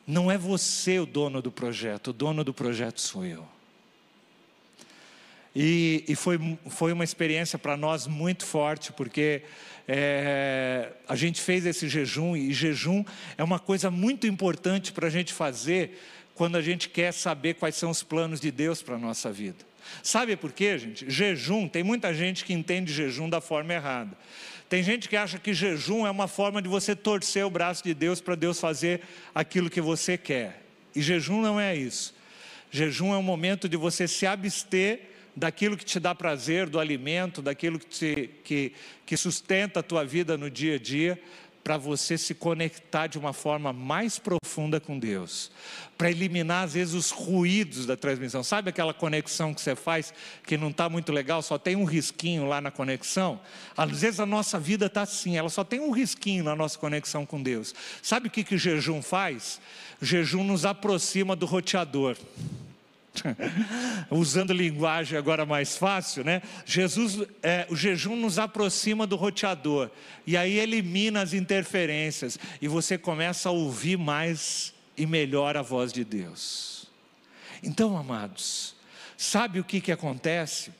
Não 0.05 0.31
é 0.31 0.37
você 0.37 0.99
o 0.99 1.05
dono 1.05 1.41
do 1.41 1.51
projeto, 1.51 2.07
o 2.09 2.13
dono 2.13 2.43
do 2.43 2.53
projeto 2.53 2.99
sou 2.99 3.25
eu. 3.25 3.47
E, 5.55 6.03
e 6.07 6.15
foi, 6.15 6.39
foi 6.69 6.93
uma 6.93 7.03
experiência 7.03 7.59
para 7.59 7.75
nós 7.75 8.07
muito 8.07 8.45
forte, 8.45 8.91
porque 8.93 9.43
é, 9.87 10.91
a 11.07 11.15
gente 11.15 11.41
fez 11.41 11.65
esse 11.65 11.89
jejum, 11.89 12.35
e 12.35 12.53
jejum 12.53 13.03
é 13.37 13.43
uma 13.43 13.59
coisa 13.59 13.91
muito 13.91 14.25
importante 14.25 14.91
para 14.91 15.07
a 15.07 15.09
gente 15.09 15.33
fazer 15.33 15.99
quando 16.35 16.55
a 16.55 16.61
gente 16.61 16.89
quer 16.89 17.13
saber 17.13 17.55
quais 17.55 17.75
são 17.75 17.89
os 17.89 18.01
planos 18.01 18.39
de 18.39 18.49
Deus 18.49 18.81
para 18.81 18.95
a 18.95 18.99
nossa 18.99 19.31
vida. 19.31 19.71
Sabe 20.01 20.35
por 20.37 20.51
quê, 20.53 20.77
gente? 20.77 21.09
Jejum, 21.09 21.67
tem 21.67 21.83
muita 21.83 22.13
gente 22.13 22.45
que 22.45 22.53
entende 22.53 22.93
jejum 22.93 23.29
da 23.29 23.41
forma 23.41 23.73
errada. 23.73 24.17
Tem 24.71 24.81
gente 24.81 25.09
que 25.09 25.17
acha 25.17 25.37
que 25.37 25.53
jejum 25.53 26.07
é 26.07 26.09
uma 26.09 26.29
forma 26.29 26.61
de 26.61 26.69
você 26.69 26.95
torcer 26.95 27.45
o 27.45 27.49
braço 27.49 27.83
de 27.83 27.93
Deus 27.93 28.21
para 28.21 28.35
Deus 28.35 28.57
fazer 28.57 29.01
aquilo 29.35 29.69
que 29.69 29.81
você 29.81 30.17
quer. 30.17 30.63
E 30.95 31.01
jejum 31.01 31.41
não 31.41 31.59
é 31.59 31.75
isso. 31.75 32.15
Jejum 32.71 33.13
é 33.13 33.17
um 33.17 33.21
momento 33.21 33.67
de 33.67 33.75
você 33.75 34.07
se 34.07 34.25
abster 34.25 35.09
daquilo 35.35 35.75
que 35.75 35.83
te 35.83 35.99
dá 35.99 36.15
prazer, 36.15 36.69
do 36.69 36.79
alimento, 36.79 37.41
daquilo 37.41 37.77
que, 37.77 37.85
te, 37.85 38.29
que, 38.45 38.71
que 39.05 39.17
sustenta 39.17 39.81
a 39.81 39.83
tua 39.83 40.05
vida 40.05 40.37
no 40.37 40.49
dia 40.49 40.75
a 40.75 40.79
dia, 40.79 41.21
para 41.63 41.77
você 41.77 42.17
se 42.17 42.33
conectar 42.33 43.07
de 43.07 43.17
uma 43.17 43.33
forma 43.33 43.71
mais 43.71 44.17
profunda 44.17 44.79
com 44.79 44.97
Deus, 44.97 45.51
para 45.97 46.09
eliminar 46.09 46.65
às 46.65 46.73
vezes 46.73 46.93
os 46.93 47.11
ruídos 47.11 47.85
da 47.85 47.95
transmissão. 47.95 48.43
Sabe 48.43 48.69
aquela 48.69 48.93
conexão 48.93 49.53
que 49.53 49.61
você 49.61 49.75
faz 49.75 50.13
que 50.45 50.57
não 50.57 50.69
está 50.69 50.89
muito 50.89 51.11
legal, 51.11 51.41
só 51.41 51.57
tem 51.57 51.75
um 51.75 51.85
risquinho 51.85 52.47
lá 52.47 52.59
na 52.59 52.71
conexão? 52.71 53.39
Às 53.77 54.01
vezes 54.01 54.19
a 54.19 54.25
nossa 54.25 54.59
vida 54.59 54.87
está 54.87 55.03
assim, 55.03 55.37
ela 55.37 55.49
só 55.49 55.63
tem 55.63 55.79
um 55.79 55.91
risquinho 55.91 56.43
na 56.43 56.55
nossa 56.55 56.77
conexão 56.77 57.25
com 57.25 57.41
Deus. 57.41 57.73
Sabe 58.01 58.27
o 58.27 58.31
que, 58.31 58.43
que 58.43 58.55
o 58.55 58.59
jejum 58.59 59.01
faz? 59.01 59.61
O 60.01 60.05
jejum 60.05 60.43
nos 60.43 60.65
aproxima 60.65 61.35
do 61.35 61.45
roteador. 61.45 62.17
usando 64.09 64.53
linguagem 64.53 65.17
agora 65.17 65.45
mais 65.45 65.77
fácil, 65.77 66.23
né? 66.23 66.41
Jesus, 66.65 67.27
é, 67.43 67.67
o 67.69 67.75
jejum 67.75 68.15
nos 68.15 68.39
aproxima 68.39 69.05
do 69.05 69.15
roteador 69.15 69.89
e 70.25 70.37
aí 70.37 70.59
elimina 70.59 71.21
as 71.21 71.33
interferências 71.33 72.39
e 72.61 72.67
você 72.67 72.97
começa 72.97 73.49
a 73.49 73.51
ouvir 73.51 73.97
mais 73.97 74.73
e 74.97 75.05
melhor 75.05 75.57
a 75.57 75.61
voz 75.61 75.91
de 75.91 76.03
Deus. 76.03 76.87
Então, 77.63 77.97
amados, 77.97 78.75
sabe 79.17 79.59
o 79.59 79.63
que 79.63 79.81
que 79.81 79.91
acontece? 79.91 80.71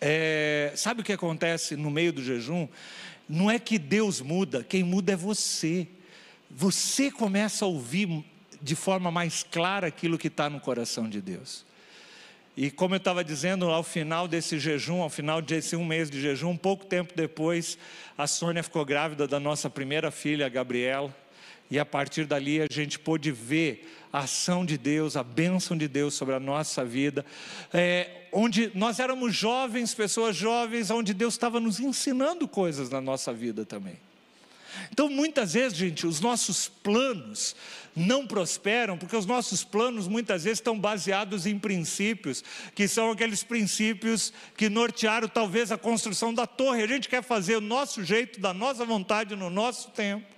É, 0.00 0.72
sabe 0.76 1.00
o 1.00 1.04
que 1.04 1.12
acontece 1.12 1.76
no 1.76 1.90
meio 1.90 2.12
do 2.12 2.22
jejum? 2.22 2.68
Não 3.28 3.50
é 3.50 3.58
que 3.58 3.78
Deus 3.78 4.20
muda, 4.20 4.62
quem 4.62 4.82
muda 4.82 5.12
é 5.12 5.16
você. 5.16 5.88
Você 6.50 7.10
começa 7.10 7.64
a 7.64 7.68
ouvir 7.68 8.24
de 8.64 8.74
forma 8.74 9.10
mais 9.10 9.42
clara 9.42 9.86
aquilo 9.86 10.16
que 10.16 10.28
está 10.28 10.48
no 10.48 10.58
coração 10.58 11.06
de 11.06 11.20
Deus. 11.20 11.66
E 12.56 12.70
como 12.70 12.94
eu 12.94 12.98
estava 12.98 13.22
dizendo, 13.22 13.68
ao 13.68 13.82
final 13.82 14.26
desse 14.26 14.58
jejum, 14.58 15.02
ao 15.02 15.10
final 15.10 15.42
desse 15.42 15.76
um 15.76 15.84
mês 15.84 16.08
de 16.08 16.18
jejum, 16.18 16.50
um 16.50 16.56
pouco 16.56 16.86
tempo 16.86 17.12
depois, 17.14 17.76
a 18.16 18.26
Sônia 18.26 18.62
ficou 18.62 18.82
grávida 18.82 19.28
da 19.28 19.38
nossa 19.38 19.68
primeira 19.68 20.10
filha, 20.10 20.46
a 20.46 20.48
Gabriela. 20.48 21.14
E 21.70 21.78
a 21.78 21.84
partir 21.84 22.24
dali 22.24 22.62
a 22.62 22.66
gente 22.70 22.98
pôde 22.98 23.30
ver 23.30 23.92
a 24.10 24.20
ação 24.20 24.64
de 24.64 24.78
Deus, 24.78 25.14
a 25.16 25.22
bênção 25.22 25.76
de 25.76 25.88
Deus 25.88 26.14
sobre 26.14 26.34
a 26.34 26.40
nossa 26.40 26.84
vida, 26.84 27.26
é, 27.72 28.28
onde 28.32 28.70
nós 28.74 28.98
éramos 28.98 29.34
jovens, 29.34 29.92
pessoas 29.92 30.36
jovens, 30.36 30.90
onde 30.90 31.12
Deus 31.12 31.34
estava 31.34 31.60
nos 31.60 31.80
ensinando 31.80 32.48
coisas 32.48 32.88
na 32.88 33.00
nossa 33.00 33.32
vida 33.32 33.66
também. 33.66 33.98
Então, 34.90 35.08
muitas 35.08 35.54
vezes, 35.54 35.76
gente, 35.76 36.06
os 36.06 36.20
nossos 36.20 36.68
planos 36.68 37.54
não 37.96 38.26
prosperam, 38.26 38.98
porque 38.98 39.16
os 39.16 39.26
nossos 39.26 39.62
planos 39.62 40.08
muitas 40.08 40.44
vezes 40.44 40.58
estão 40.58 40.78
baseados 40.78 41.46
em 41.46 41.58
princípios, 41.58 42.42
que 42.74 42.88
são 42.88 43.10
aqueles 43.10 43.42
princípios 43.44 44.32
que 44.56 44.68
nortearam 44.68 45.28
talvez 45.28 45.70
a 45.70 45.78
construção 45.78 46.34
da 46.34 46.46
torre. 46.46 46.82
A 46.82 46.88
gente 46.88 47.08
quer 47.08 47.22
fazer 47.22 47.56
o 47.56 47.60
nosso 47.60 48.04
jeito, 48.04 48.40
da 48.40 48.52
nossa 48.52 48.84
vontade, 48.84 49.36
no 49.36 49.48
nosso 49.48 49.90
tempo. 49.90 50.34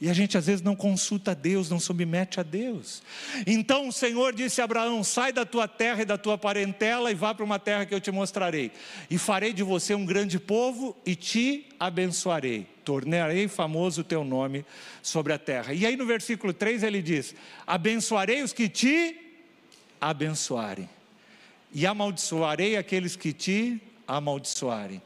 E 0.00 0.08
a 0.08 0.12
gente 0.12 0.38
às 0.38 0.46
vezes 0.46 0.62
não 0.62 0.76
consulta 0.76 1.32
a 1.32 1.34
Deus, 1.34 1.68
não 1.68 1.80
submete 1.80 2.38
a 2.38 2.44
Deus. 2.44 3.02
Então 3.46 3.88
o 3.88 3.92
Senhor 3.92 4.32
disse 4.32 4.60
a 4.60 4.64
Abraão: 4.64 5.02
sai 5.02 5.32
da 5.32 5.44
tua 5.44 5.66
terra 5.66 6.02
e 6.02 6.04
da 6.04 6.16
tua 6.16 6.38
parentela 6.38 7.10
e 7.10 7.14
vá 7.14 7.34
para 7.34 7.44
uma 7.44 7.58
terra 7.58 7.84
que 7.84 7.94
eu 7.94 8.00
te 8.00 8.12
mostrarei. 8.12 8.70
E 9.10 9.18
farei 9.18 9.52
de 9.52 9.64
você 9.64 9.94
um 9.94 10.06
grande 10.06 10.38
povo 10.38 10.96
e 11.04 11.16
te 11.16 11.66
abençoarei. 11.80 12.77
Tornarei 12.88 13.48
famoso 13.48 14.00
o 14.00 14.04
teu 14.04 14.24
nome 14.24 14.64
sobre 15.02 15.34
a 15.34 15.38
terra. 15.38 15.74
E 15.74 15.84
aí 15.84 15.94
no 15.94 16.06
versículo 16.06 16.54
3 16.54 16.82
ele 16.82 17.02
diz: 17.02 17.34
abençoarei 17.66 18.42
os 18.42 18.54
que 18.54 18.66
te 18.66 19.14
abençoarem, 20.00 20.88
e 21.70 21.86
amaldiçoarei 21.86 22.78
aqueles 22.78 23.14
que 23.14 23.34
te 23.34 23.78
amaldiçoarem. 24.06 25.02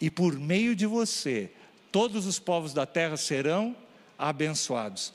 E 0.00 0.08
por 0.08 0.38
meio 0.38 0.76
de 0.76 0.86
você, 0.86 1.50
todos 1.90 2.24
os 2.24 2.38
povos 2.38 2.72
da 2.72 2.86
terra 2.86 3.16
serão 3.16 3.74
abençoados. 4.16 5.12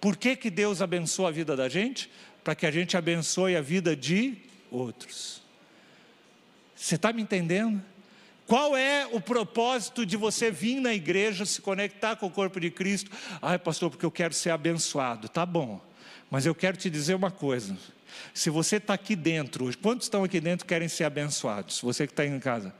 Por 0.00 0.16
que, 0.16 0.36
que 0.36 0.48
Deus 0.48 0.80
abençoa 0.80 1.28
a 1.28 1.30
vida 1.30 1.54
da 1.54 1.68
gente? 1.68 2.10
Para 2.42 2.54
que 2.54 2.64
a 2.64 2.70
gente 2.70 2.96
abençoe 2.96 3.54
a 3.54 3.60
vida 3.60 3.94
de 3.94 4.34
outros. 4.70 5.42
Você 6.74 6.94
está 6.94 7.12
me 7.12 7.20
entendendo? 7.20 7.84
Qual 8.50 8.76
é 8.76 9.06
o 9.12 9.20
propósito 9.20 10.04
de 10.04 10.16
você 10.16 10.50
vir 10.50 10.80
na 10.80 10.92
igreja, 10.92 11.46
se 11.46 11.60
conectar 11.60 12.16
com 12.16 12.26
o 12.26 12.30
corpo 12.32 12.58
de 12.58 12.68
Cristo? 12.68 13.08
Ai, 13.40 13.56
pastor, 13.60 13.90
porque 13.90 14.04
eu 14.04 14.10
quero 14.10 14.34
ser 14.34 14.50
abençoado. 14.50 15.28
Tá 15.28 15.46
bom, 15.46 15.80
mas 16.28 16.46
eu 16.46 16.52
quero 16.52 16.76
te 16.76 16.90
dizer 16.90 17.14
uma 17.14 17.30
coisa. 17.30 17.78
Se 18.34 18.50
você 18.50 18.78
está 18.78 18.92
aqui 18.92 19.14
dentro, 19.14 19.70
quantos 19.80 20.06
estão 20.06 20.24
aqui 20.24 20.40
dentro 20.40 20.66
querem 20.66 20.88
ser 20.88 21.04
abençoados? 21.04 21.80
Você 21.80 22.08
que 22.08 22.12
está 22.12 22.26
em 22.26 22.40
casa. 22.40 22.74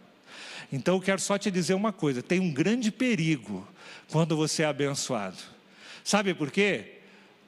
Então 0.72 0.96
eu 0.96 1.00
quero 1.00 1.20
só 1.20 1.38
te 1.38 1.52
dizer 1.52 1.74
uma 1.74 1.92
coisa: 1.92 2.20
tem 2.20 2.40
um 2.40 2.52
grande 2.52 2.90
perigo 2.90 3.64
quando 4.10 4.36
você 4.36 4.64
é 4.64 4.66
abençoado. 4.66 5.38
Sabe 6.02 6.34
por 6.34 6.50
quê? 6.50 6.98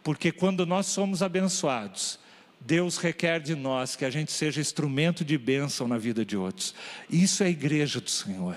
Porque 0.00 0.30
quando 0.30 0.64
nós 0.64 0.86
somos 0.86 1.24
abençoados, 1.24 2.20
Deus 2.64 2.96
requer 2.96 3.40
de 3.40 3.54
nós 3.54 3.96
que 3.96 4.04
a 4.04 4.10
gente 4.10 4.30
seja 4.32 4.60
instrumento 4.60 5.24
de 5.24 5.36
bênção 5.36 5.88
na 5.88 5.98
vida 5.98 6.24
de 6.24 6.36
outros. 6.36 6.74
Isso 7.10 7.42
é 7.42 7.46
a 7.46 7.50
igreja 7.50 8.00
do 8.00 8.10
Senhor. 8.10 8.56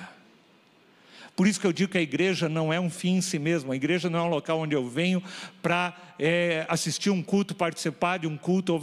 Por 1.35 1.47
isso 1.47 1.59
que 1.59 1.67
eu 1.67 1.73
digo 1.73 1.91
que 1.91 1.97
a 1.97 2.01
igreja 2.01 2.47
não 2.47 2.71
é 2.71 2.79
um 2.79 2.89
fim 2.89 3.17
em 3.17 3.21
si 3.21 3.37
mesmo, 3.37 3.71
a 3.71 3.75
igreja 3.75 4.09
não 4.09 4.19
é 4.19 4.21
um 4.21 4.29
local 4.29 4.59
onde 4.59 4.73
eu 4.73 4.87
venho 4.87 5.21
para 5.61 5.93
é, 6.17 6.65
assistir 6.69 7.09
um 7.09 7.21
culto, 7.21 7.53
participar 7.53 8.19
de 8.19 8.27
um 8.27 8.37
culto. 8.37 8.79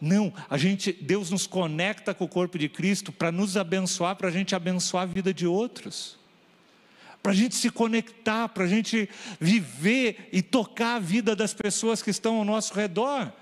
Não, 0.00 0.32
a 0.48 0.56
gente, 0.56 0.92
Deus 0.92 1.30
nos 1.30 1.48
conecta 1.48 2.14
com 2.14 2.24
o 2.24 2.28
corpo 2.28 2.56
de 2.58 2.68
Cristo 2.68 3.10
para 3.10 3.32
nos 3.32 3.56
abençoar, 3.56 4.14
para 4.14 4.28
a 4.28 4.30
gente 4.30 4.54
abençoar 4.54 5.02
a 5.02 5.06
vida 5.06 5.34
de 5.34 5.48
outros. 5.48 6.16
Para 7.20 7.32
a 7.32 7.34
gente 7.34 7.56
se 7.56 7.70
conectar, 7.70 8.48
para 8.50 8.64
a 8.64 8.68
gente 8.68 9.08
viver 9.40 10.28
e 10.32 10.42
tocar 10.42 10.96
a 10.96 11.00
vida 11.00 11.34
das 11.34 11.52
pessoas 11.52 12.02
que 12.02 12.10
estão 12.10 12.36
ao 12.36 12.44
nosso 12.44 12.72
redor. 12.72 13.32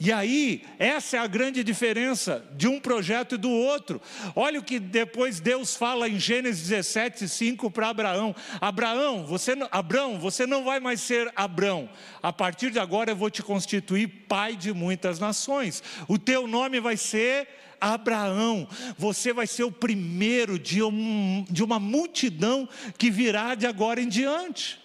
E 0.00 0.12
aí, 0.12 0.64
essa 0.78 1.16
é 1.16 1.20
a 1.20 1.26
grande 1.26 1.64
diferença 1.64 2.46
de 2.56 2.68
um 2.68 2.78
projeto 2.78 3.34
e 3.34 3.38
do 3.38 3.50
outro. 3.50 4.00
Olha 4.36 4.60
o 4.60 4.62
que 4.62 4.78
depois 4.78 5.40
Deus 5.40 5.74
fala 5.74 6.08
em 6.08 6.20
Gênesis 6.20 6.68
17, 6.68 7.28
5 7.28 7.68
para 7.68 7.88
Abraão: 7.88 8.34
Abraão, 8.60 9.26
você, 9.26 9.56
Abraão, 9.72 10.16
você 10.20 10.46
não 10.46 10.64
vai 10.64 10.78
mais 10.78 11.00
ser 11.00 11.32
Abraão. 11.34 11.88
A 12.22 12.32
partir 12.32 12.70
de 12.70 12.78
agora 12.78 13.10
eu 13.10 13.16
vou 13.16 13.28
te 13.28 13.42
constituir 13.42 14.06
pai 14.28 14.54
de 14.54 14.72
muitas 14.72 15.18
nações. 15.18 15.82
O 16.06 16.16
teu 16.16 16.46
nome 16.46 16.78
vai 16.78 16.96
ser 16.96 17.48
Abraão, 17.80 18.68
você 18.96 19.32
vai 19.32 19.48
ser 19.48 19.64
o 19.64 19.72
primeiro 19.72 20.60
de, 20.60 20.80
um, 20.80 21.44
de 21.50 21.64
uma 21.64 21.80
multidão 21.80 22.68
que 22.96 23.10
virá 23.10 23.56
de 23.56 23.66
agora 23.66 24.00
em 24.00 24.08
diante. 24.08 24.78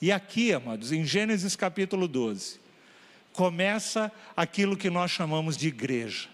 E 0.00 0.12
aqui, 0.12 0.52
amados, 0.52 0.92
em 0.92 1.04
Gênesis 1.04 1.56
capítulo 1.56 2.06
12 2.06 2.67
começa 3.32 4.10
aquilo 4.36 4.76
que 4.76 4.90
nós 4.90 5.10
chamamos 5.10 5.56
de 5.56 5.68
igreja. 5.68 6.28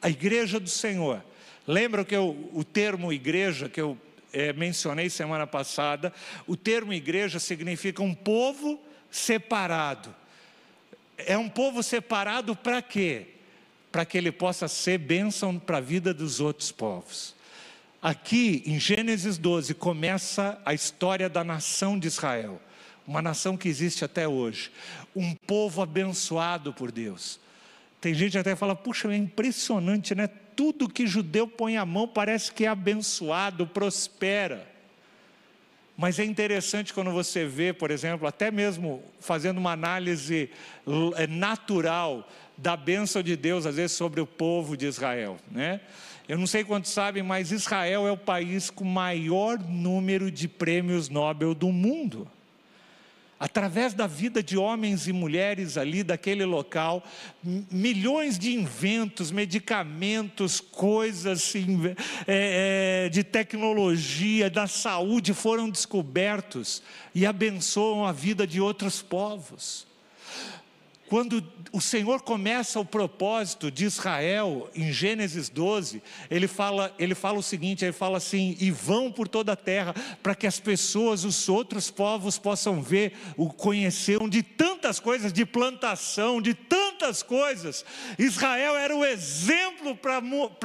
A 0.00 0.08
igreja 0.08 0.58
do 0.60 0.68
Senhor. 0.68 1.22
Lembra 1.66 2.04
que 2.04 2.14
eu, 2.14 2.50
o 2.52 2.62
termo 2.62 3.12
igreja 3.12 3.68
que 3.68 3.80
eu 3.80 3.98
é, 4.32 4.52
mencionei 4.52 5.10
semana 5.10 5.46
passada? 5.46 6.12
O 6.46 6.56
termo 6.56 6.92
igreja 6.92 7.38
significa 7.38 8.02
um 8.02 8.14
povo 8.14 8.80
separado. 9.10 10.14
É 11.16 11.36
um 11.36 11.48
povo 11.48 11.82
separado 11.82 12.54
para 12.54 12.80
quê? 12.82 13.28
Para 13.90 14.04
que 14.04 14.16
ele 14.18 14.30
possa 14.30 14.68
ser 14.68 14.98
bênção 14.98 15.58
para 15.58 15.78
a 15.78 15.80
vida 15.80 16.12
dos 16.12 16.40
outros 16.40 16.70
povos. 16.70 17.34
Aqui 18.02 18.62
em 18.66 18.78
Gênesis 18.78 19.38
12 19.38 19.74
começa 19.74 20.60
a 20.64 20.74
história 20.74 21.28
da 21.28 21.42
nação 21.42 21.98
de 21.98 22.06
Israel 22.06 22.60
uma 23.06 23.22
nação 23.22 23.56
que 23.56 23.68
existe 23.68 24.04
até 24.04 24.26
hoje, 24.26 24.70
um 25.14 25.34
povo 25.34 25.80
abençoado 25.80 26.72
por 26.72 26.90
Deus. 26.90 27.38
Tem 28.00 28.12
gente 28.14 28.32
que 28.32 28.38
até 28.38 28.54
fala, 28.54 28.74
puxa, 28.74 29.12
é 29.12 29.16
impressionante, 29.16 30.14
né? 30.14 30.26
Tudo 30.26 30.88
que 30.88 31.06
judeu 31.06 31.46
põe 31.46 31.76
a 31.76 31.84
mão 31.84 32.08
parece 32.08 32.52
que 32.52 32.64
é 32.64 32.68
abençoado, 32.68 33.66
prospera. 33.66 34.66
Mas 35.96 36.18
é 36.18 36.24
interessante 36.24 36.92
quando 36.92 37.10
você 37.10 37.46
vê, 37.46 37.72
por 37.72 37.90
exemplo, 37.90 38.26
até 38.26 38.50
mesmo 38.50 39.02
fazendo 39.18 39.58
uma 39.58 39.72
análise 39.72 40.50
é, 41.16 41.26
natural 41.26 42.28
da 42.56 42.76
bênção 42.76 43.22
de 43.22 43.34
Deus, 43.34 43.64
às 43.64 43.76
vezes, 43.76 43.96
sobre 43.96 44.20
o 44.20 44.26
povo 44.26 44.76
de 44.76 44.86
Israel, 44.86 45.38
né? 45.50 45.80
Eu 46.28 46.36
não 46.36 46.46
sei 46.46 46.64
quantos 46.64 46.90
sabem, 46.90 47.22
mas 47.22 47.52
Israel 47.52 48.06
é 48.06 48.10
o 48.10 48.16
país 48.16 48.68
com 48.68 48.84
maior 48.84 49.58
número 49.58 50.30
de 50.30 50.48
prêmios 50.48 51.08
Nobel 51.08 51.54
do 51.54 51.70
mundo. 51.70 52.28
Através 53.38 53.92
da 53.92 54.06
vida 54.06 54.42
de 54.42 54.56
homens 54.56 55.06
e 55.06 55.12
mulheres 55.12 55.76
ali 55.76 56.02
daquele 56.02 56.44
local, 56.44 57.04
milhões 57.70 58.38
de 58.38 58.54
inventos, 58.54 59.30
medicamentos, 59.30 60.60
coisas 60.60 61.54
é, 62.26 63.06
é, 63.06 63.08
de 63.08 63.22
tecnologia, 63.22 64.48
da 64.48 64.66
saúde 64.66 65.34
foram 65.34 65.68
descobertos 65.68 66.82
e 67.14 67.26
abençoam 67.26 68.06
a 68.06 68.12
vida 68.12 68.46
de 68.46 68.60
outros 68.60 69.02
povos. 69.02 69.86
Quando 71.08 71.42
o 71.72 71.80
Senhor 71.80 72.22
começa 72.22 72.80
o 72.80 72.84
propósito 72.84 73.70
de 73.70 73.84
Israel, 73.84 74.68
em 74.74 74.92
Gênesis 74.92 75.48
12, 75.48 76.02
ele 76.30 76.48
fala, 76.48 76.94
ele 76.98 77.14
fala 77.14 77.38
o 77.38 77.42
seguinte: 77.42 77.84
ele 77.84 77.92
fala 77.92 78.18
assim, 78.18 78.56
e 78.58 78.70
vão 78.70 79.12
por 79.12 79.28
toda 79.28 79.52
a 79.52 79.56
terra, 79.56 79.94
para 80.22 80.34
que 80.34 80.46
as 80.46 80.58
pessoas, 80.58 81.24
os 81.24 81.48
outros 81.48 81.90
povos 81.90 82.38
possam 82.38 82.82
ver, 82.82 83.12
o 83.36 83.48
conhecer 83.48 84.18
de 84.28 84.42
tantas 84.42 84.98
coisas, 84.98 85.32
de 85.32 85.44
plantação, 85.44 86.40
de 86.40 86.54
tantas 86.54 86.85
coisas. 87.22 87.84
Israel 88.18 88.76
era 88.76 88.94
o 88.94 89.04
exemplo 89.04 89.96
para, 89.96 90.22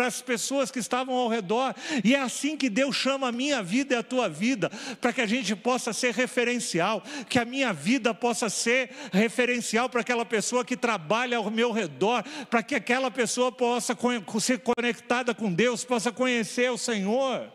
as 0.08 0.22
pessoas 0.22 0.72
que 0.72 0.80
estavam 0.80 1.16
ao 1.16 1.28
redor, 1.28 1.76
e 2.04 2.16
é 2.16 2.20
assim 2.20 2.58
que 2.58 2.70
Deus 2.70 2.96
chama 2.96 3.28
a 3.28 3.32
minha 3.32 3.62
vida 3.62 3.94
e 3.94 3.98
a 3.98 4.04
tua 4.04 4.28
vida, 4.30 4.70
para 5.00 5.14
que 5.14 5.22
a 5.22 5.26
gente 5.26 5.56
possa 5.56 5.94
ser 5.94 6.14
referencial, 6.14 7.04
que 7.30 7.40
a 7.40 7.46
minha 7.46 7.74
vida 7.74 8.14
possa 8.14 8.50
ser 8.50 8.92
referencial 9.12 9.90
para 9.90 10.02
aquela 10.02 10.26
pessoa 10.26 10.66
que 10.66 10.78
trabalha 10.78 11.38
ao 11.38 11.52
meu 11.52 11.72
redor, 11.72 12.24
para 12.50 12.64
que 12.64 12.76
aquela 12.76 13.12
pessoa 13.12 13.52
possa 13.52 13.98
ser 14.40 14.60
conectada 14.60 15.34
com 15.34 15.52
Deus, 15.52 15.84
possa 15.84 16.12
conhecer 16.12 16.72
o 16.72 16.78
Senhor. 16.78 17.52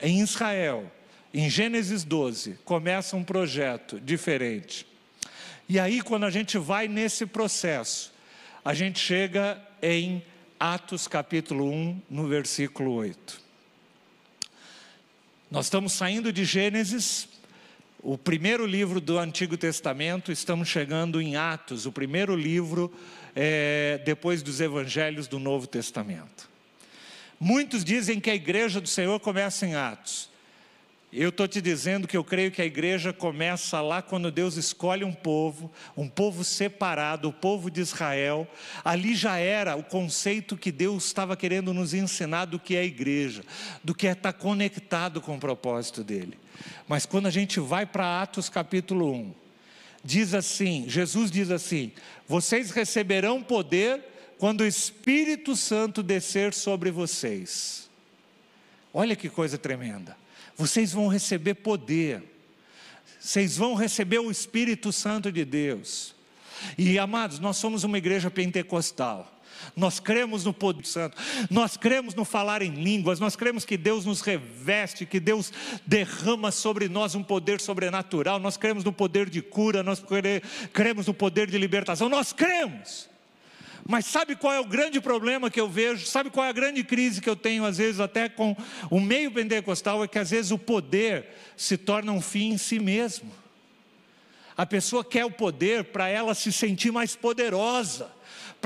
Em 0.00 0.20
Israel, 0.20 0.90
em 1.32 1.48
Gênesis 1.48 2.04
12, 2.04 2.58
começa 2.64 3.16
um 3.16 3.24
projeto 3.24 4.00
diferente. 4.00 4.86
E 5.68 5.80
aí, 5.80 6.00
quando 6.00 6.24
a 6.24 6.30
gente 6.30 6.58
vai 6.58 6.86
nesse 6.86 7.26
processo, 7.26 8.12
a 8.64 8.72
gente 8.72 9.00
chega 9.00 9.60
em 9.82 10.22
Atos 10.60 11.08
capítulo 11.08 11.68
1, 11.68 12.02
no 12.08 12.28
versículo 12.28 12.92
8. 12.92 13.40
Nós 15.50 15.66
estamos 15.66 15.92
saindo 15.92 16.32
de 16.32 16.44
Gênesis 16.44 17.28
o 18.00 18.16
primeiro 18.16 18.64
livro 18.64 19.00
do 19.00 19.18
Antigo 19.18 19.56
Testamento, 19.56 20.30
estamos 20.30 20.68
chegando 20.68 21.20
em 21.20 21.34
Atos, 21.34 21.84
o 21.84 21.90
primeiro 21.90 22.36
livro 22.36 22.92
é, 23.34 24.00
depois 24.04 24.44
dos 24.44 24.60
Evangelhos 24.60 25.26
do 25.26 25.40
Novo 25.40 25.66
Testamento. 25.66 26.48
Muitos 27.40 27.82
dizem 27.82 28.20
que 28.20 28.30
a 28.30 28.34
igreja 28.36 28.80
do 28.80 28.88
Senhor 28.88 29.18
começa 29.18 29.66
em 29.66 29.74
Atos. 29.74 30.30
Eu 31.12 31.28
estou 31.28 31.46
te 31.46 31.60
dizendo 31.60 32.08
que 32.08 32.16
eu 32.16 32.24
creio 32.24 32.50
que 32.50 32.60
a 32.60 32.66
igreja 32.66 33.12
começa 33.12 33.80
lá 33.80 34.02
quando 34.02 34.30
Deus 34.30 34.56
escolhe 34.56 35.04
um 35.04 35.12
povo, 35.12 35.72
um 35.96 36.08
povo 36.08 36.42
separado, 36.42 37.28
o 37.28 37.32
povo 37.32 37.70
de 37.70 37.80
Israel. 37.80 38.46
Ali 38.84 39.14
já 39.14 39.38
era 39.38 39.76
o 39.76 39.84
conceito 39.84 40.56
que 40.56 40.72
Deus 40.72 41.06
estava 41.06 41.36
querendo 41.36 41.72
nos 41.72 41.94
ensinar 41.94 42.46
do 42.46 42.58
que 42.58 42.76
é 42.76 42.84
igreja, 42.84 43.42
do 43.84 43.94
que 43.94 44.08
é 44.08 44.12
estar 44.12 44.32
conectado 44.32 45.20
com 45.20 45.36
o 45.36 45.40
propósito 45.40 46.02
dele. 46.02 46.36
Mas 46.88 47.06
quando 47.06 47.26
a 47.26 47.30
gente 47.30 47.60
vai 47.60 47.86
para 47.86 48.20
Atos 48.22 48.48
capítulo 48.48 49.12
1, 49.12 49.34
diz 50.04 50.34
assim: 50.34 50.86
Jesus 50.88 51.30
diz 51.30 51.50
assim: 51.52 51.92
Vocês 52.26 52.72
receberão 52.72 53.42
poder 53.42 54.02
quando 54.38 54.62
o 54.62 54.66
Espírito 54.66 55.54
Santo 55.54 56.02
descer 56.02 56.52
sobre 56.52 56.90
vocês. 56.90 57.88
Olha 58.92 59.14
que 59.14 59.28
coisa 59.28 59.56
tremenda. 59.56 60.16
Vocês 60.56 60.92
vão 60.92 61.08
receber 61.08 61.54
poder. 61.54 62.22
Vocês 63.20 63.56
vão 63.56 63.74
receber 63.74 64.18
o 64.18 64.30
Espírito 64.30 64.92
Santo 64.92 65.30
de 65.30 65.44
Deus. 65.44 66.14
E 66.78 66.98
amados, 66.98 67.38
nós 67.38 67.56
somos 67.56 67.84
uma 67.84 67.98
igreja 67.98 68.30
pentecostal. 68.30 69.32
Nós 69.74 69.98
cremos 69.98 70.44
no 70.44 70.52
poder 70.52 70.84
santo, 70.84 71.16
nós 71.50 71.76
cremos 71.76 72.14
no 72.14 72.24
falar 72.24 72.60
em 72.60 72.70
línguas, 72.70 73.18
nós 73.18 73.34
cremos 73.34 73.64
que 73.64 73.76
Deus 73.76 74.04
nos 74.04 74.20
reveste, 74.20 75.06
que 75.06 75.18
Deus 75.18 75.50
derrama 75.86 76.50
sobre 76.50 76.88
nós 76.88 77.14
um 77.14 77.22
poder 77.22 77.60
sobrenatural, 77.60 78.38
nós 78.38 78.58
cremos 78.58 78.84
no 78.84 78.92
poder 78.92 79.30
de 79.30 79.40
cura, 79.40 79.82
nós 79.82 80.02
cremos 80.72 81.06
no 81.06 81.14
poder 81.14 81.50
de 81.50 81.56
libertação, 81.56 82.08
nós 82.08 82.34
cremos. 82.34 83.08
Mas 83.88 84.06
sabe 84.06 84.34
qual 84.34 84.52
é 84.52 84.60
o 84.60 84.64
grande 84.64 85.00
problema 85.00 85.50
que 85.50 85.60
eu 85.60 85.68
vejo? 85.68 86.06
Sabe 86.06 86.30
qual 86.30 86.44
é 86.44 86.48
a 86.48 86.52
grande 86.52 86.82
crise 86.82 87.20
que 87.20 87.30
eu 87.30 87.36
tenho, 87.36 87.64
às 87.64 87.78
vezes, 87.78 88.00
até 88.00 88.28
com 88.28 88.56
o 88.90 89.00
meio 89.00 89.30
pentecostal? 89.30 90.02
É 90.02 90.08
que 90.08 90.18
às 90.18 90.30
vezes 90.30 90.50
o 90.50 90.58
poder 90.58 91.26
se 91.56 91.76
torna 91.76 92.10
um 92.10 92.20
fim 92.20 92.52
em 92.52 92.58
si 92.58 92.80
mesmo. 92.80 93.30
A 94.56 94.66
pessoa 94.66 95.04
quer 95.04 95.24
o 95.24 95.30
poder 95.30 95.84
para 95.84 96.08
ela 96.08 96.34
se 96.34 96.50
sentir 96.50 96.90
mais 96.90 97.14
poderosa 97.14 98.15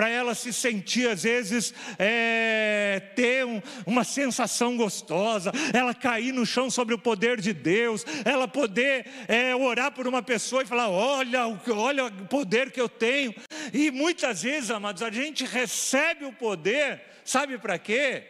para 0.00 0.08
ela 0.08 0.34
se 0.34 0.50
sentir, 0.50 1.10
às 1.10 1.24
vezes, 1.24 1.74
é, 1.98 3.02
ter 3.14 3.44
um, 3.44 3.60
uma 3.84 4.02
sensação 4.02 4.74
gostosa, 4.74 5.52
ela 5.74 5.92
cair 5.92 6.32
no 6.32 6.46
chão 6.46 6.70
sobre 6.70 6.94
o 6.94 6.98
poder 6.98 7.38
de 7.38 7.52
Deus, 7.52 8.06
ela 8.24 8.48
poder 8.48 9.04
é, 9.28 9.54
orar 9.54 9.92
por 9.92 10.08
uma 10.08 10.22
pessoa 10.22 10.62
e 10.62 10.66
falar: 10.66 10.88
olha, 10.88 11.42
olha 11.68 12.06
o 12.06 12.26
poder 12.28 12.70
que 12.70 12.80
eu 12.80 12.88
tenho. 12.88 13.34
E 13.74 13.90
muitas 13.90 14.42
vezes, 14.42 14.70
amados, 14.70 15.02
a 15.02 15.10
gente 15.10 15.44
recebe 15.44 16.24
o 16.24 16.32
poder, 16.32 17.02
sabe 17.22 17.58
para 17.58 17.78
quê? 17.78 18.22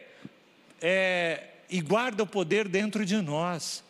É, 0.81 1.41
e 1.69 1.79
guarda 1.79 2.23
o 2.23 2.27
poder 2.27 2.67
dentro 2.67 3.05
de 3.05 3.15
nós. 3.21 3.81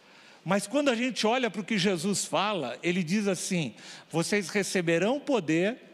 Mas 0.46 0.68
quando 0.68 0.90
a 0.90 0.96
gente 0.96 1.26
olha 1.26 1.50
para 1.50 1.62
o 1.62 1.66
que 1.66 1.80
Jesus 1.80 2.26
fala, 2.26 2.78
ele 2.84 3.02
diz 3.02 3.28
assim: 3.28 3.74
vocês 4.12 4.50
receberão 4.50 5.20
poder 5.20 5.90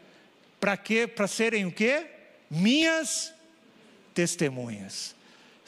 para 0.60 0.76
quê? 0.76 1.06
Para 1.06 1.26
serem 1.26 1.66
o 1.66 1.72
quê? 1.72 2.06
Minhas 2.50 3.32
testemunhas. 4.14 5.16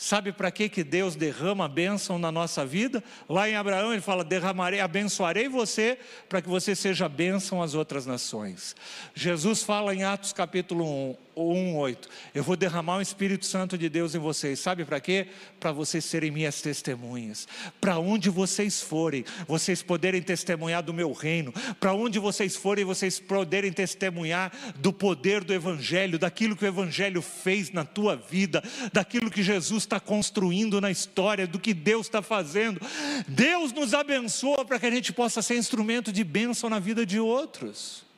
Sabe 0.01 0.33
para 0.33 0.51
que 0.51 0.67
que 0.71 0.83
Deus 0.83 1.15
derrama 1.15 1.67
a 1.67 1.69
bênção 1.69 2.19
na 2.19 2.33
nossa 2.33 2.65
vida? 2.65 3.05
Lá 3.29 3.51
em 3.51 3.55
Abraão 3.55 3.93
ele 3.93 4.01
fala: 4.01 4.25
derramarei, 4.25 4.81
abençoarei 4.81 5.47
você 5.47 5.99
para 6.27 6.41
que 6.41 6.49
você 6.49 6.75
seja 6.75 7.07
bênção 7.07 7.63
às 7.63 7.75
outras 7.75 8.07
nações. 8.07 8.75
Jesus 9.15 9.63
fala 9.63 9.95
em 9.95 10.03
Atos 10.03 10.33
capítulo 10.33 11.11
1, 11.11 11.17
1:8. 11.37 12.09
Eu 12.35 12.43
vou 12.43 12.57
derramar 12.57 12.99
o 12.99 13.03
Espírito 13.03 13.47
Santo 13.47 13.79
de 13.79 13.89
Deus 13.89 14.15
em 14.15 14.19
vocês. 14.19 14.61
Sabe 14.61 14.85
para 14.85 15.01
quê? 15.01 15.29
Para 15.59 15.73
vocês 15.73 16.05
serem 16.05 16.31
minhas 16.31 16.61
testemunhas. 16.61 17.47
Para 17.81 17.99
onde 17.99 18.31
vocês 18.31 18.81
forem, 18.81 19.25
vocês 19.47 19.83
poderem 19.83 20.23
testemunhar 20.23 20.83
do 20.83 20.93
meu 20.93 21.13
reino. 21.13 21.53
Para 21.79 21.95
onde 21.95 22.19
vocês 22.19 22.57
forem, 22.57 22.85
vocês 22.85 23.19
poderem 23.19 23.73
testemunhar 23.73 24.53
do 24.77 24.93
poder 24.93 25.45
do 25.45 25.55
evangelho, 25.55 26.19
daquilo 26.19 26.57
que 26.57 26.65
o 26.65 26.69
evangelho 26.69 27.23
fez 27.23 27.71
na 27.71 27.85
tua 27.85 28.17
vida, 28.17 28.63
daquilo 28.93 29.31
que 29.31 29.43
Jesus 29.43 29.85
está 29.85 30.01
construindo 30.01 30.81
na 30.81 30.91
história, 30.91 31.47
do 31.47 31.59
que 31.59 31.73
Deus 31.73 32.07
está 32.07 32.23
fazendo. 32.23 32.81
Deus 33.27 33.73
nos 33.73 33.95
abençoa 33.95 34.65
para 34.65 34.79
que 34.79 34.87
a 34.87 34.91
gente 34.91 35.13
possa 35.13 35.43
ser 35.43 35.57
instrumento 35.57 36.13
de 36.13 36.25
bênção 36.25 36.71
na 36.71 36.79
vida 36.79 37.07
de 37.07 37.19
outros. 37.19 38.10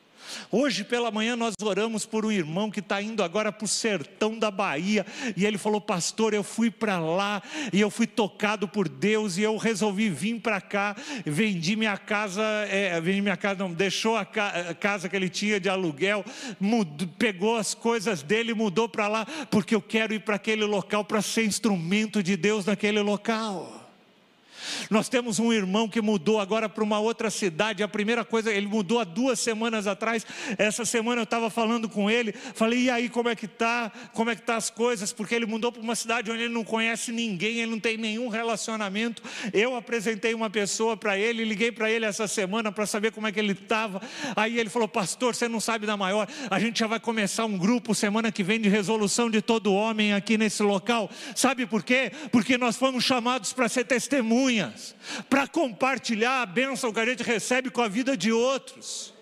Hoje 0.51 0.83
pela 0.83 1.11
manhã 1.11 1.35
nós 1.35 1.53
oramos 1.61 2.05
por 2.05 2.25
um 2.25 2.31
irmão 2.31 2.69
que 2.69 2.79
está 2.79 3.01
indo 3.01 3.23
agora 3.23 3.51
para 3.51 3.65
o 3.65 3.67
sertão 3.67 4.37
da 4.37 4.51
Bahia, 4.51 5.05
e 5.35 5.45
ele 5.45 5.57
falou: 5.57 5.81
Pastor, 5.81 6.33
eu 6.33 6.43
fui 6.43 6.69
para 6.69 6.99
lá 6.99 7.41
e 7.71 7.79
eu 7.79 7.89
fui 7.89 8.07
tocado 8.07 8.67
por 8.67 8.87
Deus, 8.87 9.37
e 9.37 9.41
eu 9.41 9.57
resolvi 9.57 10.09
vir 10.09 10.39
para 10.39 10.59
cá, 10.61 10.95
vendi 11.25 11.75
minha 11.75 11.97
casa, 11.97 12.43
é, 12.69 12.99
vendi 13.01 13.21
minha 13.21 13.37
casa, 13.37 13.59
não, 13.63 13.73
deixou 13.73 14.15
a, 14.17 14.25
ca, 14.25 14.69
a, 14.69 14.73
casa 14.73 15.09
que 15.09 15.15
ele 15.15 15.29
tinha 15.29 15.59
de 15.59 15.69
aluguel, 15.69 16.23
mudou, 16.59 17.07
pegou 17.17 17.57
as 17.57 17.73
coisas 17.73 18.23
dele, 18.23 18.53
mudou 18.53 18.87
para 18.87 19.07
lá, 19.07 19.25
porque 19.49 19.75
eu 19.75 19.81
quero 19.81 20.13
ir 20.13 20.19
para 20.19 20.35
aquele 20.35 20.65
local 20.65 21.03
para 21.03 21.21
ser 21.21 21.45
instrumento 21.45 22.23
de 22.23 22.35
Deus 22.35 22.65
naquele 22.65 23.01
local. 23.01 23.82
Nós 24.89 25.09
temos 25.09 25.39
um 25.39 25.51
irmão 25.51 25.87
que 25.87 26.01
mudou 26.01 26.39
agora 26.39 26.67
para 26.69 26.83
uma 26.83 26.99
outra 26.99 27.29
cidade. 27.29 27.83
A 27.83 27.87
primeira 27.87 28.23
coisa, 28.23 28.51
ele 28.51 28.67
mudou 28.67 28.99
há 28.99 29.03
duas 29.03 29.39
semanas 29.39 29.87
atrás. 29.87 30.25
Essa 30.57 30.85
semana 30.85 31.21
eu 31.21 31.25
estava 31.25 31.49
falando 31.49 31.89
com 31.89 32.09
ele. 32.09 32.33
Falei, 32.33 32.83
e 32.83 32.89
aí, 32.89 33.09
como 33.09 33.29
é 33.29 33.35
que 33.35 33.47
tá? 33.47 33.91
Como 34.13 34.29
é 34.29 34.35
que 34.35 34.41
tá 34.41 34.55
as 34.55 34.69
coisas? 34.69 35.11
Porque 35.11 35.35
ele 35.35 35.45
mudou 35.45 35.71
para 35.71 35.81
uma 35.81 35.95
cidade 35.95 36.31
onde 36.31 36.43
ele 36.43 36.53
não 36.53 36.63
conhece 36.63 37.11
ninguém, 37.11 37.59
ele 37.59 37.71
não 37.71 37.79
tem 37.79 37.97
nenhum 37.97 38.27
relacionamento. 38.27 39.21
Eu 39.51 39.75
apresentei 39.75 40.33
uma 40.33 40.49
pessoa 40.49 40.95
para 40.95 41.17
ele, 41.17 41.43
liguei 41.43 41.71
para 41.71 41.89
ele 41.89 42.05
essa 42.05 42.27
semana 42.27 42.71
para 42.71 42.85
saber 42.85 43.11
como 43.11 43.27
é 43.27 43.31
que 43.31 43.39
ele 43.39 43.53
estava. 43.53 44.01
Aí 44.35 44.59
ele 44.59 44.69
falou, 44.69 44.87
pastor, 44.87 45.35
você 45.35 45.47
não 45.47 45.59
sabe 45.59 45.85
da 45.85 45.97
maior. 45.97 46.27
A 46.49 46.59
gente 46.59 46.79
já 46.79 46.87
vai 46.87 46.99
começar 46.99 47.45
um 47.45 47.57
grupo 47.57 47.95
semana 47.95 48.31
que 48.31 48.43
vem 48.43 48.59
de 48.59 48.69
resolução 48.69 49.29
de 49.29 49.41
todo 49.41 49.73
homem 49.73 50.13
aqui 50.13 50.37
nesse 50.37 50.63
local. 50.63 51.09
Sabe 51.35 51.65
por 51.65 51.83
quê? 51.83 52.11
Porque 52.31 52.57
nós 52.57 52.75
fomos 52.75 53.03
chamados 53.03 53.53
para 53.53 53.67
ser 53.67 53.85
testemunhas 53.85 54.52
testemunhas, 54.53 54.95
para 55.29 55.47
compartilhar 55.47 56.41
a 56.41 56.45
bênção 56.45 56.93
que 56.93 56.99
a 56.99 57.05
gente 57.05 57.23
recebe 57.23 57.69
com 57.69 57.81
a 57.81 57.87
vida 57.87 58.15
de 58.15 58.31
outros. 58.31 59.13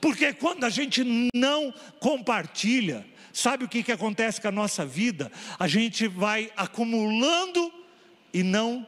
Porque 0.00 0.32
quando 0.32 0.64
a 0.64 0.70
gente 0.70 1.04
não 1.34 1.74
compartilha, 1.98 3.04
sabe 3.32 3.64
o 3.64 3.68
que, 3.68 3.82
que 3.82 3.92
acontece 3.92 4.40
com 4.40 4.48
a 4.48 4.52
nossa 4.52 4.86
vida? 4.86 5.30
A 5.58 5.66
gente 5.66 6.06
vai 6.06 6.50
acumulando 6.56 7.72
e 8.32 8.42
não 8.42 8.86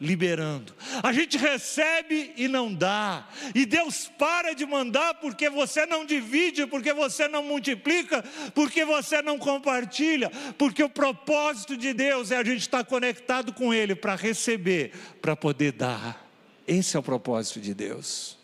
liberando. 0.00 0.74
A 1.02 1.12
gente 1.12 1.38
recebe 1.38 2.32
e 2.36 2.48
não 2.48 2.72
dá. 2.72 3.26
E 3.54 3.64
Deus 3.64 4.10
para 4.18 4.54
de 4.54 4.66
mandar 4.66 5.14
porque 5.14 5.48
você 5.48 5.86
não 5.86 6.04
divide, 6.04 6.66
porque 6.66 6.92
você 6.92 7.26
não 7.28 7.42
multiplica, 7.42 8.22
porque 8.54 8.84
você 8.84 9.22
não 9.22 9.38
compartilha. 9.38 10.30
Porque 10.58 10.82
o 10.82 10.88
propósito 10.88 11.76
de 11.76 11.92
Deus 11.92 12.30
é 12.30 12.36
a 12.36 12.44
gente 12.44 12.60
estar 12.60 12.84
conectado 12.84 13.52
com 13.52 13.72
Ele 13.72 13.94
para 13.94 14.14
receber, 14.14 14.92
para 15.20 15.34
poder 15.34 15.72
dar. 15.72 16.26
Esse 16.68 16.96
é 16.96 17.00
o 17.00 17.02
propósito 17.02 17.60
de 17.60 17.72
Deus. 17.72 18.36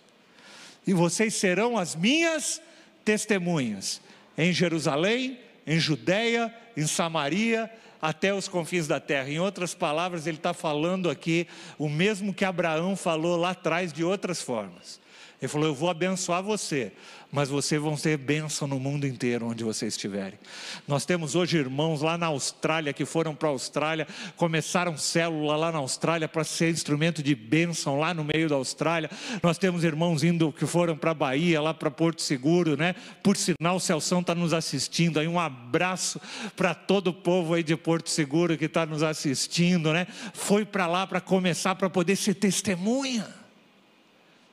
E 0.87 0.93
vocês 0.93 1.35
serão 1.35 1.77
as 1.77 1.95
minhas 1.95 2.61
testemunhas 3.05 4.01
em 4.39 4.53
Jerusalém, 4.53 5.39
em 5.67 5.79
Judéia, 5.79 6.53
em 6.77 6.87
Samaria 6.87 7.71
até 8.03 8.35
os 8.35 8.49
confins 8.49 8.89
da 8.89 8.99
terra. 8.99 9.31
Em 9.31 9.39
outras 9.39 9.73
palavras, 9.73 10.27
ele 10.27 10.37
está 10.37 10.53
falando 10.53 11.09
aqui 11.09 11.47
o 11.79 11.89
mesmo 11.89 12.35
que 12.35 12.45
Abraão 12.45 12.97
falou 12.97 13.37
lá 13.37 13.51
atrás 13.51 13.93
de 13.93 14.03
outras 14.03 14.43
formas. 14.43 15.01
Ele 15.43 15.49
falou: 15.49 15.67
Eu 15.67 15.75
vou 15.75 15.91
abençoar 15.91 16.41
você, 16.41 16.93
mas 17.33 17.49
vocês 17.49 17.81
vão 17.83 17.97
ser 17.97 18.17
bênção 18.17 18.69
no 18.69 18.79
mundo 18.79 19.09
inteiro 19.09 19.49
onde 19.49 19.65
vocês 19.65 19.95
estiverem. 19.95 20.39
Nós 20.87 21.05
temos 21.05 21.35
hoje 21.35 21.59
irmãos 21.59 22.01
lá 22.01 22.17
na 22.17 22.27
Austrália 22.27 22.93
que 22.93 23.05
foram 23.05 23.35
para 23.35 23.49
a 23.49 23.51
Austrália, 23.51 24.07
começaram 24.37 24.97
célula 24.97 25.57
lá 25.57 25.73
na 25.73 25.79
Austrália 25.79 26.29
para 26.29 26.45
ser 26.45 26.71
instrumento 26.71 27.25
de 27.25 27.35
bênção 27.35 27.99
lá 27.99 28.15
no 28.15 28.23
meio 28.23 28.49
da 28.49 28.55
Austrália. 28.55 29.11
Nós 29.43 29.59
temos 29.59 29.83
irmãos 29.83 30.23
indo 30.23 30.53
que 30.53 30.65
foram 30.65 30.97
para 30.97 31.11
a 31.11 31.15
Bahia, 31.15 31.61
lá 31.61 31.75
para 31.75 31.91
Porto 31.91 32.23
Seguro, 32.23 32.77
né? 32.77 32.95
Por 33.21 33.37
sinal, 33.37 33.77
o 33.77 33.81
Celção 33.81 34.21
está 34.21 34.37
nos 34.37 34.53
assistindo. 34.53 35.19
Aí 35.19 35.27
um 35.27 35.41
abraço 35.41 36.21
para 36.55 36.73
todo 36.73 37.09
o 37.09 37.13
povo 37.13 37.55
aí 37.55 37.65
de 37.65 37.77
Porto 37.77 38.11
Seguro 38.11 38.57
que 38.57 38.67
está 38.67 38.87
nos 38.87 39.03
assistindo, 39.03 39.93
né? 39.93 40.07
Foi 40.33 40.65
para 40.65 40.87
lá 40.87 41.05
para 41.05 41.21
começar 41.21 41.75
para 41.75 41.91
poder 41.91 42.15
ser 42.15 42.35
testemunha. 42.35 43.42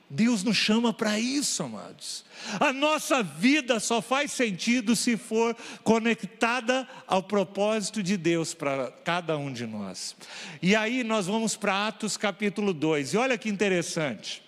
Deus 0.10 0.44
nos 0.44 0.58
chama 0.58 0.92
para 0.92 1.20
isso, 1.20 1.62
amados. 1.62 2.26
A 2.60 2.74
nossa 2.74 3.22
vida 3.22 3.80
só 3.80 4.02
faz 4.02 4.32
sentido 4.32 4.96
se 4.96 5.16
for 5.16 5.56
conectada 5.84 6.88
ao 7.06 7.22
propósito 7.22 8.02
de 8.02 8.18
Deus 8.18 8.54
para 8.54 8.92
cada 9.04 9.38
um 9.38 9.54
de 9.54 9.68
nós. 9.68 10.16
E 10.62 10.76
aí 10.76 11.04
nós 11.04 11.28
vamos 11.28 11.56
para 11.56 11.88
Atos 11.88 12.18
capítulo 12.18 12.74
2. 12.74 13.14
E 13.14 13.18
olha 13.18 13.38
que 13.38 13.50
interessante. 13.50 14.42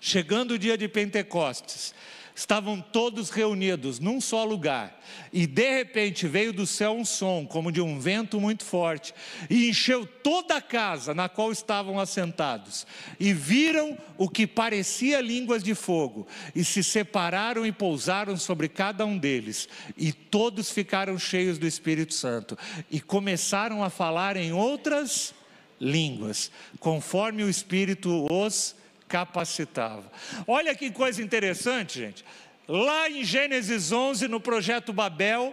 Chegando 0.00 0.52
o 0.52 0.58
dia 0.58 0.78
de 0.78 0.86
Pentecostes, 0.86 1.92
estavam 2.34 2.80
todos 2.80 3.30
reunidos 3.30 3.98
num 3.98 4.20
só 4.20 4.44
lugar, 4.44 5.00
e 5.32 5.46
de 5.46 5.76
repente 5.76 6.26
veio 6.26 6.52
do 6.52 6.66
céu 6.66 6.92
um 6.92 7.04
som, 7.04 7.46
como 7.46 7.72
de 7.72 7.80
um 7.80 7.98
vento 7.98 8.40
muito 8.40 8.64
forte, 8.64 9.14
e 9.48 9.68
encheu 9.68 10.06
toda 10.06 10.56
a 10.56 10.60
casa 10.60 11.14
na 11.14 11.28
qual 11.28 11.52
estavam 11.52 11.98
assentados, 11.98 12.86
e 13.18 13.32
viram 13.32 13.96
o 14.16 14.28
que 14.28 14.46
parecia 14.46 15.20
línguas 15.20 15.62
de 15.62 15.74
fogo, 15.74 16.26
e 16.54 16.64
se 16.64 16.82
separaram 16.82 17.66
e 17.66 17.72
pousaram 17.72 18.36
sobre 18.36 18.68
cada 18.68 19.04
um 19.04 19.18
deles, 19.18 19.68
e 19.96 20.12
todos 20.12 20.70
ficaram 20.70 21.18
cheios 21.18 21.58
do 21.58 21.66
Espírito 21.66 22.14
Santo, 22.14 22.56
e 22.90 23.00
começaram 23.00 23.82
a 23.82 23.90
falar 23.90 24.36
em 24.36 24.52
outras 24.52 25.34
línguas, 25.80 26.50
conforme 26.78 27.42
o 27.42 27.48
Espírito 27.48 28.26
os 28.30 28.78
capacitava. 29.10 30.10
Olha 30.46 30.72
que 30.74 30.90
coisa 30.90 31.20
interessante, 31.20 31.98
gente. 31.98 32.24
Lá 32.68 33.10
em 33.10 33.24
Gênesis 33.24 33.90
11, 33.90 34.28
no 34.28 34.40
projeto 34.40 34.92
Babel, 34.92 35.52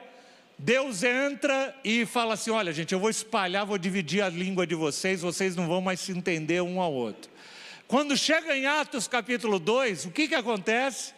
Deus 0.60 1.03
entra 1.03 1.76
e 1.84 2.05
fala 2.05 2.36
assim: 2.36 2.51
Olha, 2.51 2.72
gente, 2.72 2.93
eu 2.93 2.99
vou 2.99 3.10
espalhar, 3.10 3.66
vou 3.66 3.80
dividir 3.80 4.22
a 4.22 4.30
língua 4.30 4.68
de 4.68 4.76
vocês, 4.76 5.22
vocês 5.22 5.55
não 5.55 5.68
vão 5.68 5.82
mais 5.82 5.99
se 5.99 6.12
entender 6.12 6.62
um 6.62 6.80
ao 6.80 6.93
outro. 6.93 7.32
Quando 7.88 8.16
chega 8.16 8.55
em 8.55 8.68
Atos 8.68 9.08
capítulo 9.08 9.58
2, 9.58 10.05
o 10.05 10.12
que, 10.12 10.28
que 10.28 10.36
acontece? 10.36 11.14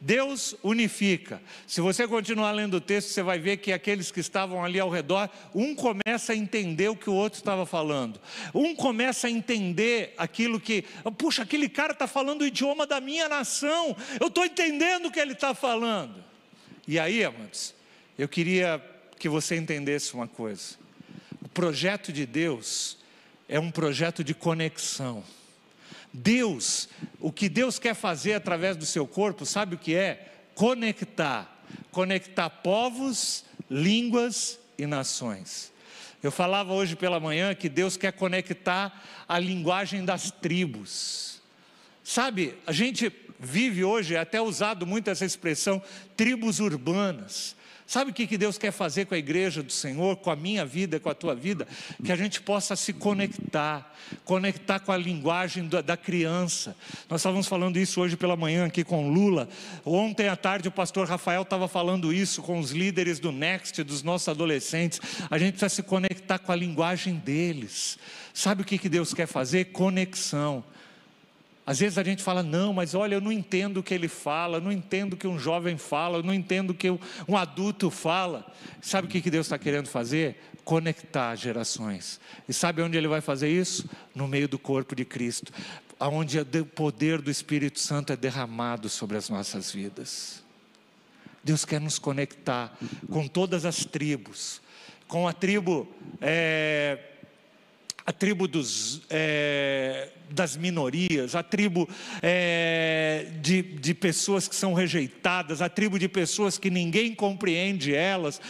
Deus 0.00 0.56
unifica. 0.62 1.42
Se 1.66 1.82
você 1.82 2.08
continuar 2.08 2.52
lendo 2.52 2.74
o 2.74 2.80
texto, 2.80 3.08
você 3.08 3.22
vai 3.22 3.38
ver 3.38 3.58
que 3.58 3.70
aqueles 3.70 4.10
que 4.10 4.20
estavam 4.20 4.64
ali 4.64 4.80
ao 4.80 4.88
redor, 4.88 5.28
um 5.54 5.74
começa 5.74 6.32
a 6.32 6.36
entender 6.36 6.88
o 6.88 6.96
que 6.96 7.10
o 7.10 7.12
outro 7.12 7.38
estava 7.38 7.66
falando. 7.66 8.18
Um 8.54 8.74
começa 8.74 9.26
a 9.26 9.30
entender 9.30 10.14
aquilo 10.16 10.58
que, 10.58 10.84
puxa, 11.18 11.42
aquele 11.42 11.68
cara 11.68 11.92
está 11.92 12.06
falando 12.06 12.40
o 12.40 12.46
idioma 12.46 12.86
da 12.86 12.98
minha 12.98 13.28
nação. 13.28 13.94
Eu 14.18 14.28
estou 14.28 14.46
entendendo 14.46 15.06
o 15.06 15.10
que 15.10 15.20
ele 15.20 15.34
está 15.34 15.54
falando. 15.54 16.24
E 16.88 16.98
aí, 16.98 17.22
amados, 17.22 17.74
eu 18.18 18.26
queria 18.26 18.82
que 19.18 19.28
você 19.28 19.54
entendesse 19.54 20.14
uma 20.14 20.26
coisa. 20.26 20.76
O 21.42 21.48
projeto 21.48 22.10
de 22.10 22.24
Deus 22.24 22.96
é 23.46 23.60
um 23.60 23.70
projeto 23.70 24.24
de 24.24 24.32
conexão. 24.32 25.22
Deus, 26.12 26.88
o 27.18 27.32
que 27.32 27.48
Deus 27.48 27.78
quer 27.78 27.94
fazer 27.94 28.34
através 28.34 28.76
do 28.76 28.84
seu 28.86 29.06
corpo, 29.06 29.46
sabe 29.46 29.74
o 29.74 29.78
que 29.78 29.94
é? 29.94 30.32
Conectar. 30.54 31.64
Conectar 31.90 32.50
povos, 32.50 33.44
línguas 33.70 34.58
e 34.76 34.86
nações. 34.86 35.72
Eu 36.22 36.30
falava 36.30 36.72
hoje 36.72 36.96
pela 36.96 37.18
manhã 37.18 37.54
que 37.54 37.68
Deus 37.68 37.96
quer 37.96 38.12
conectar 38.12 39.24
a 39.26 39.38
linguagem 39.38 40.04
das 40.04 40.30
tribos. 40.30 41.40
Sabe, 42.04 42.56
a 42.66 42.72
gente 42.72 43.10
vive 43.38 43.84
hoje, 43.84 44.14
é 44.14 44.18
até 44.18 44.40
usado 44.40 44.86
muito 44.86 45.08
essa 45.08 45.24
expressão, 45.24 45.82
tribos 46.16 46.60
urbanas. 46.60 47.56
Sabe 47.90 48.12
o 48.12 48.14
que 48.14 48.38
Deus 48.38 48.56
quer 48.56 48.70
fazer 48.70 49.06
com 49.06 49.16
a 49.16 49.18
igreja 49.18 49.64
do 49.64 49.72
Senhor, 49.72 50.14
com 50.14 50.30
a 50.30 50.36
minha 50.36 50.64
vida, 50.64 51.00
com 51.00 51.10
a 51.10 51.14
tua 51.14 51.34
vida? 51.34 51.66
Que 52.04 52.12
a 52.12 52.16
gente 52.16 52.40
possa 52.40 52.76
se 52.76 52.92
conectar, 52.92 53.92
conectar 54.24 54.78
com 54.78 54.92
a 54.92 54.96
linguagem 54.96 55.68
da 55.68 55.96
criança. 55.96 56.76
Nós 57.08 57.20
estávamos 57.20 57.48
falando 57.48 57.80
isso 57.80 58.00
hoje 58.00 58.16
pela 58.16 58.36
manhã 58.36 58.66
aqui 58.66 58.84
com 58.84 59.10
Lula. 59.10 59.48
Ontem 59.84 60.28
à 60.28 60.36
tarde 60.36 60.68
o 60.68 60.70
pastor 60.70 61.08
Rafael 61.08 61.42
estava 61.42 61.66
falando 61.66 62.12
isso 62.12 62.42
com 62.42 62.60
os 62.60 62.70
líderes 62.70 63.18
do 63.18 63.32
Next, 63.32 63.82
dos 63.82 64.04
nossos 64.04 64.28
adolescentes. 64.28 65.00
A 65.28 65.36
gente 65.36 65.54
precisa 65.54 65.74
se 65.74 65.82
conectar 65.82 66.38
com 66.38 66.52
a 66.52 66.56
linguagem 66.56 67.16
deles. 67.16 67.98
Sabe 68.32 68.62
o 68.62 68.64
que 68.64 68.88
Deus 68.88 69.12
quer 69.12 69.26
fazer? 69.26 69.72
Conexão. 69.72 70.62
Às 71.70 71.78
vezes 71.78 71.98
a 71.98 72.02
gente 72.02 72.20
fala, 72.20 72.42
não, 72.42 72.72
mas 72.72 72.96
olha, 72.96 73.14
eu 73.14 73.20
não 73.20 73.30
entendo 73.30 73.76
o 73.76 73.82
que 73.84 73.94
ele 73.94 74.08
fala, 74.08 74.56
eu 74.56 74.60
não 74.60 74.72
entendo 74.72 75.12
o 75.12 75.16
que 75.16 75.28
um 75.28 75.38
jovem 75.38 75.78
fala, 75.78 76.18
eu 76.18 76.22
não 76.24 76.34
entendo 76.34 76.70
o 76.70 76.74
que 76.74 76.90
um 76.90 77.36
adulto 77.36 77.92
fala. 77.92 78.44
Sabe 78.82 79.06
o 79.06 79.08
que 79.08 79.30
Deus 79.30 79.46
está 79.46 79.56
querendo 79.56 79.86
fazer? 79.86 80.42
Conectar 80.64 81.36
gerações. 81.36 82.18
E 82.48 82.52
sabe 82.52 82.82
onde 82.82 82.98
ele 82.98 83.06
vai 83.06 83.20
fazer 83.20 83.48
isso? 83.48 83.88
No 84.12 84.26
meio 84.26 84.48
do 84.48 84.58
corpo 84.58 84.96
de 84.96 85.04
Cristo, 85.04 85.52
onde 86.00 86.40
o 86.40 86.66
poder 86.66 87.20
do 87.20 87.30
Espírito 87.30 87.78
Santo 87.78 88.12
é 88.12 88.16
derramado 88.16 88.88
sobre 88.88 89.16
as 89.16 89.28
nossas 89.28 89.70
vidas. 89.70 90.42
Deus 91.44 91.64
quer 91.64 91.80
nos 91.80 92.00
conectar 92.00 92.76
com 93.08 93.28
todas 93.28 93.64
as 93.64 93.84
tribos, 93.84 94.60
com 95.06 95.28
a 95.28 95.32
tribo. 95.32 95.86
É, 96.20 97.09
a 98.10 98.12
tribo 98.12 98.48
dos, 98.48 99.02
é, 99.08 100.08
das 100.30 100.56
minorias, 100.56 101.36
a 101.36 101.44
tribo 101.44 101.88
é, 102.20 103.28
de, 103.40 103.62
de 103.62 103.94
pessoas 103.94 104.48
que 104.48 104.56
são 104.56 104.74
rejeitadas, 104.74 105.62
a 105.62 105.68
tribo 105.68 105.96
de 105.96 106.08
pessoas 106.08 106.58
que 106.58 106.70
ninguém 106.70 107.14
compreende 107.14 107.94
elas. 107.94 108.40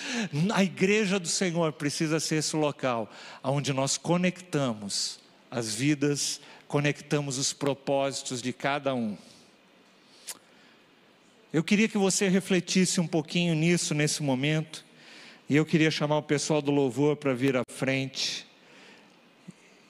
A 0.54 0.64
igreja 0.64 1.20
do 1.20 1.28
Senhor 1.28 1.74
precisa 1.74 2.18
ser 2.18 2.36
esse 2.36 2.56
local 2.56 3.12
onde 3.44 3.70
nós 3.74 3.98
conectamos 3.98 5.20
as 5.50 5.74
vidas, 5.74 6.40
conectamos 6.66 7.36
os 7.36 7.52
propósitos 7.52 8.40
de 8.40 8.54
cada 8.54 8.94
um. 8.94 9.14
Eu 11.52 11.62
queria 11.62 11.86
que 11.86 11.98
você 11.98 12.28
refletisse 12.28 12.98
um 12.98 13.06
pouquinho 13.06 13.54
nisso 13.54 13.92
nesse 13.92 14.22
momento, 14.22 14.86
e 15.50 15.54
eu 15.54 15.66
queria 15.66 15.90
chamar 15.90 16.16
o 16.16 16.22
pessoal 16.22 16.62
do 16.62 16.70
louvor 16.70 17.16
para 17.16 17.34
vir 17.34 17.58
à 17.58 17.62
frente. 17.70 18.48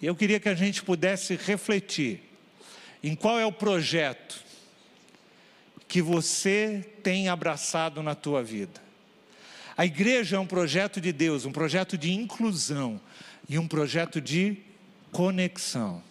Eu 0.02 0.16
queria 0.16 0.40
que 0.40 0.48
a 0.48 0.54
gente 0.54 0.82
pudesse 0.82 1.36
refletir 1.36 2.22
em 3.02 3.14
qual 3.14 3.38
é 3.38 3.44
o 3.44 3.52
projeto 3.52 4.42
que 5.86 6.00
você 6.00 6.88
tem 7.02 7.28
abraçado 7.28 8.02
na 8.02 8.14
tua 8.14 8.42
vida. 8.42 8.80
A 9.76 9.84
igreja 9.84 10.36
é 10.36 10.38
um 10.38 10.46
projeto 10.46 11.00
de 11.00 11.12
Deus, 11.12 11.44
um 11.44 11.52
projeto 11.52 11.98
de 11.98 12.12
inclusão 12.12 13.00
e 13.48 13.58
um 13.58 13.66
projeto 13.66 14.20
de 14.20 14.56
conexão. 15.10 16.02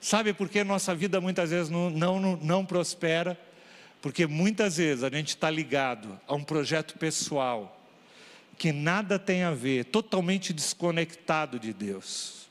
Sabe 0.00 0.34
por 0.34 0.48
que 0.48 0.62
nossa 0.64 0.94
vida 0.94 1.20
muitas 1.20 1.50
vezes 1.50 1.70
não, 1.70 1.88
não, 1.88 2.36
não 2.36 2.66
prospera? 2.66 3.38
Porque 4.02 4.26
muitas 4.26 4.76
vezes 4.76 5.02
a 5.02 5.08
gente 5.08 5.28
está 5.28 5.48
ligado 5.48 6.20
a 6.26 6.34
um 6.34 6.44
projeto 6.44 6.98
pessoal 6.98 7.80
que 8.58 8.70
nada 8.72 9.18
tem 9.18 9.44
a 9.44 9.52
ver, 9.52 9.86
totalmente 9.86 10.52
desconectado 10.52 11.58
de 11.58 11.72
Deus. 11.72 12.43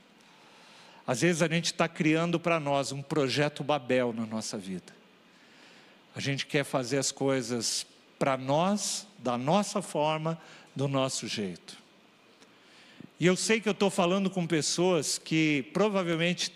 Às 1.05 1.21
vezes 1.21 1.41
a 1.41 1.47
gente 1.47 1.65
está 1.65 1.87
criando 1.87 2.39
para 2.39 2.59
nós 2.59 2.91
um 2.91 3.01
projeto 3.01 3.63
Babel 3.63 4.13
na 4.13 4.25
nossa 4.25 4.57
vida. 4.57 4.93
A 6.15 6.19
gente 6.19 6.45
quer 6.45 6.63
fazer 6.63 6.97
as 6.97 7.11
coisas 7.11 7.85
para 8.17 8.37
nós, 8.37 9.05
da 9.19 9.37
nossa 9.37 9.81
forma, 9.81 10.39
do 10.75 10.87
nosso 10.87 11.27
jeito. 11.27 11.77
E 13.19 13.25
eu 13.25 13.35
sei 13.35 13.59
que 13.59 13.67
eu 13.67 13.73
estou 13.73 13.89
falando 13.89 14.29
com 14.29 14.45
pessoas 14.47 15.17
que 15.17 15.65
provavelmente 15.73 16.53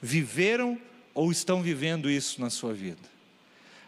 viveram 0.00 0.78
ou 1.14 1.30
estão 1.30 1.62
vivendo 1.62 2.10
isso 2.10 2.40
na 2.40 2.50
sua 2.50 2.72
vida. 2.72 3.08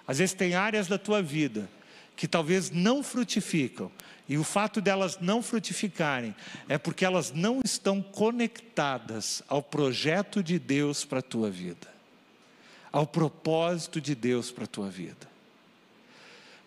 Às 0.07 0.19
vezes 0.19 0.35
tem 0.35 0.55
áreas 0.55 0.89
da 0.89 0.99
tua 0.99 1.23
vida 1.23 1.69
que 2.17 2.29
talvez 2.29 2.71
não 2.71 3.03
frutificam, 3.03 3.91
e 4.33 4.39
o 4.39 4.45
fato 4.45 4.81
delas 4.81 5.19
não 5.21 5.43
frutificarem 5.43 6.35
é 6.67 6.79
porque 6.79 7.05
elas 7.05 7.33
não 7.33 7.61
estão 7.63 8.01
conectadas 8.01 9.43
ao 9.47 9.63
projeto 9.63 10.43
de 10.43 10.59
Deus 10.59 11.05
para 11.05 11.19
a 11.19 11.23
tua 11.23 11.51
vida, 11.51 11.87
ao 12.91 13.07
propósito 13.07 14.01
de 14.01 14.15
Deus 14.15 14.51
para 14.51 14.65
a 14.65 14.67
tua 14.67 14.89
vida. 14.89 15.29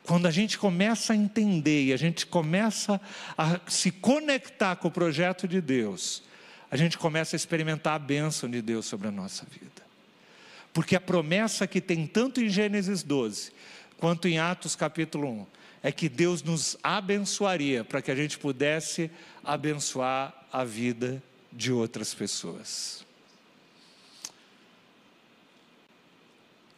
Quando 0.03 0.27
a 0.27 0.31
gente 0.31 0.59
começa 0.59 1.13
a 1.13 1.15
entender 1.15 1.85
e 1.85 1.93
a 1.93 1.97
gente 1.97 2.27
começa 2.27 3.01
a 3.35 3.59
se 3.67 3.89
conectar 3.89 4.75
com 4.75 4.89
o 4.89 4.91
projeto 4.91 5.47
de 5.47 5.59
Deus, 5.59 6.21
a 6.69 6.77
gente 6.77 6.99
começa 6.99 7.35
a 7.35 7.37
experimentar 7.37 7.95
a 7.95 7.99
bênção 7.99 8.47
de 8.47 8.61
Deus 8.61 8.85
sobre 8.85 9.07
a 9.07 9.11
nossa 9.11 9.43
vida. 9.49 9.81
Porque 10.71 10.95
a 10.95 11.01
promessa 11.01 11.65
que 11.65 11.81
tem 11.81 12.05
tanto 12.05 12.39
em 12.39 12.47
Gênesis 12.47 13.01
12 13.01 13.51
quanto 13.97 14.27
em 14.27 14.37
Atos 14.37 14.75
capítulo 14.75 15.27
1 15.27 15.64
é 15.85 15.91
que 15.91 16.09
Deus 16.09 16.41
nos 16.41 16.75
abençoaria 16.81 17.83
para 17.83 18.01
que 18.01 18.09
a 18.09 18.15
gente 18.15 18.39
pudesse 18.39 19.11
abençoar 19.43 20.33
a 20.51 20.63
vida 20.63 21.21
de 21.53 21.71
outras 21.71 22.11
pessoas. 22.11 23.05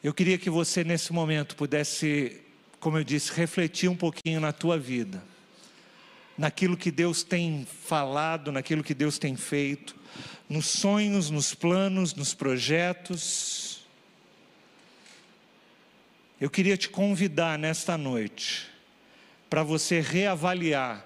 Eu 0.04 0.14
queria 0.14 0.38
que 0.38 0.50
você 0.50 0.84
nesse 0.84 1.14
momento 1.14 1.56
pudesse, 1.56 2.42
como 2.82 2.98
eu 2.98 3.04
disse, 3.06 3.32
refletir 3.32 3.90
um 3.90 3.96
pouquinho 3.96 4.42
na 4.42 4.52
tua 4.52 4.78
vida, 4.78 5.24
naquilo 6.38 6.76
que 6.76 6.92
Deus 6.92 7.24
tem 7.24 7.66
falado, 7.66 8.52
naquilo 8.52 8.84
que 8.84 8.94
Deus 8.94 9.18
tem 9.18 9.38
feito, 9.38 9.96
nos 10.50 10.66
sonhos, 10.66 11.30
nos 11.30 11.54
planos, 11.56 12.14
nos 12.14 12.34
projetos. 12.34 13.88
Eu 16.42 16.50
queria 16.50 16.76
te 16.76 16.90
convidar 16.90 17.58
nesta 17.58 17.98
noite 17.98 18.76
para 19.50 19.64
você 19.64 20.00
reavaliar 20.00 21.06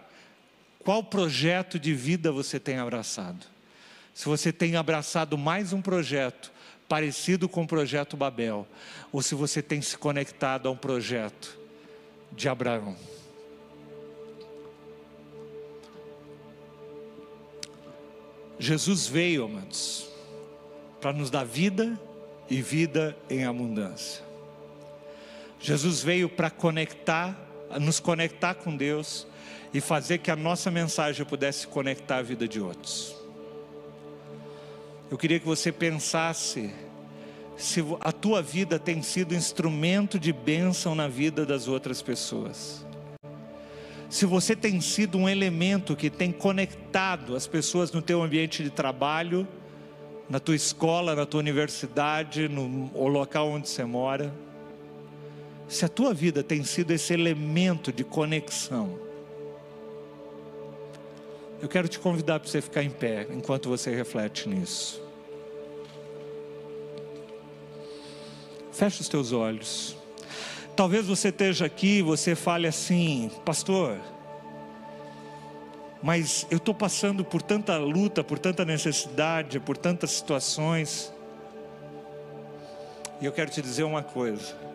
qual 0.84 1.04
projeto 1.04 1.80
de 1.80 1.94
vida 1.94 2.32
você 2.32 2.60
tem 2.60 2.78
abraçado. 2.78 3.46
Se 4.14 4.26
você 4.26 4.52
tem 4.52 4.76
abraçado 4.76 5.38
mais 5.38 5.74
um 5.74 5.82
projeto 5.82 6.52
parecido 6.88 7.48
com 7.48 7.64
o 7.64 7.68
projeto 7.68 8.18
Babel, 8.18 8.68
ou 9.12 9.22
se 9.22 9.34
você 9.34 9.62
tem 9.62 9.82
se 9.82 9.98
conectado 9.98 10.68
a 10.68 10.72
um 10.72 10.76
projeto 10.76 11.58
de 12.34 12.50
Abraão. 12.50 12.98
Jesus 18.60 19.08
veio, 19.08 19.46
amados, 19.46 20.10
para 21.00 21.14
nos 21.14 21.30
dar 21.30 21.46
vida 21.46 22.00
e 22.50 22.62
vida 22.62 23.18
em 23.30 23.46
abundância. 23.46 24.24
Jesus 25.60 26.04
veio 26.04 26.28
para 26.28 26.50
conectar 26.50 27.36
nos 27.80 28.00
conectar 28.00 28.56
com 28.56 28.76
Deus 28.76 29.28
e 29.74 29.80
fazer 29.80 30.18
que 30.18 30.32
a 30.32 30.36
nossa 30.36 30.70
mensagem 30.70 31.26
pudesse 31.26 31.68
conectar 31.68 32.18
a 32.18 32.22
vida 32.22 32.48
de 32.48 32.60
outros. 32.60 33.16
Eu 35.10 35.18
queria 35.18 35.40
que 35.40 35.46
você 35.46 35.72
pensasse 35.72 36.74
se 37.58 37.84
a 38.00 38.12
tua 38.12 38.42
vida 38.42 38.80
tem 38.80 39.02
sido 39.02 39.36
instrumento 39.36 40.20
de 40.20 40.34
bênção 40.34 40.96
na 40.96 41.08
vida 41.08 41.46
das 41.46 41.68
outras 41.68 42.02
pessoas. 42.02 42.86
Se 44.10 44.26
você 44.26 44.56
tem 44.56 44.82
sido 44.82 45.18
um 45.18 45.30
elemento 45.30 45.96
que 45.96 46.10
tem 46.10 46.32
conectado 46.32 47.36
as 47.36 47.48
pessoas 47.48 47.92
no 47.92 48.02
teu 48.02 48.22
ambiente 48.22 48.64
de 48.64 48.70
trabalho, 48.70 49.48
na 50.30 50.40
tua 50.40 50.56
escola, 50.56 51.16
na 51.16 51.26
tua 51.26 51.40
universidade, 51.40 52.50
no 52.50 53.08
local 53.08 53.50
onde 53.50 53.70
você 53.70 53.86
mora 53.86 54.34
se 55.72 55.86
a 55.86 55.88
tua 55.88 56.14
vida 56.14 56.44
tem 56.44 56.66
sido 56.66 56.92
esse 56.92 57.14
elemento 57.14 57.94
de 57.94 58.04
conexão, 58.04 59.00
eu 61.62 61.70
quero 61.70 61.88
te 61.88 61.98
convidar 61.98 62.42
para 62.42 62.50
você 62.50 62.62
ficar 62.62 62.84
em 62.84 62.90
pé 62.90 63.26
enquanto 63.32 63.70
você 63.70 63.96
reflete 63.96 64.50
nisso. 64.50 65.02
Feche 68.74 69.00
os 69.00 69.08
teus 69.08 69.32
olhos. 69.32 69.96
Talvez 70.76 71.08
você 71.08 71.30
esteja 71.30 71.68
aqui 71.68 72.00
e 72.00 72.02
você 72.02 72.36
fale 72.36 72.68
assim, 72.68 73.32
pastor, 73.46 73.98
mas 76.04 76.46
eu 76.52 76.58
estou 76.58 76.76
passando 76.76 77.24
por 77.24 77.42
tanta 77.42 77.78
luta, 77.78 78.26
por 78.26 78.38
tanta 78.38 78.66
necessidade, 78.66 79.58
por 79.58 79.78
tantas 79.78 80.12
situações. 80.12 81.14
E 83.22 83.26
eu 83.26 83.32
quero 83.32 83.50
te 83.50 83.62
dizer 83.62 83.84
uma 83.84 84.04
coisa 84.04 84.71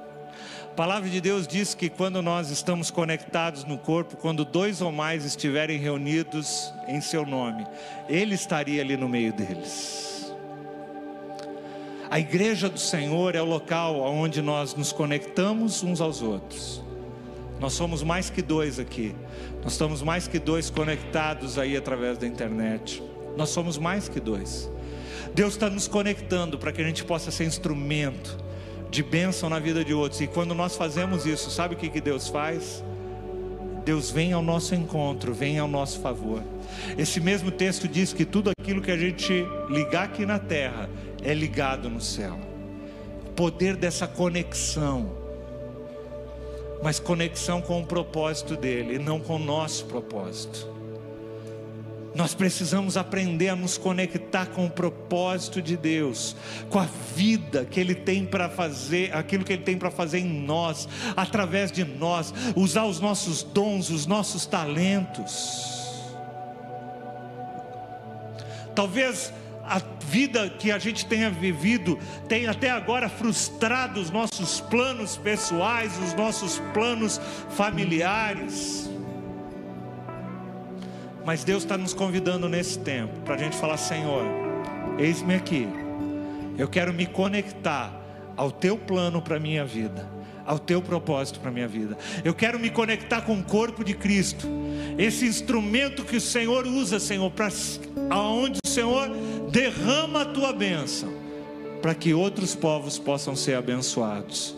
a 0.77 0.85
palavra 0.87 1.09
de 1.09 1.23
Deus 1.23 1.49
diz 1.49 1.73
que 1.73 1.89
quando 1.89 2.21
nós 2.21 2.51
estamos 2.51 2.91
conectados 2.91 3.65
no 3.65 3.79
corpo, 3.79 4.15
quando 4.15 4.45
dois 4.45 4.83
ou 4.83 4.93
mais 4.93 5.25
estiverem 5.25 5.79
reunidos 5.79 6.71
em 6.87 7.01
seu 7.01 7.25
nome, 7.25 7.67
Ele 8.11 8.35
estaria 8.35 8.83
ali 8.83 8.95
no 8.95 9.09
meio 9.09 9.33
deles. 9.33 10.31
A 12.11 12.21
igreja 12.21 12.69
do 12.69 12.79
Senhor 12.79 13.35
é 13.35 13.41
o 13.41 13.47
local 13.47 14.03
onde 14.03 14.43
nós 14.43 14.75
nos 14.75 14.93
conectamos 14.93 15.83
uns 15.83 15.99
aos 15.99 16.21
outros. 16.21 16.85
Nós 17.59 17.73
somos 17.73 18.03
mais 18.03 18.29
que 18.29 18.43
dois 18.43 18.79
aqui. 18.79 19.17
Nós 19.63 19.73
estamos 19.73 20.03
mais 20.03 20.29
que 20.29 20.39
dois 20.39 20.69
conectados 20.69 21.59
aí 21.59 21.75
através 21.75 22.19
da 22.19 22.27
internet. 22.27 23.03
Nós 23.35 23.49
somos 23.49 23.79
mais 23.79 24.11
que 24.11 24.21
dois. 24.21 24.71
Deus 25.35 25.55
está 25.55 25.71
nos 25.71 25.89
conectando 25.89 26.59
para 26.59 26.71
que 26.71 26.83
a 26.83 26.85
gente 26.85 27.03
possa 27.03 27.31
ser 27.31 27.45
instrumento 27.45 28.45
de 28.91 29.03
bênção 29.03 29.49
na 29.49 29.59
vida 29.59 29.85
de 29.85 29.93
outros. 29.93 30.21
E 30.21 30.27
quando 30.27 30.55
nós 30.55 30.77
fazemos 30.77 31.27
isso, 31.27 31.51
sabe 31.51 31.75
o 31.75 31.79
que, 31.79 31.89
que 31.89 32.01
Deus 32.01 32.29
faz? 32.29 32.83
Deus 33.85 34.11
vem 34.11 34.33
ao 34.33 34.43
nosso 34.43 34.75
encontro, 34.75 35.33
vem 35.33 35.59
ao 35.59 35.69
nosso 35.69 36.01
favor. 36.01 36.43
Esse 36.99 37.21
mesmo 37.21 37.51
texto 37.51 37.87
diz 37.87 38.13
que 38.13 38.25
tudo 38.25 38.51
aquilo 38.59 38.83
que 38.83 38.91
a 38.91 38.97
gente 38.97 39.47
ligar 39.71 40.05
aqui 40.05 40.27
na 40.27 40.39
terra 40.39 40.91
é 41.23 41.33
ligado 41.33 41.89
no 41.89 42.01
céu. 42.01 42.37
O 43.27 43.31
poder 43.31 43.77
dessa 43.77 44.09
conexão, 44.09 45.13
mas 46.83 46.99
conexão 46.99 47.61
com 47.61 47.81
o 47.81 47.87
propósito 47.87 48.57
dele 48.57 48.99
não 48.99 49.21
com 49.21 49.37
o 49.37 49.39
nosso 49.39 49.85
propósito. 49.87 50.76
Nós 52.17 52.35
precisamos 52.35 52.97
aprender 52.97 53.51
a 53.51 53.57
nos 53.57 53.77
conectar 53.77 54.47
com 54.47 54.65
o 54.65 54.71
propósito 54.71 55.61
de 55.61 55.77
Deus, 55.77 56.35
com 56.71 56.79
a 56.79 56.89
vida 57.15 57.67
que 57.67 57.79
Ele 57.79 57.95
tem 57.95 58.25
para 58.25 58.49
fazer, 58.49 59.15
aquilo 59.15 59.45
que 59.45 59.53
Ele 59.53 59.63
tem 59.63 59.77
para 59.77 59.91
fazer 59.91 60.21
em 60.21 60.25
nós, 60.25 60.89
através 61.15 61.71
de 61.71 61.85
nós, 61.85 62.33
usar 62.57 62.85
os 62.85 63.01
nossos 63.01 63.43
dons, 63.43 63.91
os 63.91 64.07
nossos 64.07 64.47
talentos. 64.47 65.77
Talvez 68.75 69.31
a 69.63 69.83
vida 70.07 70.49
que 70.49 70.71
a 70.71 70.79
gente 70.79 71.05
tenha 71.05 71.29
vivido 71.29 71.99
tenha 72.29 72.51
até 72.51 72.71
agora 72.71 73.11
frustrado 73.11 74.01
os 74.01 74.11
nossos 74.11 74.61
planos 74.63 75.19
pessoais, 75.19 75.93
os 75.99 76.15
nossos 76.15 76.59
planos 76.73 77.21
familiares. 77.51 78.96
Mas 81.27 81.43
Deus 81.43 81.65
está 81.65 81.77
nos 81.77 81.93
convidando 81.93 82.49
nesse 82.49 82.79
tempo 82.79 83.13
para 83.25 83.35
a 83.35 83.39
gente 83.39 83.57
falar: 83.57 83.77
Senhor, 83.77 84.23
eis-me 84.97 85.35
aqui. 85.35 85.67
Eu 86.57 86.69
quero 86.69 86.95
me 86.95 87.05
conectar 87.05 87.93
ao 88.37 88.53
teu 88.53 88.79
plano 88.79 89.21
para 89.21 89.37
a 89.37 89.41
minha 89.41 89.65
vida, 89.65 90.09
ao 90.47 90.57
teu 90.57 90.81
propósito 90.81 91.41
para 91.41 91.51
a 91.51 91.53
minha 91.53 91.67
vida. 91.67 91.99
Eu 92.25 92.33
quero 92.33 92.61
me 92.61 92.71
conectar 92.71 93.23
com 93.23 93.41
o 93.41 93.43
corpo 93.43 93.83
de 93.83 93.93
Cristo, 93.93 94.47
esse 94.97 95.27
instrumento 95.27 96.05
que 96.05 96.17
o 96.17 96.21
Senhor 96.21 96.65
usa, 96.65 97.01
Senhor, 97.01 97.29
para 97.33 97.49
aonde 98.09 98.61
o 98.65 98.69
Senhor 98.69 99.11
derrama 99.51 100.23
a 100.23 100.27
tua 100.27 100.53
bênção, 100.53 101.13
para 101.83 101.93
que 101.93 102.15
outros 102.15 102.55
povos 102.55 103.01
possam 103.01 103.35
ser 103.35 103.57
abençoados, 103.57 104.57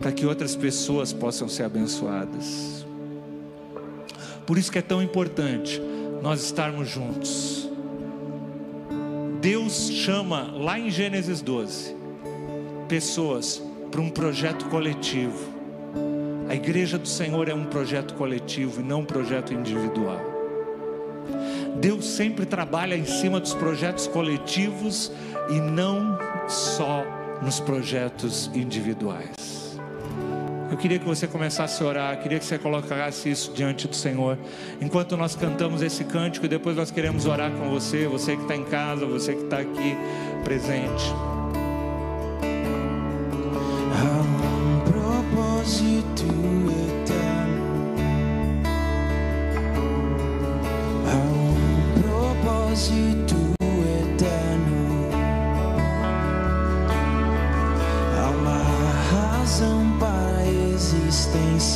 para 0.00 0.10
que 0.12 0.24
outras 0.24 0.56
pessoas 0.56 1.12
possam 1.12 1.46
ser 1.46 1.64
abençoadas. 1.64 2.86
Por 4.46 4.56
isso 4.56 4.72
que 4.72 4.78
é 4.78 4.82
tão 4.82 5.02
importante 5.02 5.82
nós 6.22 6.42
estarmos 6.42 6.88
juntos. 6.88 7.68
Deus 9.40 9.90
chama 9.90 10.50
lá 10.52 10.78
em 10.78 10.90
Gênesis 10.90 11.40
12 11.40 11.94
pessoas 12.88 13.62
para 13.90 14.00
um 14.00 14.10
projeto 14.10 14.66
coletivo. 14.66 15.54
A 16.48 16.54
igreja 16.54 16.98
do 16.98 17.08
Senhor 17.08 17.48
é 17.48 17.54
um 17.54 17.64
projeto 17.64 18.14
coletivo 18.14 18.80
e 18.80 18.84
não 18.84 19.00
um 19.00 19.04
projeto 19.04 19.52
individual. 19.52 20.20
Deus 21.80 22.06
sempre 22.06 22.46
trabalha 22.46 22.96
em 22.96 23.04
cima 23.04 23.40
dos 23.40 23.54
projetos 23.54 24.06
coletivos 24.06 25.12
e 25.50 25.60
não 25.60 26.16
só 26.48 27.04
nos 27.42 27.60
projetos 27.60 28.50
individuais. 28.54 29.65
Eu 30.70 30.76
queria 30.76 30.98
que 30.98 31.04
você 31.04 31.26
começasse 31.26 31.82
a 31.82 31.86
orar, 31.86 32.20
queria 32.20 32.38
que 32.38 32.44
você 32.44 32.58
colocasse 32.58 33.30
isso 33.30 33.52
diante 33.54 33.86
do 33.86 33.94
Senhor. 33.94 34.36
Enquanto 34.80 35.16
nós 35.16 35.36
cantamos 35.36 35.80
esse 35.80 36.04
cântico, 36.04 36.48
depois 36.48 36.76
nós 36.76 36.90
queremos 36.90 37.24
orar 37.26 37.50
com 37.52 37.70
você, 37.70 38.06
você 38.06 38.36
que 38.36 38.42
está 38.42 38.56
em 38.56 38.64
casa, 38.64 39.06
você 39.06 39.34
que 39.34 39.44
está 39.44 39.58
aqui 39.58 39.96
presente. 40.44 41.04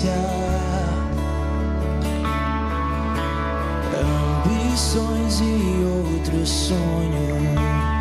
ausência. 0.00 0.14
Ambições 4.46 5.40
e 5.40 5.84
outros 5.84 6.48
sonhos. 6.48 7.99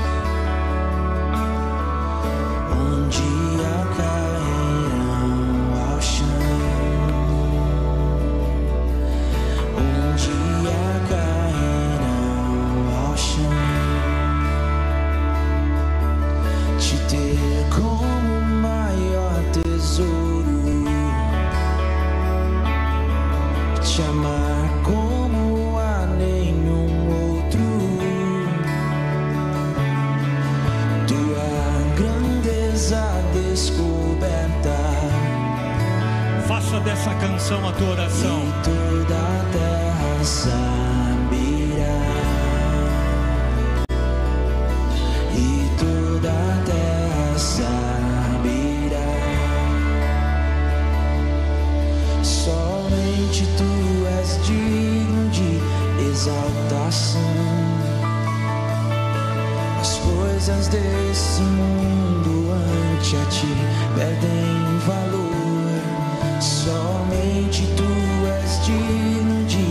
coisas 60.39 60.69
desse 60.69 61.41
mundo 61.41 62.49
ante 62.53 63.17
a 63.17 63.25
ti 63.25 63.53
perdem 63.93 64.77
valor. 64.87 66.39
Somente 66.39 67.67
tu 67.75 67.83
és 68.25 68.65
digno 68.65 69.45
de 69.45 69.65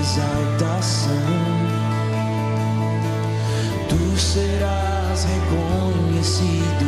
exaltação. 0.00 1.14
Tu 3.88 4.20
serás 4.20 5.24
reconhecido, 5.24 6.86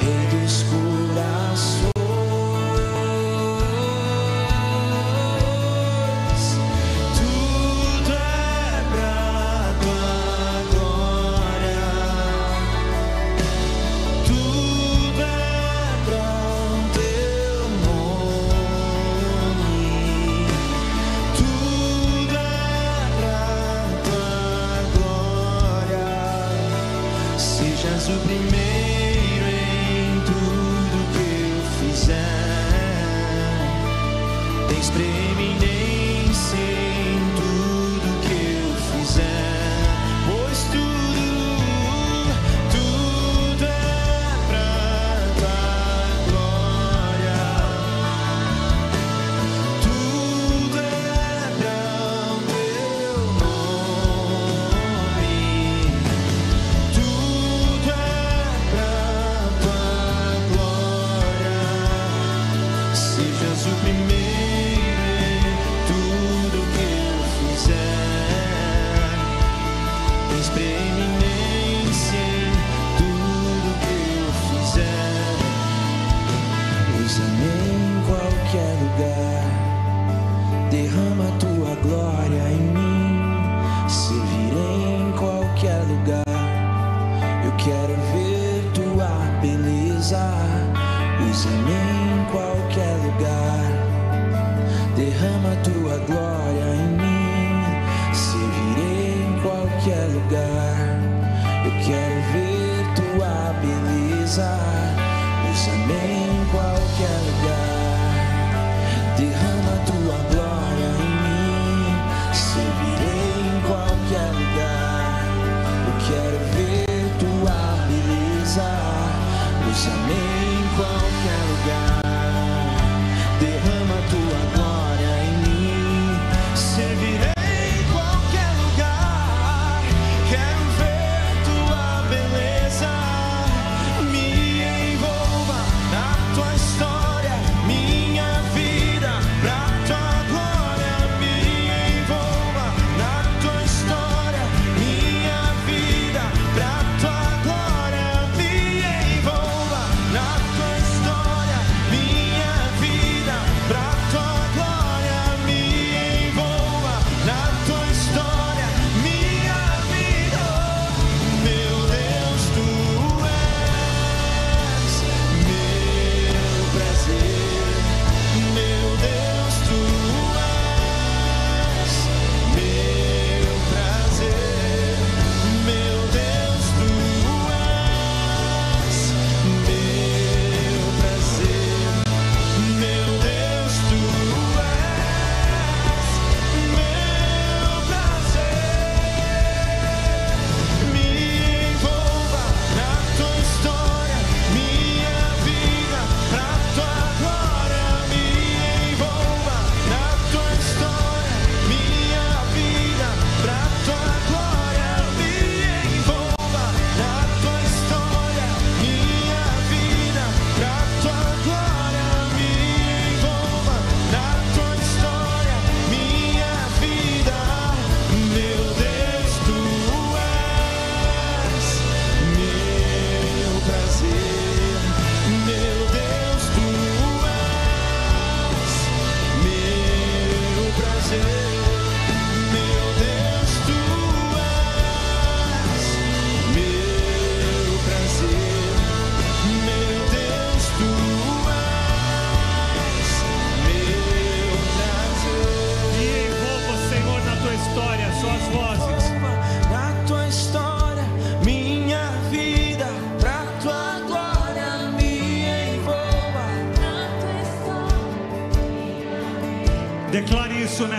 Rei 0.00 0.40
dos 0.40 0.64
corações. 0.64 1.95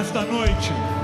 Nesta 0.08 0.24
noite. 0.24 0.97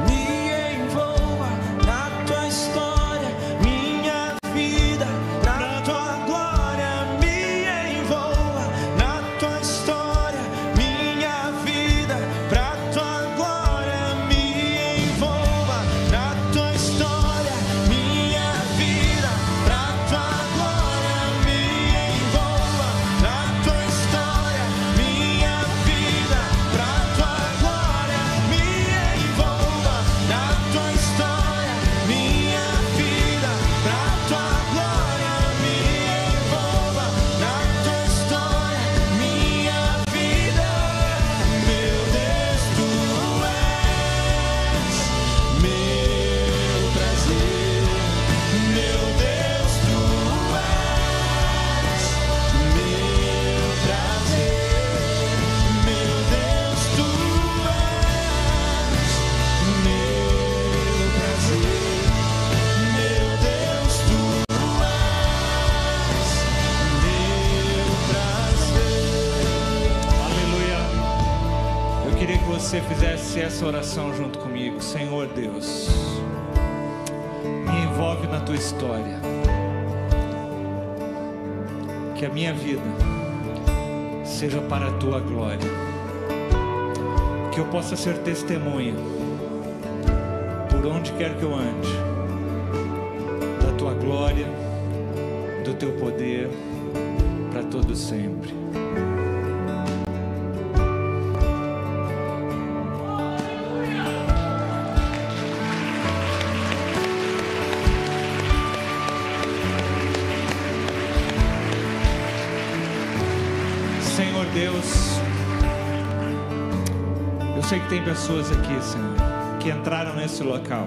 Eu 117.63 117.69
sei 117.69 117.79
que 117.79 117.87
tem 117.87 118.03
pessoas 118.03 118.51
aqui, 118.51 118.83
Senhor, 118.83 119.15
que 119.57 119.69
entraram 119.69 120.13
nesse 120.15 120.43
local 120.43 120.85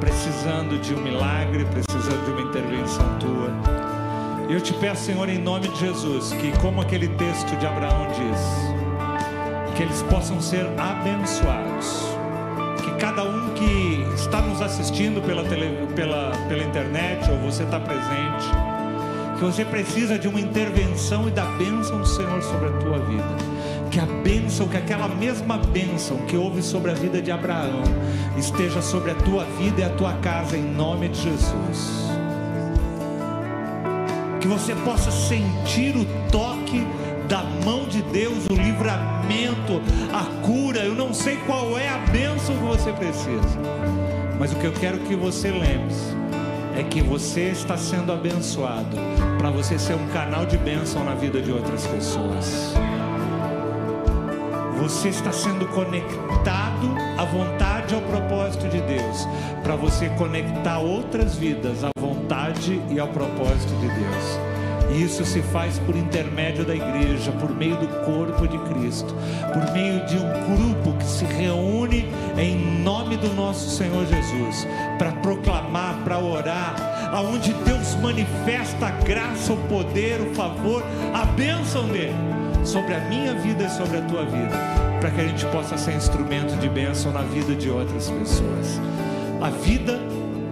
precisando 0.00 0.76
de 0.80 0.92
um 0.92 1.00
milagre, 1.00 1.64
precisando 1.66 2.24
de 2.24 2.30
uma 2.32 2.40
intervenção 2.40 3.06
tua. 3.20 3.48
Eu 4.50 4.60
te 4.60 4.74
peço, 4.74 5.04
Senhor, 5.04 5.28
em 5.28 5.38
nome 5.38 5.68
de 5.68 5.78
Jesus, 5.78 6.32
que 6.32 6.50
como 6.58 6.80
aquele 6.80 7.06
texto 7.10 7.56
de 7.58 7.66
Abraão 7.66 8.08
diz, 8.08 9.76
que 9.76 9.84
eles 9.84 10.02
possam 10.02 10.40
ser 10.40 10.66
abençoados. 10.76 12.08
Que 12.84 12.90
cada 12.98 13.22
um 13.22 13.50
que 13.50 14.04
está 14.16 14.40
nos 14.40 14.60
assistindo 14.60 15.22
pela, 15.22 15.44
tele, 15.44 15.86
pela, 15.94 16.32
pela 16.48 16.64
internet 16.64 17.30
ou 17.30 17.38
você 17.38 17.62
está 17.62 17.78
presente, 17.78 18.48
que 19.38 19.44
você 19.44 19.64
precisa 19.64 20.18
de 20.18 20.26
uma 20.26 20.40
intervenção 20.40 21.28
e 21.28 21.30
da 21.30 21.44
bênção 21.44 22.00
do 22.00 22.06
Senhor 22.06 22.42
sobre 22.42 22.68
a 22.68 22.72
tua 22.72 22.98
vida. 22.98 23.47
Que 23.90 24.00
a 24.00 24.06
bênção, 24.06 24.68
que 24.68 24.76
aquela 24.76 25.08
mesma 25.08 25.56
bênção 25.56 26.18
que 26.26 26.36
houve 26.36 26.62
sobre 26.62 26.90
a 26.90 26.94
vida 26.94 27.22
de 27.22 27.30
Abraão, 27.30 27.82
esteja 28.36 28.82
sobre 28.82 29.10
a 29.10 29.14
tua 29.14 29.44
vida 29.44 29.80
e 29.80 29.84
a 29.84 29.90
tua 29.90 30.12
casa, 30.14 30.56
em 30.56 30.62
nome 30.62 31.08
de 31.08 31.22
Jesus. 31.22 32.08
Que 34.40 34.46
você 34.46 34.74
possa 34.74 35.10
sentir 35.10 35.96
o 35.96 36.04
toque 36.30 36.86
da 37.28 37.42
mão 37.64 37.86
de 37.86 38.02
Deus, 38.02 38.46
o 38.50 38.54
livramento, 38.54 39.82
a 40.12 40.24
cura. 40.46 40.80
Eu 40.80 40.94
não 40.94 41.12
sei 41.12 41.36
qual 41.46 41.78
é 41.78 41.88
a 41.88 41.98
bênção 41.98 42.56
que 42.56 42.64
você 42.64 42.92
precisa, 42.92 43.58
mas 44.38 44.52
o 44.52 44.56
que 44.56 44.66
eu 44.66 44.72
quero 44.72 44.98
que 45.00 45.16
você 45.16 45.50
lembre 45.50 45.94
é 46.76 46.82
que 46.84 47.02
você 47.02 47.48
está 47.48 47.76
sendo 47.76 48.12
abençoado 48.12 48.96
para 49.36 49.50
você 49.50 49.78
ser 49.78 49.94
um 49.94 50.06
canal 50.08 50.46
de 50.46 50.56
bênção 50.56 51.04
na 51.04 51.14
vida 51.14 51.42
de 51.42 51.50
outras 51.50 51.86
pessoas. 51.86 52.74
Você 54.80 55.08
está 55.08 55.32
sendo 55.32 55.66
conectado 55.66 56.94
à 57.18 57.24
vontade 57.24 57.94
ao 57.96 58.00
propósito 58.02 58.68
de 58.68 58.80
Deus, 58.80 59.26
para 59.62 59.74
você 59.74 60.08
conectar 60.10 60.78
outras 60.78 61.34
vidas 61.34 61.82
à 61.82 61.90
vontade 61.98 62.80
e 62.88 63.00
ao 63.00 63.08
propósito 63.08 63.74
de 63.80 63.88
Deus. 63.88 64.40
E 64.92 65.02
isso 65.02 65.24
se 65.24 65.42
faz 65.42 65.80
por 65.80 65.96
intermédio 65.96 66.64
da 66.64 66.76
igreja, 66.76 67.32
por 67.32 67.50
meio 67.54 67.76
do 67.76 67.88
corpo 68.04 68.46
de 68.46 68.56
Cristo, 68.72 69.12
por 69.52 69.72
meio 69.72 70.06
de 70.06 70.16
um 70.16 70.56
grupo 70.56 70.96
que 70.96 71.04
se 71.04 71.24
reúne 71.24 72.08
em 72.38 72.80
nome 72.80 73.16
do 73.16 73.34
nosso 73.34 73.68
Senhor 73.70 74.06
Jesus, 74.06 74.66
para 74.96 75.10
proclamar, 75.10 75.96
para 76.04 76.20
orar, 76.20 77.10
aonde 77.12 77.52
Deus 77.52 77.96
manifesta 77.96 78.86
a 78.86 78.90
graça, 78.90 79.52
o 79.52 79.56
poder, 79.68 80.20
o 80.20 80.34
favor, 80.34 80.84
a 81.12 81.24
bênção 81.24 81.88
dele 81.88 82.37
sobre 82.64 82.94
a 82.94 83.00
minha 83.00 83.34
vida 83.34 83.64
e 83.64 83.70
sobre 83.70 83.98
a 83.98 84.02
tua 84.02 84.24
vida, 84.24 84.56
para 85.00 85.10
que 85.10 85.20
a 85.20 85.26
gente 85.26 85.44
possa 85.46 85.76
ser 85.76 85.94
instrumento 85.94 86.56
de 86.58 86.68
bênção 86.68 87.12
na 87.12 87.22
vida 87.22 87.54
de 87.54 87.70
outras 87.70 88.10
pessoas. 88.10 88.80
A 89.40 89.50
vida 89.50 89.98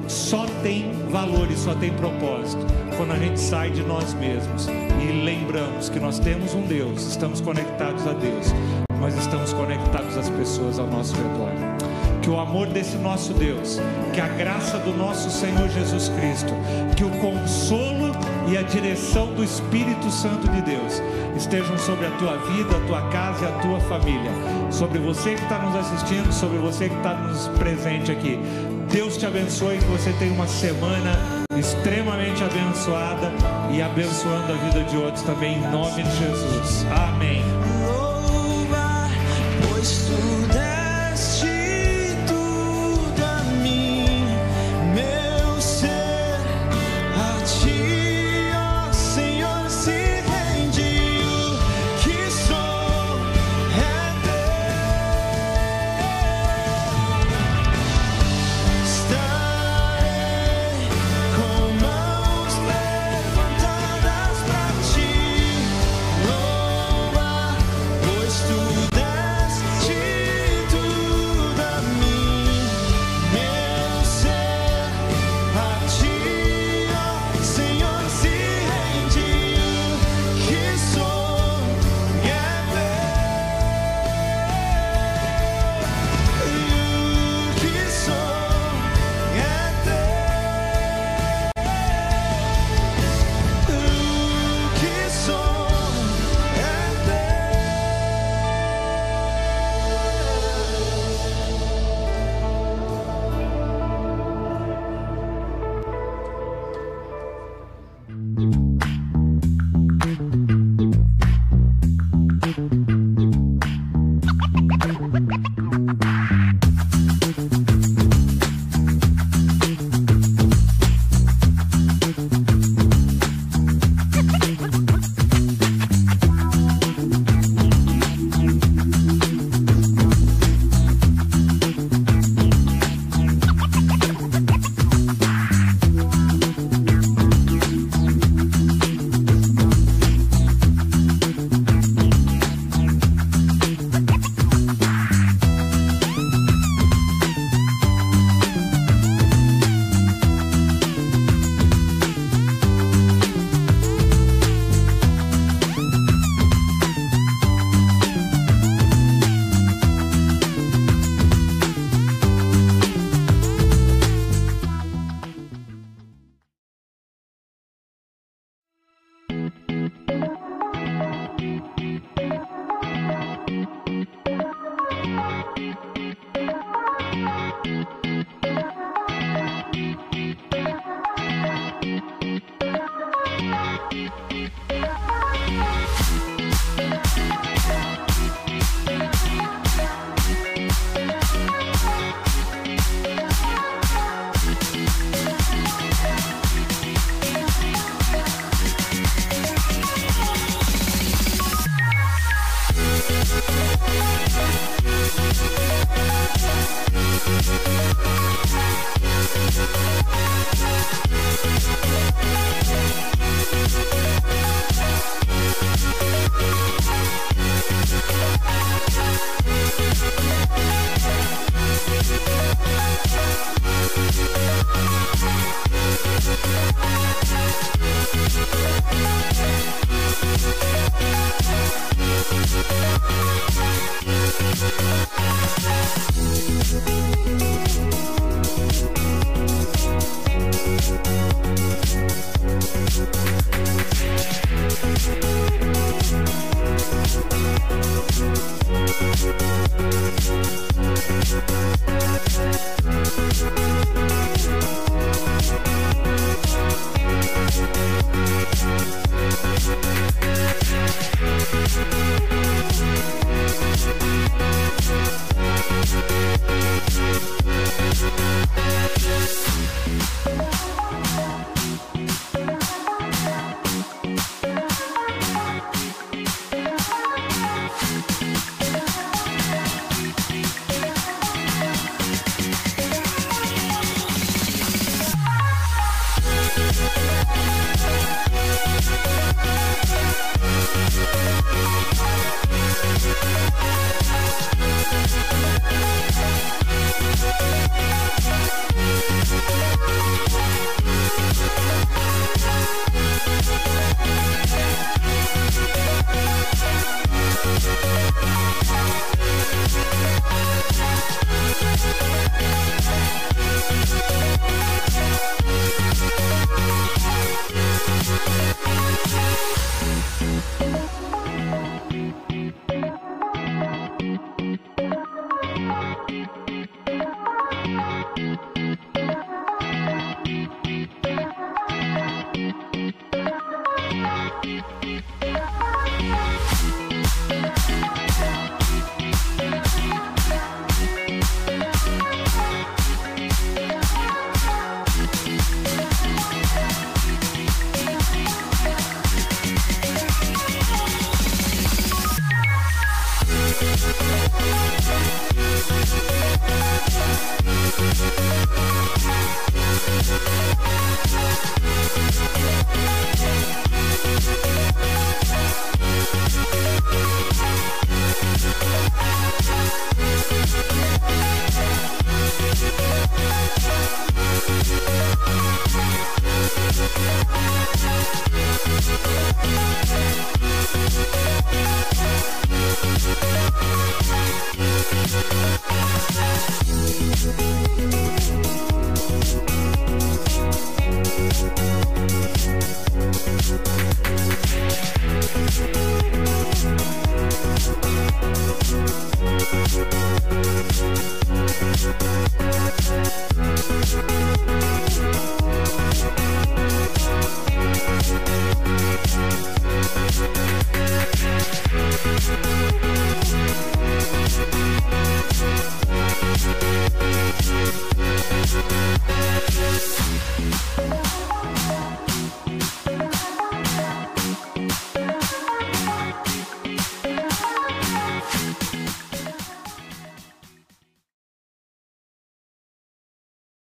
só 0.08 0.46
tem 0.62 0.92
valor 1.10 1.50
e 1.50 1.56
só 1.56 1.74
tem 1.74 1.92
propósito 1.92 2.64
quando 2.96 3.12
a 3.12 3.18
gente 3.18 3.38
sai 3.38 3.70
de 3.70 3.82
nós 3.82 4.14
mesmos 4.14 4.68
e 4.68 5.12
lembramos 5.24 5.88
que 5.88 6.00
nós 6.00 6.18
temos 6.18 6.54
um 6.54 6.62
Deus, 6.62 7.06
estamos 7.06 7.40
conectados 7.40 8.06
a 8.06 8.12
Deus, 8.12 8.54
mas 9.00 9.16
estamos 9.16 9.52
conectados 9.52 10.16
às 10.16 10.30
pessoas 10.30 10.78
ao 10.78 10.86
nosso 10.86 11.14
redor. 11.14 11.50
Que 12.22 12.30
o 12.30 12.40
amor 12.40 12.66
desse 12.68 12.96
nosso 12.96 13.32
Deus, 13.34 13.78
que 14.12 14.20
a 14.20 14.26
graça 14.28 14.78
do 14.78 14.96
nosso 14.96 15.30
Senhor 15.30 15.68
Jesus 15.68 16.08
Cristo, 16.08 16.52
que 16.96 17.04
o 17.04 17.10
consolo 17.20 18.05
e 18.46 18.56
a 18.56 18.62
direção 18.62 19.32
do 19.34 19.42
Espírito 19.42 20.10
Santo 20.10 20.48
de 20.48 20.62
Deus 20.62 21.02
estejam 21.36 21.76
sobre 21.78 22.06
a 22.06 22.10
tua 22.12 22.36
vida, 22.38 22.76
a 22.76 22.86
tua 22.86 23.02
casa 23.10 23.44
e 23.44 23.48
a 23.48 23.52
tua 23.58 23.80
família, 23.80 24.30
sobre 24.70 24.98
você 24.98 25.34
que 25.34 25.42
está 25.42 25.58
nos 25.58 25.76
assistindo, 25.76 26.32
sobre 26.32 26.58
você 26.58 26.88
que 26.88 26.96
está 26.96 27.14
nos 27.14 27.48
presente 27.58 28.10
aqui. 28.12 28.38
Deus 28.90 29.16
te 29.16 29.26
abençoe, 29.26 29.78
que 29.78 29.84
você 29.84 30.12
tenha 30.14 30.32
uma 30.32 30.46
semana 30.46 31.44
extremamente 31.58 32.42
abençoada 32.42 33.32
e 33.72 33.82
abençoando 33.82 34.52
a 34.52 34.56
vida 34.56 34.84
de 34.84 34.96
outros 34.96 35.22
também, 35.22 35.56
em 35.56 35.70
nome 35.70 36.02
de 36.02 36.16
Jesus. 36.16 36.86
Amém. 37.08 37.42
Louva, 37.84 39.08
pois 39.68 40.06
tu 40.06 40.65